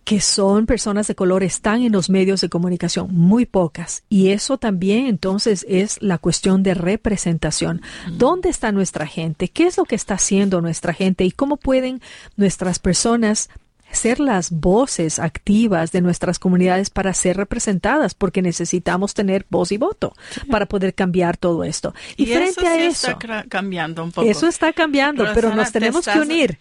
que 0.04 0.20
son 0.20 0.66
personas 0.66 1.06
de 1.06 1.14
color 1.14 1.42
están 1.42 1.82
en 1.82 1.92
los 1.92 2.10
medios 2.10 2.40
de 2.40 2.48
comunicación, 2.48 3.08
muy 3.12 3.46
pocas. 3.46 4.04
Y 4.08 4.30
eso 4.30 4.58
también 4.58 5.06
entonces 5.06 5.64
es 5.68 6.00
la 6.02 6.18
cuestión 6.18 6.62
de 6.62 6.74
representación. 6.74 7.82
¿Dónde 8.12 8.48
está 8.48 8.72
nuestra 8.72 9.06
gente? 9.06 9.48
¿Qué 9.48 9.66
es 9.66 9.76
lo 9.76 9.84
que 9.84 9.94
está 9.94 10.14
haciendo 10.14 10.60
nuestra 10.60 10.92
gente? 10.92 11.24
¿Y 11.24 11.30
cómo 11.30 11.56
pueden 11.56 12.00
nuestras 12.36 12.78
personas 12.78 13.48
ser 13.96 14.20
las 14.20 14.52
voces 14.52 15.18
activas 15.18 15.90
de 15.90 16.00
nuestras 16.00 16.38
comunidades 16.38 16.90
para 16.90 17.12
ser 17.12 17.36
representadas, 17.36 18.14
porque 18.14 18.42
necesitamos 18.42 19.14
tener 19.14 19.44
voz 19.50 19.72
y 19.72 19.78
voto 19.78 20.14
para 20.50 20.66
poder 20.66 20.94
cambiar 20.94 21.36
todo 21.36 21.64
esto. 21.64 21.94
Y, 22.16 22.26
frente 22.26 22.66
a 22.66 22.76
eso, 22.84 23.10
está 23.10 23.44
cambiando 23.48 24.04
un 24.04 24.12
poco. 24.12 24.28
Eso 24.28 24.46
está 24.46 24.72
cambiando, 24.72 25.26
pero 25.34 25.54
nos 25.54 25.72
tenemos 25.72 26.06
que 26.06 26.18
unir. 26.18 26.58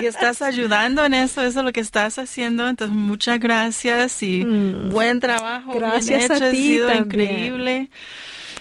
y 0.00 0.06
estás 0.06 0.42
ayudando 0.42 1.04
en 1.04 1.14
eso, 1.14 1.40
eso 1.42 1.60
es 1.60 1.64
lo 1.64 1.72
que 1.72 1.80
estás 1.80 2.18
haciendo. 2.18 2.68
Entonces, 2.68 2.94
muchas 2.94 3.40
gracias 3.40 4.22
y 4.22 4.44
mm. 4.44 4.90
buen 4.90 5.20
trabajo. 5.20 5.74
Gracias 5.74 6.30
a 6.30 6.36
ti. 6.38 6.44
Ha 6.44 6.50
sido 6.50 6.94
increíble. 6.94 7.90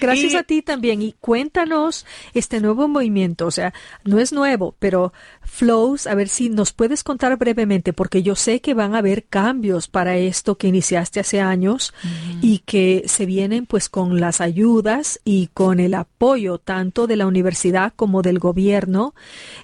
Gracias 0.02 0.36
a 0.36 0.43
ti 0.43 0.62
también. 0.62 1.02
Y 1.02 1.14
cuéntanos 1.14 2.06
este 2.34 2.60
nuevo 2.60 2.88
movimiento. 2.88 3.45
O 3.45 3.52
sea, 3.52 3.74
no 4.04 4.20
es 4.20 4.34
nuevo, 4.34 4.76
pero 4.80 5.14
Flows, 5.43 6.08
a 6.08 6.16
ver 6.16 6.28
si 6.28 6.49
nos 6.49 6.74
puedes 6.74 7.04
contar 7.04 7.38
brevemente, 7.38 7.93
porque 7.93 8.24
yo 8.24 8.36
sé 8.36 8.62
que 8.62 8.74
van 8.74 8.95
a 8.95 8.99
haber 8.99 9.26
cambios 9.26 9.88
para 9.88 10.18
esto 10.18 10.58
que 10.58 10.68
iniciaste 10.68 11.20
hace 11.20 11.39
años 11.39 11.93
y 12.41 12.60
que 12.60 13.04
se 13.06 13.26
vienen 13.26 13.66
pues 13.66 13.89
con 13.89 14.20
las 14.20 14.41
ayudas 14.41 15.20
y 15.24 15.47
con 15.54 15.80
el 15.80 15.93
apoyo 15.93 16.58
tanto 16.58 17.06
de 17.06 17.16
la 17.16 17.28
universidad 17.28 17.93
como 17.95 18.22
del 18.22 18.39
gobierno 18.39 19.14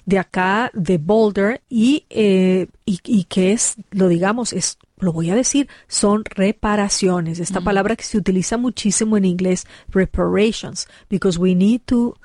de 0.06 0.18
acá, 0.18 0.70
de 0.74 0.98
Boulder, 0.98 1.62
y, 1.68 2.04
eh, 2.10 2.68
y, 2.84 3.00
y 3.04 3.24
que 3.24 3.52
es, 3.52 3.76
lo 3.90 4.08
digamos, 4.08 4.52
es 4.52 4.78
lo 5.00 5.12
voy 5.12 5.30
a 5.30 5.34
decir, 5.34 5.68
son 5.86 6.24
reparaciones. 6.24 7.38
Esta 7.38 7.60
palabra 7.60 7.96
que 7.96 8.04
se 8.04 8.18
utiliza 8.18 8.56
muchísimo 8.56 9.16
en 9.16 9.24
inglés, 9.24 9.66
reparations, 9.90 10.88
because 11.08 11.38
we 11.38 11.54
need 11.54 11.82
to 11.86 12.16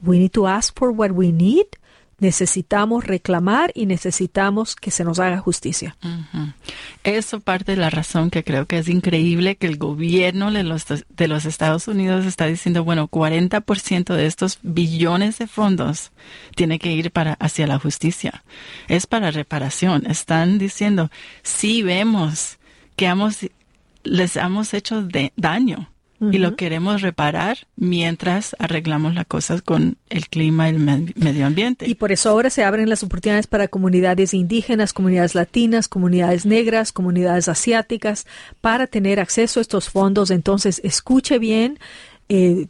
we 0.00 0.18
need 0.18 0.30
to 0.30 0.46
ask 0.46 0.78
for 0.78 0.90
what 0.90 1.10
we 1.10 1.32
need 1.32 1.66
necesitamos 2.18 3.04
reclamar 3.04 3.70
y 3.74 3.86
necesitamos 3.86 4.74
que 4.74 4.90
se 4.90 5.04
nos 5.04 5.18
haga 5.18 5.38
justicia. 5.38 5.96
Eso 7.04 7.40
parte 7.40 7.72
de 7.72 7.78
la 7.78 7.90
razón 7.90 8.30
que 8.30 8.44
creo 8.44 8.66
que 8.66 8.78
es 8.78 8.88
increíble 8.88 9.56
que 9.56 9.66
el 9.66 9.76
gobierno 9.76 10.50
de 10.50 10.64
los, 10.64 11.46
Estados 11.46 11.88
Unidos 11.88 12.26
está 12.26 12.46
diciendo, 12.46 12.84
bueno, 12.84 13.08
40% 13.08 14.14
de 14.14 14.26
estos 14.26 14.58
billones 14.62 15.38
de 15.38 15.46
fondos 15.46 16.10
tiene 16.56 16.78
que 16.78 16.92
ir 16.92 17.12
para 17.12 17.34
hacia 17.34 17.66
la 17.66 17.78
justicia. 17.78 18.42
Es 18.88 19.06
para 19.06 19.30
reparación. 19.30 20.06
Están 20.06 20.58
diciendo, 20.58 21.10
si 21.42 21.82
vemos 21.82 22.58
que 22.96 23.06
hemos, 23.06 23.46
les 24.02 24.36
hemos 24.36 24.74
hecho 24.74 25.02
de 25.02 25.32
daño 25.36 25.88
y 26.20 26.38
lo 26.38 26.56
queremos 26.56 27.00
reparar 27.00 27.58
mientras 27.76 28.56
arreglamos 28.58 29.14
las 29.14 29.26
cosas 29.26 29.62
con 29.62 29.96
el 30.08 30.28
clima 30.28 30.68
y 30.68 30.74
el 30.74 31.14
medio 31.14 31.46
ambiente. 31.46 31.88
Y 31.88 31.94
por 31.94 32.10
eso 32.10 32.30
ahora 32.30 32.50
se 32.50 32.64
abren 32.64 32.88
las 32.88 33.02
oportunidades 33.02 33.46
para 33.46 33.68
comunidades 33.68 34.34
indígenas, 34.34 34.92
comunidades 34.92 35.34
latinas, 35.34 35.86
comunidades 35.86 36.44
negras, 36.44 36.92
comunidades 36.92 37.48
asiáticas, 37.48 38.26
para 38.60 38.88
tener 38.88 39.20
acceso 39.20 39.60
a 39.60 39.62
estos 39.62 39.88
fondos. 39.88 40.30
Entonces, 40.30 40.80
escuche 40.82 41.38
bien. 41.38 41.78
Eh, 42.28 42.66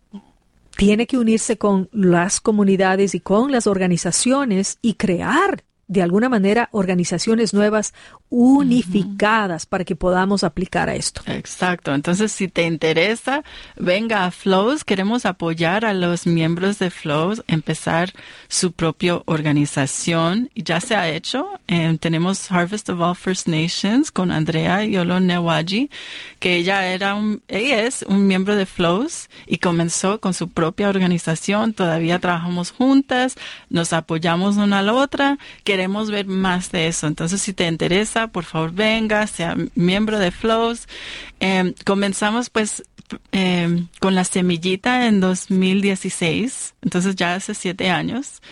tiene 0.77 1.07
que 1.07 1.19
unirse 1.19 1.59
con 1.59 1.89
las 1.91 2.41
comunidades 2.41 3.15
y 3.15 3.21
con 3.21 3.51
las 3.51 3.67
organizaciones 3.67 4.79
y 4.81 4.95
crear 4.95 5.65
de 5.89 6.03
alguna 6.03 6.29
manera 6.29 6.69
organizaciones 6.71 7.55
nuevas 7.55 7.95
unificadas 8.31 9.65
para 9.65 9.85
que 9.85 9.97
podamos 9.97 10.45
aplicar 10.45 10.89
a 10.89 10.95
esto. 10.95 11.23
Exacto. 11.27 11.95
Entonces, 11.95 12.31
si 12.33 12.49
te 12.49 12.65
interesa, 12.65 13.43
venga 13.77 14.25
a 14.25 14.31
Flows. 14.31 14.85
Queremos 14.85 15.25
apoyar 15.25 15.85
a 15.85 15.95
los 15.95 16.27
miembros 16.27 16.79
de 16.79 16.91
Flows, 16.91 17.43
empezar 17.47 18.13
su 18.49 18.73
propia 18.73 19.23
organización. 19.25 20.51
Ya 20.55 20.81
se 20.81 20.95
ha 20.95 21.09
hecho. 21.09 21.49
Eh, 21.69 21.97
tenemos 22.01 22.51
Harvest 22.51 22.91
of 22.91 23.01
All 23.01 23.17
First 23.17 23.49
Nations 23.49 24.11
con 24.11 24.31
Andrea 24.31 24.85
Yolo 24.85 25.21
Newaji, 25.21 25.91
que 26.39 26.57
ella 26.57 26.87
era 26.87 27.15
un, 27.15 27.43
ella 27.49 27.83
es 27.83 28.03
un 28.03 28.27
miembro 28.27 28.57
de 28.57 28.67
Flows 28.67 29.29
y 29.47 29.59
comenzó 29.59 30.21
con 30.21 30.35
su 30.35 30.49
propia 30.49 30.89
organización. 30.89 31.73
Todavía 31.73 32.19
trabajamos 32.19 32.73
juntas, 32.73 33.37
nos 33.71 33.93
apoyamos 33.93 34.57
una 34.57 34.81
a 34.81 34.83
la 34.83 34.95
otra. 34.95 35.39
Queremos 35.65 36.11
ver 36.11 36.27
más 36.27 36.71
de 36.73 36.89
eso. 36.89 37.07
Entonces, 37.07 37.41
si 37.41 37.53
te 37.53 37.67
interesa, 37.67 38.18
por 38.27 38.45
favor 38.45 38.73
venga, 38.73 39.27
sea 39.29 39.57
miembro 39.77 40.19
de 40.19 40.33
Flows. 40.33 40.89
Em, 41.39 41.73
comenzamos 41.87 42.51
pues 42.51 42.83
em, 43.33 43.87
con 44.01 44.15
la 44.15 44.25
semillita 44.25 45.07
en 45.07 45.21
2016, 45.21 46.75
entonces 46.83 47.15
ya 47.15 47.35
hace 47.35 47.55
siete 47.55 47.91
años. 47.91 48.43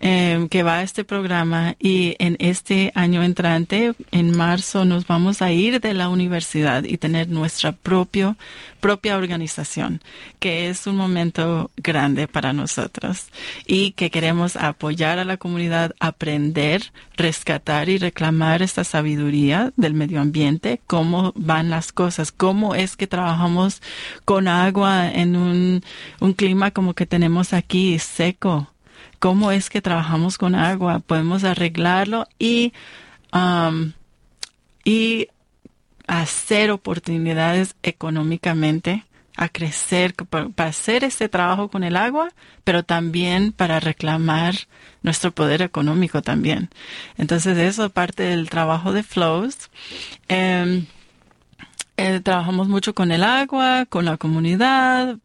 Em, 0.00 0.48
que 0.48 0.62
va 0.62 0.76
a 0.76 0.82
este 0.84 1.02
programa 1.02 1.74
y 1.80 2.14
en 2.20 2.36
este 2.38 2.92
año 2.94 3.24
entrante, 3.24 3.94
en 4.12 4.36
marzo, 4.36 4.84
nos 4.84 5.08
vamos 5.08 5.42
a 5.42 5.50
ir 5.50 5.80
de 5.80 5.92
la 5.92 6.08
universidad 6.08 6.84
y 6.84 6.98
tener 6.98 7.28
nuestra 7.28 7.72
propio, 7.72 8.36
propia 8.78 9.16
organización, 9.16 10.00
que 10.38 10.68
es 10.68 10.86
un 10.86 10.94
momento 10.94 11.72
grande 11.76 12.28
para 12.28 12.52
nosotros 12.52 13.26
y 13.66 13.90
que 13.90 14.12
queremos 14.12 14.54
apoyar 14.54 15.18
a 15.18 15.24
la 15.24 15.36
comunidad, 15.36 15.96
aprender, 15.98 16.92
rescatar 17.16 17.88
y 17.88 17.98
reclamar 17.98 18.62
esta 18.62 18.84
sabiduría 18.84 19.72
del 19.76 19.94
medio 19.94 20.20
ambiente, 20.20 20.80
cómo 20.86 21.32
van 21.34 21.70
las 21.70 21.90
cosas, 21.90 22.30
cómo 22.30 22.76
es 22.76 22.96
que 22.96 23.08
trabajamos 23.08 23.82
con 24.24 24.46
agua 24.46 25.10
en 25.10 25.34
un, 25.34 25.82
un 26.20 26.32
clima 26.34 26.70
como 26.70 26.94
que 26.94 27.04
tenemos 27.04 27.52
aquí, 27.52 27.98
seco 27.98 28.68
cómo 29.18 29.52
es 29.52 29.70
que 29.70 29.82
trabajamos 29.82 30.38
con 30.38 30.54
agua, 30.54 31.00
podemos 31.00 31.44
arreglarlo 31.44 32.26
y, 32.38 32.72
um, 33.32 33.92
y 34.84 35.28
hacer 36.06 36.70
oportunidades 36.70 37.76
económicamente 37.82 39.04
a 39.36 39.48
crecer 39.48 40.14
para, 40.14 40.50
hacer 40.68 41.04
este 41.04 41.28
trabajo 41.28 41.68
con 41.68 41.84
el 41.84 41.96
agua, 41.96 42.30
pero 42.64 42.82
también 42.82 43.52
para 43.52 43.78
reclamar 43.78 44.54
nuestro 45.02 45.30
poder 45.30 45.62
económico 45.62 46.22
también. 46.22 46.70
Entonces 47.16 47.56
eso 47.56 47.84
es 47.86 47.92
parte 47.92 48.24
del 48.24 48.50
trabajo 48.50 48.92
de 48.92 49.04
Flows. 49.04 49.70
Em, 50.26 50.86
eh, 51.96 52.20
trabajamos 52.20 52.68
mucho 52.68 52.94
con 52.94 53.12
el 53.12 53.22
agua, 53.22 53.86
con 53.86 54.04
la 54.04 54.16
comunidad, 54.16 55.18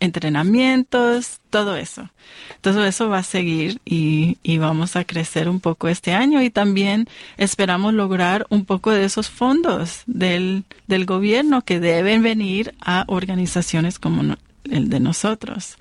entrenamientos, 0.00 1.40
todo 1.50 1.76
eso. 1.76 2.10
Todo 2.60 2.84
eso 2.84 3.08
va 3.08 3.18
a 3.18 3.22
seguir 3.22 3.80
y, 3.84 4.38
y, 4.42 4.58
vamos 4.58 4.96
a 4.96 5.04
crecer 5.04 5.48
un 5.48 5.60
poco 5.60 5.88
este 5.88 6.12
año 6.12 6.42
y 6.42 6.50
también 6.50 7.08
esperamos 7.36 7.94
lograr 7.94 8.46
un 8.50 8.64
poco 8.64 8.90
de 8.90 9.04
esos 9.04 9.30
fondos 9.30 10.02
del, 10.06 10.64
del 10.86 11.06
gobierno 11.06 11.62
que 11.62 11.80
deben 11.80 12.22
venir 12.22 12.74
a 12.80 13.04
organizaciones 13.08 13.98
como 13.98 14.36
el 14.64 14.88
de 14.88 15.00
nosotros. 15.00 15.76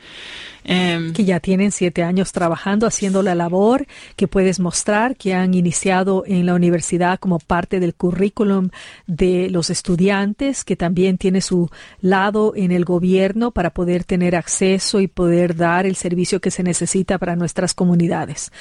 Em, 0.70 1.14
que 1.14 1.24
ya 1.24 1.40
tienen 1.40 1.72
siete 1.72 2.04
años 2.04 2.34
trabajando, 2.34 2.88
haciendo 2.88 3.24
la 3.24 3.36
labor, 3.36 3.88
que 4.18 4.28
puedes 4.28 4.60
mostrar 4.60 5.16
que 5.16 5.34
han 5.34 5.54
iniciado 5.54 6.26
en 6.28 6.46
la 6.46 6.56
universidad 6.56 7.20
como 7.20 7.40
parte 7.40 7.80
del 7.80 7.96
currículum 7.96 8.70
de 9.08 9.50
los 9.50 9.70
estudiantes, 9.70 10.66
que 10.66 10.76
también 10.76 11.18
tiene 11.18 11.40
su 11.40 11.70
lado 12.02 12.52
en 12.54 12.74
el 12.74 12.84
gobierno 12.84 13.52
para 13.52 13.70
poder 13.70 14.04
tener 14.04 14.36
acceso 14.36 15.00
y 15.00 15.08
poder 15.08 15.56
dar 15.56 15.86
el 15.86 15.96
servicio 15.96 16.42
que 16.42 16.52
se 16.52 16.64
necesita 16.64 17.18
para 17.18 17.38
nuestras 17.38 17.74
comunidades. 17.74 18.52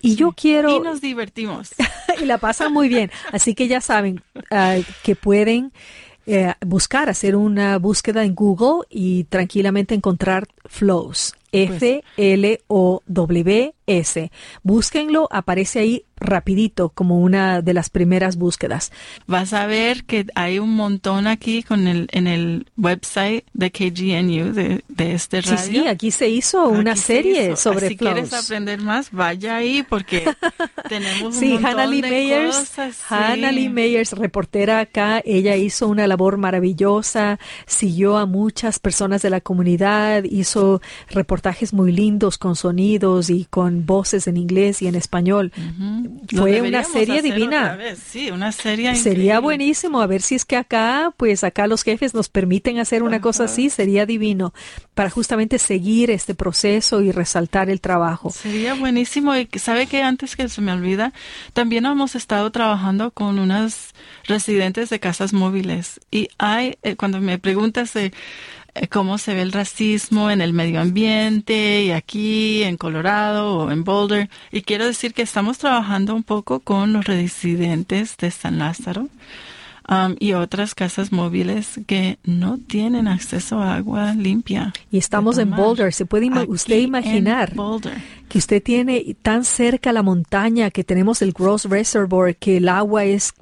Y 0.00 0.14
yo 0.14 0.32
quiero... 0.32 0.78
Y 0.78 0.80
nos 0.80 1.02
divertimos. 1.02 1.74
y 2.22 2.24
la 2.24 2.38
pasan 2.38 2.72
muy 2.72 2.88
bien. 2.88 3.10
Así 3.32 3.54
que 3.54 3.68
ya 3.68 3.82
saben 3.82 4.22
ah, 4.50 4.78
que 5.02 5.14
pueden 5.14 5.72
eh, 6.24 6.54
buscar, 6.64 7.10
hacer 7.10 7.36
una 7.36 7.76
búsqueda 7.76 8.24
en 8.24 8.34
Google 8.34 8.86
y 8.88 9.24
tranquilamente 9.24 9.94
encontrar 9.94 10.48
flows. 10.64 11.34
Pues 11.50 11.82
F-L-O-W-S. 11.82 12.60
Búsquenlo, 14.62 15.28
aparece 15.32 15.80
ahí 15.80 16.04
rapidito 16.16 16.90
como 16.90 17.18
una 17.20 17.62
de 17.62 17.74
las 17.74 17.88
primeras 17.90 18.36
búsquedas. 18.36 18.92
Vas 19.26 19.52
a 19.54 19.66
ver 19.66 20.04
que 20.04 20.26
hay 20.34 20.58
un 20.58 20.74
montón 20.74 21.26
aquí 21.26 21.62
con 21.62 21.88
el, 21.88 22.08
en 22.12 22.26
el 22.26 22.66
website 22.76 23.46
de 23.54 23.72
KGNU, 23.72 24.52
de, 24.52 24.84
de 24.86 25.14
este 25.14 25.40
radio. 25.40 25.58
Sí, 25.58 25.72
sí, 25.72 25.88
aquí 25.88 26.10
se 26.10 26.28
hizo 26.28 26.68
una 26.68 26.94
serie 26.94 27.56
sobre 27.56 27.88
Si 27.88 27.96
quieres 27.96 28.32
aprender 28.34 28.80
más, 28.80 29.10
vaya 29.10 29.56
ahí 29.56 29.82
porque 29.82 30.24
tenemos 30.88 31.36
un 31.38 31.50
montón 31.50 31.66
Hannah 31.66 31.86
Lee 31.86 32.02
de 32.02 32.10
Meyers, 32.10 32.56
cosas. 32.56 32.96
Sí. 32.96 33.04
Hannah 33.08 33.52
Lee 33.52 33.70
Meyers, 33.70 34.12
reportera 34.12 34.80
acá, 34.80 35.22
ella 35.24 35.56
hizo 35.56 35.88
una 35.88 36.06
labor 36.06 36.36
maravillosa, 36.36 37.40
siguió 37.66 38.18
a 38.18 38.26
muchas 38.26 38.78
personas 38.78 39.22
de 39.22 39.30
la 39.30 39.40
comunidad, 39.40 40.24
hizo 40.24 40.82
reportajes 41.08 41.39
muy 41.72 41.92
lindos 41.92 42.38
con 42.38 42.56
sonidos 42.56 43.30
y 43.30 43.46
con 43.48 43.86
voces 43.86 44.26
en 44.26 44.36
inglés 44.36 44.82
y 44.82 44.86
en 44.86 44.94
español. 44.94 45.52
Fue 46.34 46.60
una 46.60 46.84
serie 46.84 47.22
divina. 47.22 47.78
Sí, 47.96 48.30
una 48.30 48.52
serie 48.52 48.94
Sería 48.94 49.40
buenísimo, 49.40 50.00
a 50.00 50.06
ver 50.06 50.22
si 50.22 50.34
es 50.34 50.44
que 50.44 50.56
acá, 50.56 51.12
pues 51.16 51.44
acá 51.44 51.66
los 51.66 51.82
jefes 51.82 52.14
nos 52.14 52.28
permiten 52.28 52.78
hacer 52.78 53.02
una 53.02 53.20
cosa 53.20 53.44
así, 53.44 53.70
sería 53.70 54.06
divino, 54.06 54.52
para 54.94 55.10
justamente 55.10 55.58
seguir 55.58 56.10
este 56.10 56.34
proceso 56.34 57.00
y 57.00 57.12
resaltar 57.12 57.70
el 57.70 57.80
trabajo. 57.80 58.30
Sería 58.30 58.74
buenísimo 58.74 59.34
y 59.36 59.48
sabe 59.58 59.86
que 59.86 60.02
antes 60.02 60.36
que 60.36 60.48
se 60.48 60.60
me 60.60 60.72
olvida, 60.72 61.12
también 61.52 61.86
hemos 61.86 62.14
estado 62.14 62.50
trabajando 62.50 63.10
con 63.10 63.38
unas 63.38 63.94
residentes 64.24 64.90
de 64.90 65.00
casas 65.00 65.32
móviles 65.32 66.00
y 66.10 66.28
hay, 66.38 66.76
eh, 66.82 66.96
cuando 66.96 67.20
me 67.20 67.38
preguntas 67.38 67.94
de 67.94 68.06
eh, 68.06 68.12
cómo 68.90 69.18
se 69.18 69.34
ve 69.34 69.42
el 69.42 69.52
racismo 69.52 70.30
en 70.30 70.40
el 70.40 70.52
medio 70.52 70.80
ambiente 70.80 71.84
y 71.84 71.90
aquí 71.90 72.62
en 72.62 72.76
Colorado 72.76 73.58
o 73.58 73.70
en 73.70 73.84
Boulder. 73.84 74.30
Y 74.52 74.62
quiero 74.62 74.86
decir 74.86 75.14
que 75.14 75.22
estamos 75.22 75.58
trabajando 75.58 76.14
un 76.14 76.22
poco 76.22 76.60
con 76.60 76.92
los 76.92 77.04
residentes 77.04 78.16
de 78.16 78.30
San 78.30 78.58
Lázaro. 78.58 79.08
Um, 79.88 80.14
y 80.20 80.34
otras 80.34 80.76
casas 80.76 81.10
móviles 81.10 81.80
que 81.88 82.18
no 82.22 82.58
tienen 82.58 83.08
acceso 83.08 83.58
a 83.58 83.74
agua 83.74 84.14
limpia. 84.14 84.72
Y 84.92 84.98
estamos 84.98 85.36
en 85.36 85.50
Boulder. 85.50 85.92
¿Se 85.92 86.06
puede 86.06 86.30
usted 86.46 86.78
imaginar 86.78 87.54
que 88.28 88.38
usted 88.38 88.62
tiene 88.62 89.16
tan 89.20 89.44
cerca 89.44 89.92
la 89.92 90.04
montaña 90.04 90.70
que 90.70 90.84
tenemos 90.84 91.22
el 91.22 91.32
Gross 91.32 91.64
Reservoir, 91.64 92.36
que 92.36 92.58
el 92.58 92.68
agua 92.68 93.04
es 93.04 93.32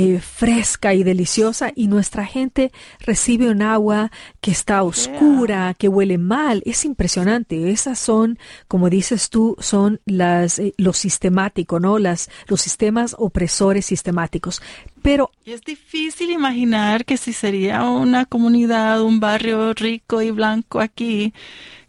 eh, 0.00 0.20
fresca 0.20 0.94
y 0.94 1.02
deliciosa 1.02 1.72
y 1.74 1.88
nuestra 1.88 2.24
gente 2.24 2.70
recibe 3.00 3.50
un 3.50 3.62
agua 3.62 4.12
que 4.40 4.52
está 4.52 4.84
oscura, 4.84 5.74
que 5.76 5.88
huele 5.88 6.18
mal. 6.18 6.62
Es 6.64 6.84
impresionante. 6.84 7.72
Esas 7.72 7.98
son, 7.98 8.38
como 8.68 8.90
dices 8.90 9.28
tú, 9.28 9.56
son 9.58 10.00
las, 10.04 10.60
eh, 10.60 10.72
lo 10.76 10.92
sistemático, 10.92 11.80
¿no? 11.80 11.98
Las, 11.98 12.30
los 12.46 12.60
sistemas 12.60 13.16
opresores 13.18 13.86
sistemáticos. 13.86 14.62
Pero 15.02 15.32
es 15.44 15.62
difícil 15.62 16.30
imaginar 16.30 17.04
que 17.04 17.16
si 17.16 17.32
sería 17.32 17.82
una 17.82 18.24
comunidad, 18.24 19.02
un 19.02 19.18
barrio 19.18 19.74
rico 19.74 20.22
y 20.22 20.30
blanco 20.30 20.78
aquí, 20.78 21.34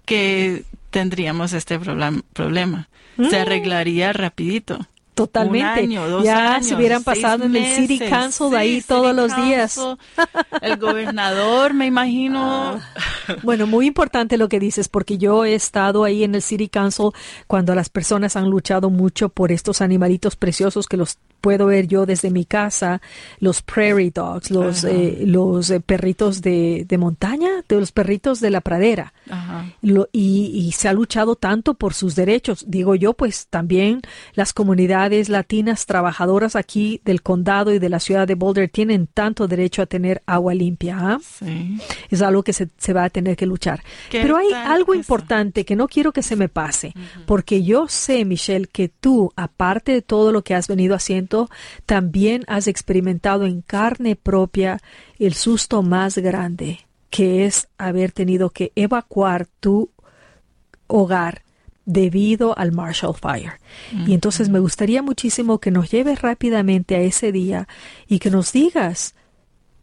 que 0.05 0.63
tendríamos 0.89 1.53
este 1.53 1.77
problema. 1.77 2.89
Se 3.17 3.37
mm. 3.37 3.41
arreglaría 3.41 4.13
rapidito 4.13 4.79
Totalmente. 5.19 5.83
Un 5.83 5.89
año, 5.89 6.07
dos 6.07 6.23
ya 6.23 6.55
años, 6.55 6.67
se 6.67 6.75
hubieran 6.75 7.03
pasado 7.03 7.43
en 7.43 7.55
el 7.55 7.75
City. 7.75 7.99
Council 7.99 8.49
de 8.51 8.55
Sí, 8.55 8.55
ahí 8.55 8.81
todos 8.81 9.13
los 9.13 9.35
días. 9.35 9.77
El 10.61 10.77
gobernador, 10.77 11.73
me 11.73 11.85
imagino. 11.85 12.79
Bueno, 13.43 13.67
muy 13.67 13.85
importante 13.87 14.37
lo 14.37 14.47
que 14.47 14.59
dices, 14.59 14.87
porque 14.87 15.17
yo 15.17 15.43
he 15.43 15.55
estado 15.55 16.03
ahí 16.03 16.23
en 16.23 16.35
el 16.35 16.41
City 16.41 16.69
Council 16.69 17.11
cuando 17.47 17.75
las 17.75 17.89
personas 17.89 18.35
han 18.35 18.49
luchado 18.49 18.89
mucho 18.89 19.29
por 19.29 19.51
estos 19.51 19.81
animalitos 19.81 20.35
preciosos 20.35 20.87
que 20.87 20.97
los 20.97 21.17
puedo 21.41 21.67
ver 21.67 21.87
yo 21.87 22.05
desde 22.05 22.29
mi 22.31 22.45
casa, 22.45 23.01
los 23.39 23.61
prairie 23.61 24.11
dogs, 24.11 24.51
los, 24.51 24.83
eh, 24.83 25.19
los 25.25 25.69
eh, 25.69 25.79
perritos 25.79 26.41
de, 26.41 26.85
de 26.87 26.97
montaña, 26.97 27.49
de 27.67 27.79
los 27.79 27.91
perritos 27.91 28.39
de 28.39 28.49
la 28.51 28.61
pradera. 28.61 29.13
Lo- 29.81 30.09
y, 30.11 30.51
y 30.53 30.71
se 30.71 30.87
ha 30.87 30.93
luchado 30.93 31.35
tanto 31.35 31.73
por 31.75 31.93
sus 31.93 32.15
derechos. 32.15 32.65
Digo 32.67 32.95
yo, 32.95 33.13
pues 33.13 33.47
también 33.49 34.01
las 34.33 34.53
comunidades 34.53 35.29
latinas 35.29 35.85
trabajadoras 35.85 36.55
aquí 36.55 37.01
del 37.05 37.21
condado 37.21 37.73
y 37.73 37.79
de 37.79 37.89
la 37.89 37.99
ciudad 37.99 38.27
de 38.27 38.35
Boulder 38.35 38.69
tienen 38.69 39.07
tanto 39.07 39.47
derecho 39.47 39.81
a 39.81 39.85
tener 39.85 40.21
agua 40.25 40.53
limpia. 40.53 40.97
¿ah? 40.99 41.17
Sí. 41.21 41.77
Es 42.09 42.21
algo 42.21 42.43
que 42.43 42.53
se, 42.53 42.69
se 42.77 42.93
va 42.93 43.03
a 43.03 43.09
tener 43.09 43.35
que 43.35 43.45
luchar. 43.45 43.83
¿Qué 44.09 44.21
Pero 44.21 44.37
hay 44.37 44.51
algo 44.53 44.93
eso? 44.93 44.99
importante 44.99 45.65
que 45.65 45.75
no 45.75 45.87
quiero 45.87 46.11
que 46.11 46.23
se 46.23 46.35
me 46.35 46.49
pase, 46.49 46.93
porque 47.25 47.63
yo 47.63 47.87
sé, 47.87 48.25
Michelle, 48.25 48.67
que 48.67 48.89
tú, 48.89 49.31
aparte 49.35 49.91
de 49.91 50.01
todo 50.01 50.31
lo 50.31 50.43
que 50.43 50.55
has 50.55 50.67
venido 50.67 50.95
haciendo, 50.95 51.28
también 51.85 52.43
has 52.47 52.67
experimentado 52.67 53.45
en 53.45 53.61
carne 53.61 54.15
propia 54.15 54.79
el 55.17 55.33
susto 55.33 55.81
más 55.81 56.17
grande, 56.17 56.79
que 57.09 57.45
es 57.45 57.67
haber 57.77 58.11
tenido 58.11 58.49
que 58.49 58.71
evacuar 58.75 59.47
tu 59.59 59.91
hogar 60.87 61.43
debido 61.85 62.57
al 62.57 62.71
Marshall 62.71 63.15
Fire. 63.15 63.53
Y 64.05 64.13
entonces 64.13 64.49
me 64.49 64.59
gustaría 64.59 65.01
muchísimo 65.01 65.59
que 65.59 65.71
nos 65.71 65.89
lleves 65.89 66.21
rápidamente 66.21 66.95
a 66.95 66.99
ese 66.99 67.31
día 67.31 67.67
y 68.07 68.19
que 68.19 68.29
nos 68.29 68.51
digas 68.51 69.15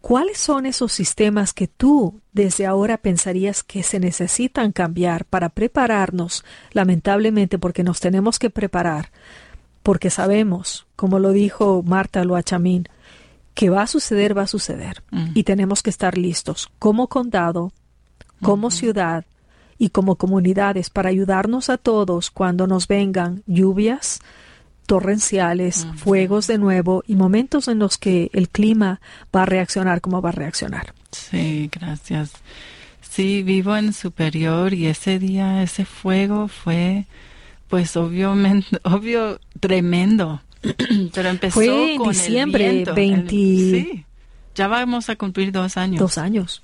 cuáles 0.00 0.38
son 0.38 0.66
esos 0.66 0.92
sistemas 0.92 1.52
que 1.52 1.66
tú 1.66 2.20
desde 2.32 2.64
ahora 2.64 2.96
pensarías 2.96 3.64
que 3.64 3.82
se 3.82 3.98
necesitan 3.98 4.70
cambiar 4.70 5.24
para 5.24 5.48
prepararnos, 5.48 6.44
lamentablemente 6.70 7.58
porque 7.58 7.82
nos 7.82 7.98
tenemos 7.98 8.38
que 8.38 8.50
preparar, 8.50 9.10
porque 9.86 10.10
sabemos, 10.10 10.84
como 10.96 11.20
lo 11.20 11.30
dijo 11.30 11.84
Marta 11.86 12.24
Loachamín, 12.24 12.88
que 13.54 13.70
va 13.70 13.82
a 13.82 13.86
suceder, 13.86 14.36
va 14.36 14.42
a 14.42 14.48
suceder. 14.48 15.04
Mm. 15.12 15.26
Y 15.34 15.44
tenemos 15.44 15.84
que 15.84 15.90
estar 15.90 16.18
listos 16.18 16.72
como 16.80 17.06
condado, 17.06 17.70
como 18.42 18.72
ciudad 18.72 19.26
y 19.78 19.90
como 19.90 20.16
comunidades 20.16 20.90
para 20.90 21.10
ayudarnos 21.10 21.70
a 21.70 21.78
todos 21.78 22.32
cuando 22.32 22.66
nos 22.66 22.88
vengan 22.88 23.44
lluvias 23.46 24.18
torrenciales, 24.86 25.86
fuegos 25.94 26.48
de 26.48 26.58
nuevo 26.58 27.04
y 27.06 27.14
momentos 27.14 27.68
en 27.68 27.78
los 27.78 27.96
que 27.96 28.28
el 28.32 28.48
clima 28.48 29.00
va 29.34 29.44
a 29.44 29.46
reaccionar 29.46 30.00
como 30.00 30.20
va 30.20 30.30
a 30.30 30.32
reaccionar. 30.32 30.94
Sí, 31.12 31.70
gracias. 31.72 32.32
Sí, 33.08 33.44
vivo 33.44 33.76
en 33.76 33.92
Superior 33.92 34.74
y 34.74 34.88
ese 34.88 35.20
día, 35.20 35.62
ese 35.62 35.84
fuego 35.84 36.48
fue, 36.48 37.06
pues 37.68 37.96
obviamente, 37.96 38.78
obvio, 38.84 39.40
tremendo. 39.60 40.42
Pero 41.14 41.28
empezó 41.28 41.54
Fue 41.54 41.92
en 41.92 41.98
con 41.98 42.08
el 42.08 42.12
diciembre 42.12 42.70
viento. 42.70 42.94
20 42.94 43.30
Sí, 43.30 44.04
ya 44.54 44.68
vamos 44.68 45.08
a 45.10 45.16
cumplir 45.16 45.52
dos 45.52 45.76
años. 45.76 46.00
Dos 46.00 46.18
años. 46.18 46.62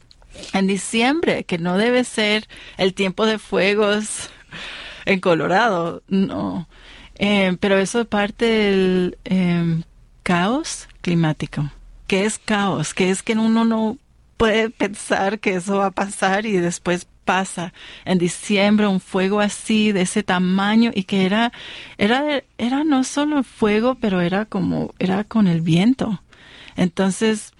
En 0.52 0.66
diciembre, 0.66 1.44
que 1.44 1.58
no 1.58 1.76
debe 1.76 2.04
ser 2.04 2.48
el 2.78 2.94
tiempo 2.94 3.26
de 3.26 3.38
fuegos 3.38 4.30
en 5.04 5.20
Colorado, 5.20 6.02
no. 6.08 6.68
Eh, 7.16 7.56
pero 7.60 7.78
eso 7.78 8.00
es 8.00 8.06
parte 8.06 8.46
del 8.46 9.18
eh, 9.24 9.82
caos 10.22 10.88
climático. 11.02 11.70
que 12.06 12.24
es 12.24 12.38
caos? 12.38 12.94
que 12.94 13.10
es 13.10 13.22
que 13.22 13.34
uno 13.34 13.64
no 13.64 13.98
puede 14.36 14.70
pensar 14.70 15.38
que 15.38 15.54
eso 15.54 15.76
va 15.76 15.86
a 15.86 15.90
pasar 15.90 16.46
y 16.46 16.56
después 16.56 17.06
pasa 17.24 17.72
en 18.04 18.18
diciembre 18.18 18.86
un 18.86 19.00
fuego 19.00 19.40
así 19.40 19.92
de 19.92 20.02
ese 20.02 20.22
tamaño 20.22 20.90
y 20.94 21.04
que 21.04 21.26
era 21.26 21.52
era 21.98 22.42
era 22.58 22.84
no 22.84 23.04
solo 23.04 23.42
fuego 23.42 23.96
pero 23.96 24.20
era 24.20 24.44
como 24.44 24.94
era 24.98 25.24
con 25.24 25.46
el 25.46 25.60
viento 25.60 26.22
entonces 26.76 27.52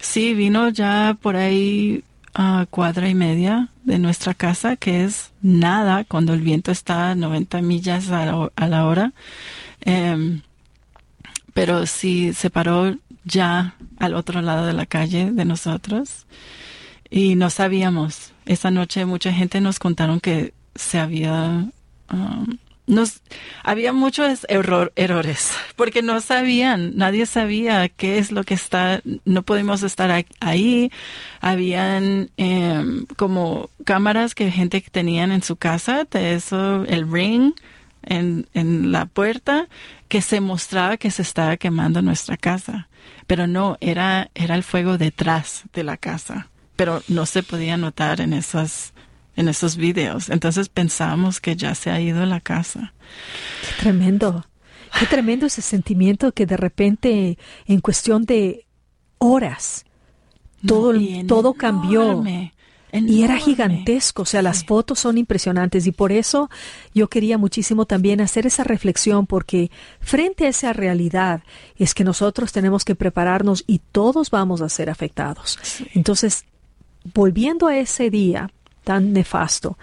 sí 0.00 0.34
vino 0.34 0.68
ya 0.68 1.16
por 1.20 1.36
ahí 1.36 2.04
a 2.34 2.66
cuadra 2.70 3.08
y 3.08 3.14
media 3.14 3.68
de 3.84 3.98
nuestra 3.98 4.34
casa 4.34 4.76
que 4.76 5.04
es 5.04 5.32
nada 5.42 6.04
cuando 6.04 6.34
el 6.34 6.40
viento 6.40 6.70
está 6.70 7.10
a 7.10 7.14
90 7.14 7.62
millas 7.62 8.10
a 8.10 8.26
la, 8.26 8.50
a 8.54 8.66
la 8.68 8.86
hora 8.86 9.12
Em, 9.80 10.42
pero 11.54 11.86
sí 11.86 12.32
se 12.34 12.50
paró 12.50 12.96
ya 13.24 13.74
al 13.98 14.14
otro 14.14 14.42
lado 14.42 14.66
de 14.66 14.72
la 14.72 14.86
calle 14.86 15.30
de 15.32 15.44
nosotros 15.44 16.26
y 17.10 17.34
no 17.34 17.50
sabíamos. 17.50 18.32
Esa 18.48 18.70
noche 18.70 19.04
mucha 19.04 19.32
gente 19.32 19.60
nos 19.60 19.78
contaron 19.78 20.20
que 20.20 20.54
se 20.74 20.98
había 20.98 21.66
um, 22.10 22.58
nos 22.86 23.20
había 23.62 23.92
muchos 23.92 24.46
error, 24.48 24.90
errores 24.96 25.52
porque 25.76 26.00
no 26.00 26.20
sabían, 26.22 26.96
nadie 26.96 27.26
sabía 27.26 27.90
qué 27.90 28.18
es 28.18 28.32
lo 28.32 28.42
que 28.44 28.54
está, 28.54 29.02
no 29.26 29.42
podemos 29.42 29.82
estar 29.82 30.24
ahí. 30.40 30.90
Habían 31.40 32.30
em, 32.38 33.04
como 33.16 33.68
cámaras 33.84 34.34
que 34.34 34.50
gente 34.50 34.82
que 34.82 34.88
tenían 34.90 35.30
en 35.30 35.42
su 35.42 35.56
casa, 35.56 36.06
de 36.10 36.34
eso 36.34 36.84
el 36.84 37.10
ring 37.12 37.52
en, 38.02 38.48
en 38.54 38.90
la 38.90 39.04
puerta 39.04 39.68
que 40.08 40.22
se 40.22 40.40
mostraba 40.40 40.96
que 40.96 41.10
se 41.10 41.20
estaba 41.20 41.58
quemando 41.58 42.00
nuestra 42.00 42.38
casa, 42.38 42.88
pero 43.26 43.46
no 43.46 43.76
era 43.82 44.30
era 44.34 44.54
el 44.54 44.62
fuego 44.62 44.96
detrás 44.96 45.64
de 45.74 45.84
la 45.84 45.98
casa, 45.98 46.48
pero 46.78 47.02
no 47.08 47.26
se 47.26 47.42
podía 47.42 47.76
notar 47.76 48.20
en 48.20 48.32
esas 48.32 48.92
en 49.34 49.48
esos 49.48 49.76
videos. 49.76 50.30
Entonces 50.30 50.68
pensábamos 50.68 51.40
que 51.40 51.56
ya 51.56 51.74
se 51.74 51.90
ha 51.90 52.00
ido 52.00 52.24
la 52.24 52.40
casa. 52.40 52.92
Qué 53.62 53.82
tremendo. 53.82 54.46
Qué 54.98 55.06
tremendo 55.06 55.46
ese 55.46 55.60
sentimiento 55.60 56.30
que 56.32 56.46
de 56.46 56.56
repente, 56.56 57.36
en 57.66 57.80
cuestión 57.80 58.24
de 58.24 58.66
horas, 59.18 59.84
todo, 60.64 60.92
No, 60.92 61.26
todo 61.26 61.54
cambió. 61.54 62.02
enorme, 62.02 62.54
Y 62.92 63.22
era 63.22 63.36
gigantesco, 63.38 64.22
o 64.22 64.24
sea, 64.24 64.40
las 64.42 64.64
fotos 64.64 64.98
son 65.00 65.18
impresionantes 65.18 65.86
y 65.86 65.92
por 65.92 66.10
eso 66.10 66.48
yo 66.94 67.08
quería 67.08 67.38
muchísimo 67.38 67.86
también 67.86 68.20
hacer 68.20 68.46
esa 68.46 68.64
reflexión 68.64 69.26
porque 69.26 69.70
frente 70.00 70.46
a 70.46 70.48
esa 70.48 70.72
realidad 70.72 71.42
es 71.76 71.92
que 71.94 72.02
nosotros 72.04 72.50
tenemos 72.52 72.84
que 72.84 72.94
prepararnos 72.94 73.62
y 73.66 73.80
todos 73.92 74.30
vamos 74.30 74.62
a 74.62 74.68
ser 74.68 74.90
afectados. 74.90 75.58
Entonces, 75.94 76.44
volviendo 77.14 77.66
a 77.66 77.76
ese 77.76 78.10
día 78.10 78.50
tan 78.84 79.12
nefasto, 79.12 79.78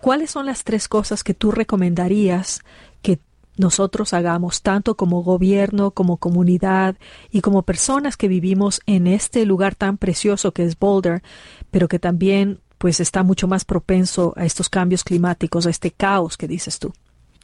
¿cuáles 0.00 0.30
son 0.30 0.46
las 0.46 0.64
tres 0.64 0.88
cosas 0.88 1.24
que 1.24 1.34
tú 1.34 1.50
recomendarías 1.50 2.60
que 3.02 3.18
nosotros 3.56 4.12
hagamos, 4.12 4.62
tanto 4.62 4.96
como 4.96 5.22
gobierno, 5.22 5.90
como 5.90 6.18
comunidad 6.18 6.96
y 7.30 7.40
como 7.40 7.62
personas 7.62 8.16
que 8.16 8.28
vivimos 8.28 8.80
en 8.86 9.06
este 9.06 9.46
lugar 9.46 9.74
tan 9.74 9.96
precioso 9.96 10.52
que 10.52 10.64
es 10.64 10.78
Boulder, 10.78 11.22
pero 11.70 11.88
que 11.88 11.98
también 11.98 12.60
pues 12.78 13.00
está 13.00 13.22
mucho 13.22 13.48
más 13.48 13.64
propenso 13.64 14.34
a 14.36 14.44
estos 14.44 14.68
cambios 14.68 15.02
climáticos, 15.02 15.66
a 15.66 15.70
este 15.70 15.90
caos 15.90 16.36
que 16.36 16.46
dices 16.46 16.78
tú? 16.78 16.92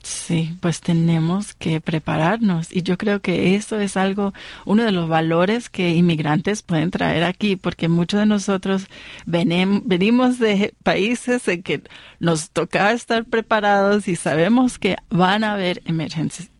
Sí, 0.02 0.56
pues 0.60 0.80
tenemos 0.80 1.54
que 1.54 1.80
prepararnos. 1.80 2.74
Y 2.74 2.82
yo 2.82 2.98
creo 2.98 3.20
que 3.20 3.54
eso 3.54 3.78
es 3.78 3.96
algo, 3.96 4.32
uno 4.64 4.82
de 4.82 4.90
los 4.90 5.08
valores 5.08 5.70
que 5.70 5.90
inmigrantes 5.90 6.62
pueden 6.62 6.90
traer 6.90 7.22
aquí, 7.22 7.54
porque 7.54 7.88
muchos 7.88 8.18
de 8.18 8.26
nosotros 8.26 8.86
venem- 9.26 9.82
venimos 9.84 10.40
de 10.40 10.74
países 10.82 11.46
en 11.46 11.62
que 11.62 11.82
nos 12.18 12.50
toca 12.50 12.90
estar 12.92 13.24
preparados 13.24 14.08
y 14.08 14.16
sabemos 14.16 14.78
que 14.80 14.96
van 15.08 15.44
a 15.44 15.52
haber 15.52 15.82
emergencias. 15.86 16.50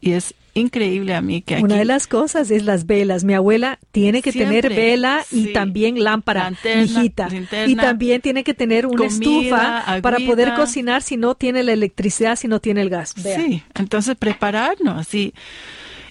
Y 0.00 0.12
es 0.12 0.34
increíble 0.54 1.14
a 1.14 1.20
mí 1.20 1.42
que 1.42 1.56
aquí 1.56 1.64
Una 1.64 1.76
de 1.76 1.84
las 1.84 2.06
cosas 2.06 2.50
es 2.50 2.64
las 2.64 2.86
velas. 2.86 3.24
Mi 3.24 3.34
abuela 3.34 3.78
tiene 3.92 4.22
que 4.22 4.32
tener 4.32 4.68
vela 4.68 5.24
y 5.30 5.46
sí. 5.46 5.52
también 5.52 6.02
lámpara, 6.02 6.44
Lanterna, 6.44 7.02
linterna, 7.02 7.66
y 7.66 7.76
también 7.76 8.20
tiene 8.20 8.44
que 8.44 8.54
tener 8.54 8.86
una 8.86 9.08
comida, 9.08 9.78
estufa 9.80 10.00
para 10.00 10.18
poder 10.18 10.54
cocinar 10.54 11.02
si 11.02 11.16
no 11.16 11.34
tiene 11.34 11.62
la 11.62 11.72
electricidad, 11.72 12.36
si 12.36 12.48
no 12.48 12.60
tiene 12.60 12.82
el 12.82 12.90
gas. 12.90 13.14
Vea. 13.22 13.40
Sí, 13.40 13.62
entonces 13.74 14.16
prepararnos 14.16 15.12
y 15.14 15.34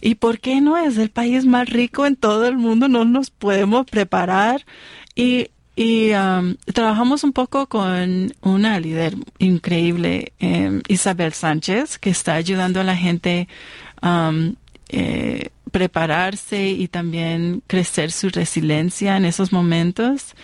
y 0.02 0.16
por 0.16 0.40
qué 0.40 0.60
no 0.60 0.78
es 0.78 0.98
el 0.98 1.10
país 1.10 1.46
más 1.46 1.70
rico 1.70 2.06
en 2.06 2.18
todo 2.18 2.46
el 2.46 2.58
mundo, 2.58 2.90
no 2.90 3.06
nos 3.06 3.30
podemos 3.30 3.86
preparar 3.86 4.66
y 5.16 5.48
y 5.76 6.12
um, 6.12 6.56
trabajamos 6.72 7.24
un 7.24 7.34
poco 7.34 7.68
con 7.68 8.34
una 8.42 8.80
líder 8.80 9.16
increíble, 9.40 10.34
em, 10.38 10.82
Isabel 10.88 11.34
Sánchez, 11.34 11.98
que 11.98 12.12
está 12.12 12.36
ayudando 12.36 12.80
a 12.80 12.84
la 12.84 12.96
gente 12.96 13.48
um, 14.04 14.56
prepararse 15.72 16.70
y 16.70 16.88
también 16.88 17.64
crecer 17.66 18.12
su 18.12 18.30
resiliencia 18.30 19.18
en 19.18 19.26
esos 19.26 19.52
momentos. 19.52 20.36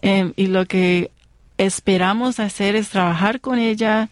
Em, 0.00 0.32
y 0.36 0.46
lo 0.46 0.64
que 0.64 1.10
esperamos 1.58 2.40
hacer 2.40 2.76
es 2.76 2.88
trabajar 2.88 3.40
con 3.40 3.58
ella 3.58 4.08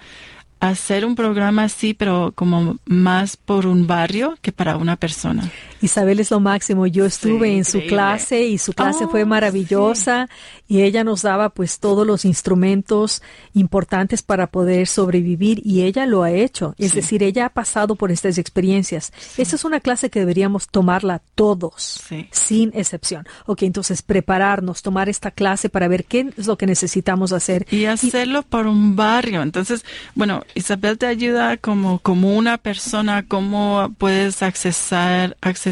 hacer 0.60 1.04
un 1.04 1.14
programa 1.14 1.64
así, 1.64 1.94
pero 1.94 2.32
como 2.34 2.76
más 2.84 3.36
por 3.36 3.66
un 3.66 3.86
barrio 3.86 4.36
que 4.42 4.52
para 4.52 4.76
una 4.76 4.96
persona. 4.96 5.50
Isabel 5.80 6.20
es 6.20 6.30
lo 6.30 6.40
máximo. 6.40 6.86
Yo 6.86 7.04
estuve 7.04 7.56
en 7.56 7.64
su 7.64 7.80
clase 7.86 8.42
y 8.44 8.58
su 8.58 8.72
clase 8.72 9.06
fue 9.06 9.22
Oh, 9.22 9.26
maravillosa 9.26 10.28
y 10.66 10.82
ella 10.82 11.04
nos 11.04 11.22
daba 11.22 11.50
pues 11.50 11.78
todos 11.78 12.06
los 12.06 12.24
instrumentos 12.24 13.22
importantes 13.54 14.22
para 14.22 14.46
poder 14.48 14.86
sobrevivir 14.86 15.60
y 15.64 15.82
ella 15.82 16.06
lo 16.06 16.22
ha 16.22 16.30
hecho. 16.30 16.74
Es 16.78 16.90
Sí. 16.92 16.96
decir, 16.96 17.22
ella 17.22 17.46
ha 17.46 17.48
pasado 17.50 17.94
por 17.96 18.10
estas 18.10 18.38
experiencias. 18.38 19.12
Esta 19.36 19.56
es 19.56 19.64
una 19.64 19.80
clase 19.80 20.10
que 20.10 20.20
deberíamos 20.20 20.68
tomarla 20.68 21.20
todos, 21.34 22.00
sin 22.30 22.70
excepción. 22.74 23.26
Ok, 23.46 23.62
entonces 23.62 24.02
prepararnos, 24.02 24.82
tomar 24.82 25.08
esta 25.08 25.30
clase 25.30 25.68
para 25.68 25.88
ver 25.88 26.04
qué 26.04 26.30
es 26.36 26.46
lo 26.46 26.56
que 26.58 26.66
necesitamos 26.66 27.32
hacer. 27.32 27.66
Y 27.70 27.84
hacerlo 27.86 28.42
por 28.42 28.66
un 28.66 28.96
barrio. 28.96 29.42
Entonces, 29.42 29.84
bueno, 30.14 30.42
Isabel 30.54 30.98
te 30.98 31.06
ayuda 31.06 31.56
como, 31.56 31.98
como 32.00 32.36
una 32.36 32.58
persona, 32.58 33.24
cómo 33.26 33.92
puedes 33.98 34.42
accesar, 34.42 35.36
accesar, 35.40 35.67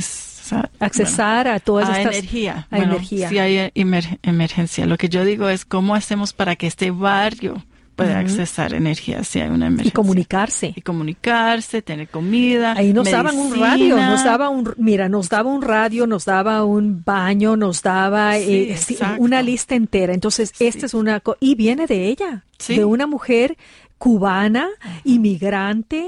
Accesar 0.79 1.49
a 1.49 1.59
todas 1.61 1.89
a 1.89 1.99
estas- 2.01 2.17
energía. 2.17 2.67
a 2.71 2.77
Bueno, 2.77 2.93
energía. 2.95 3.29
Si 3.29 3.39
hay 3.39 3.57
emer- 3.75 4.19
emergencia. 4.23 4.87
Lo 4.87 4.97
que 4.97 5.09
yo 5.09 5.25
digo 5.25 5.49
es 5.49 5.65
cómo 5.65 5.95
hacemos 5.95 6.33
para 6.33 6.57
que 6.57 6.67
este 6.67 6.91
barrio 6.91 7.65
pueda 7.97 8.11
Ujú. 8.11 8.19
accesar 8.21 8.75
energía 8.75 9.25
si 9.25 9.41
hay 9.41 9.49
una 9.49 9.67
emergencia. 9.69 9.89
Y 9.89 9.93
comunicarse. 9.93 10.73
Y 10.77 10.83
comunicarse, 10.83 11.81
tener 11.81 12.09
comida. 12.09 12.75
Ahí 12.77 12.93
nos 12.93 13.11
daban 13.11 13.37
un 13.39 13.45
medicina. 13.49 13.69
radio, 13.71 13.97
nos 13.97 14.23
daba 14.23 14.49
un, 14.51 14.75
mira, 14.77 15.09
nos 15.09 15.29
daba 15.31 15.51
un 15.51 15.63
radio, 15.63 16.07
nos 16.07 16.27
daba 16.27 16.63
un 16.65 17.03
baño, 17.05 17.57
nos 17.57 17.83
daba 17.83 18.35
Sí, 18.37 18.69
eh, 18.71 18.77
sí, 18.77 18.99
una 19.19 19.41
lista 19.41 19.75
entera. 19.75 20.13
Entonces, 20.13 20.53
esta 20.61 20.85
es 20.87 20.93
una, 20.95 21.23
y 21.41 21.55
viene 21.55 21.87
de 21.87 22.07
ella, 22.09 22.45
Sí. 22.59 22.77
de 22.77 22.85
una 22.85 23.07
mujer 23.07 23.57
cubana, 23.99 24.69
inmigrante, 25.05 26.05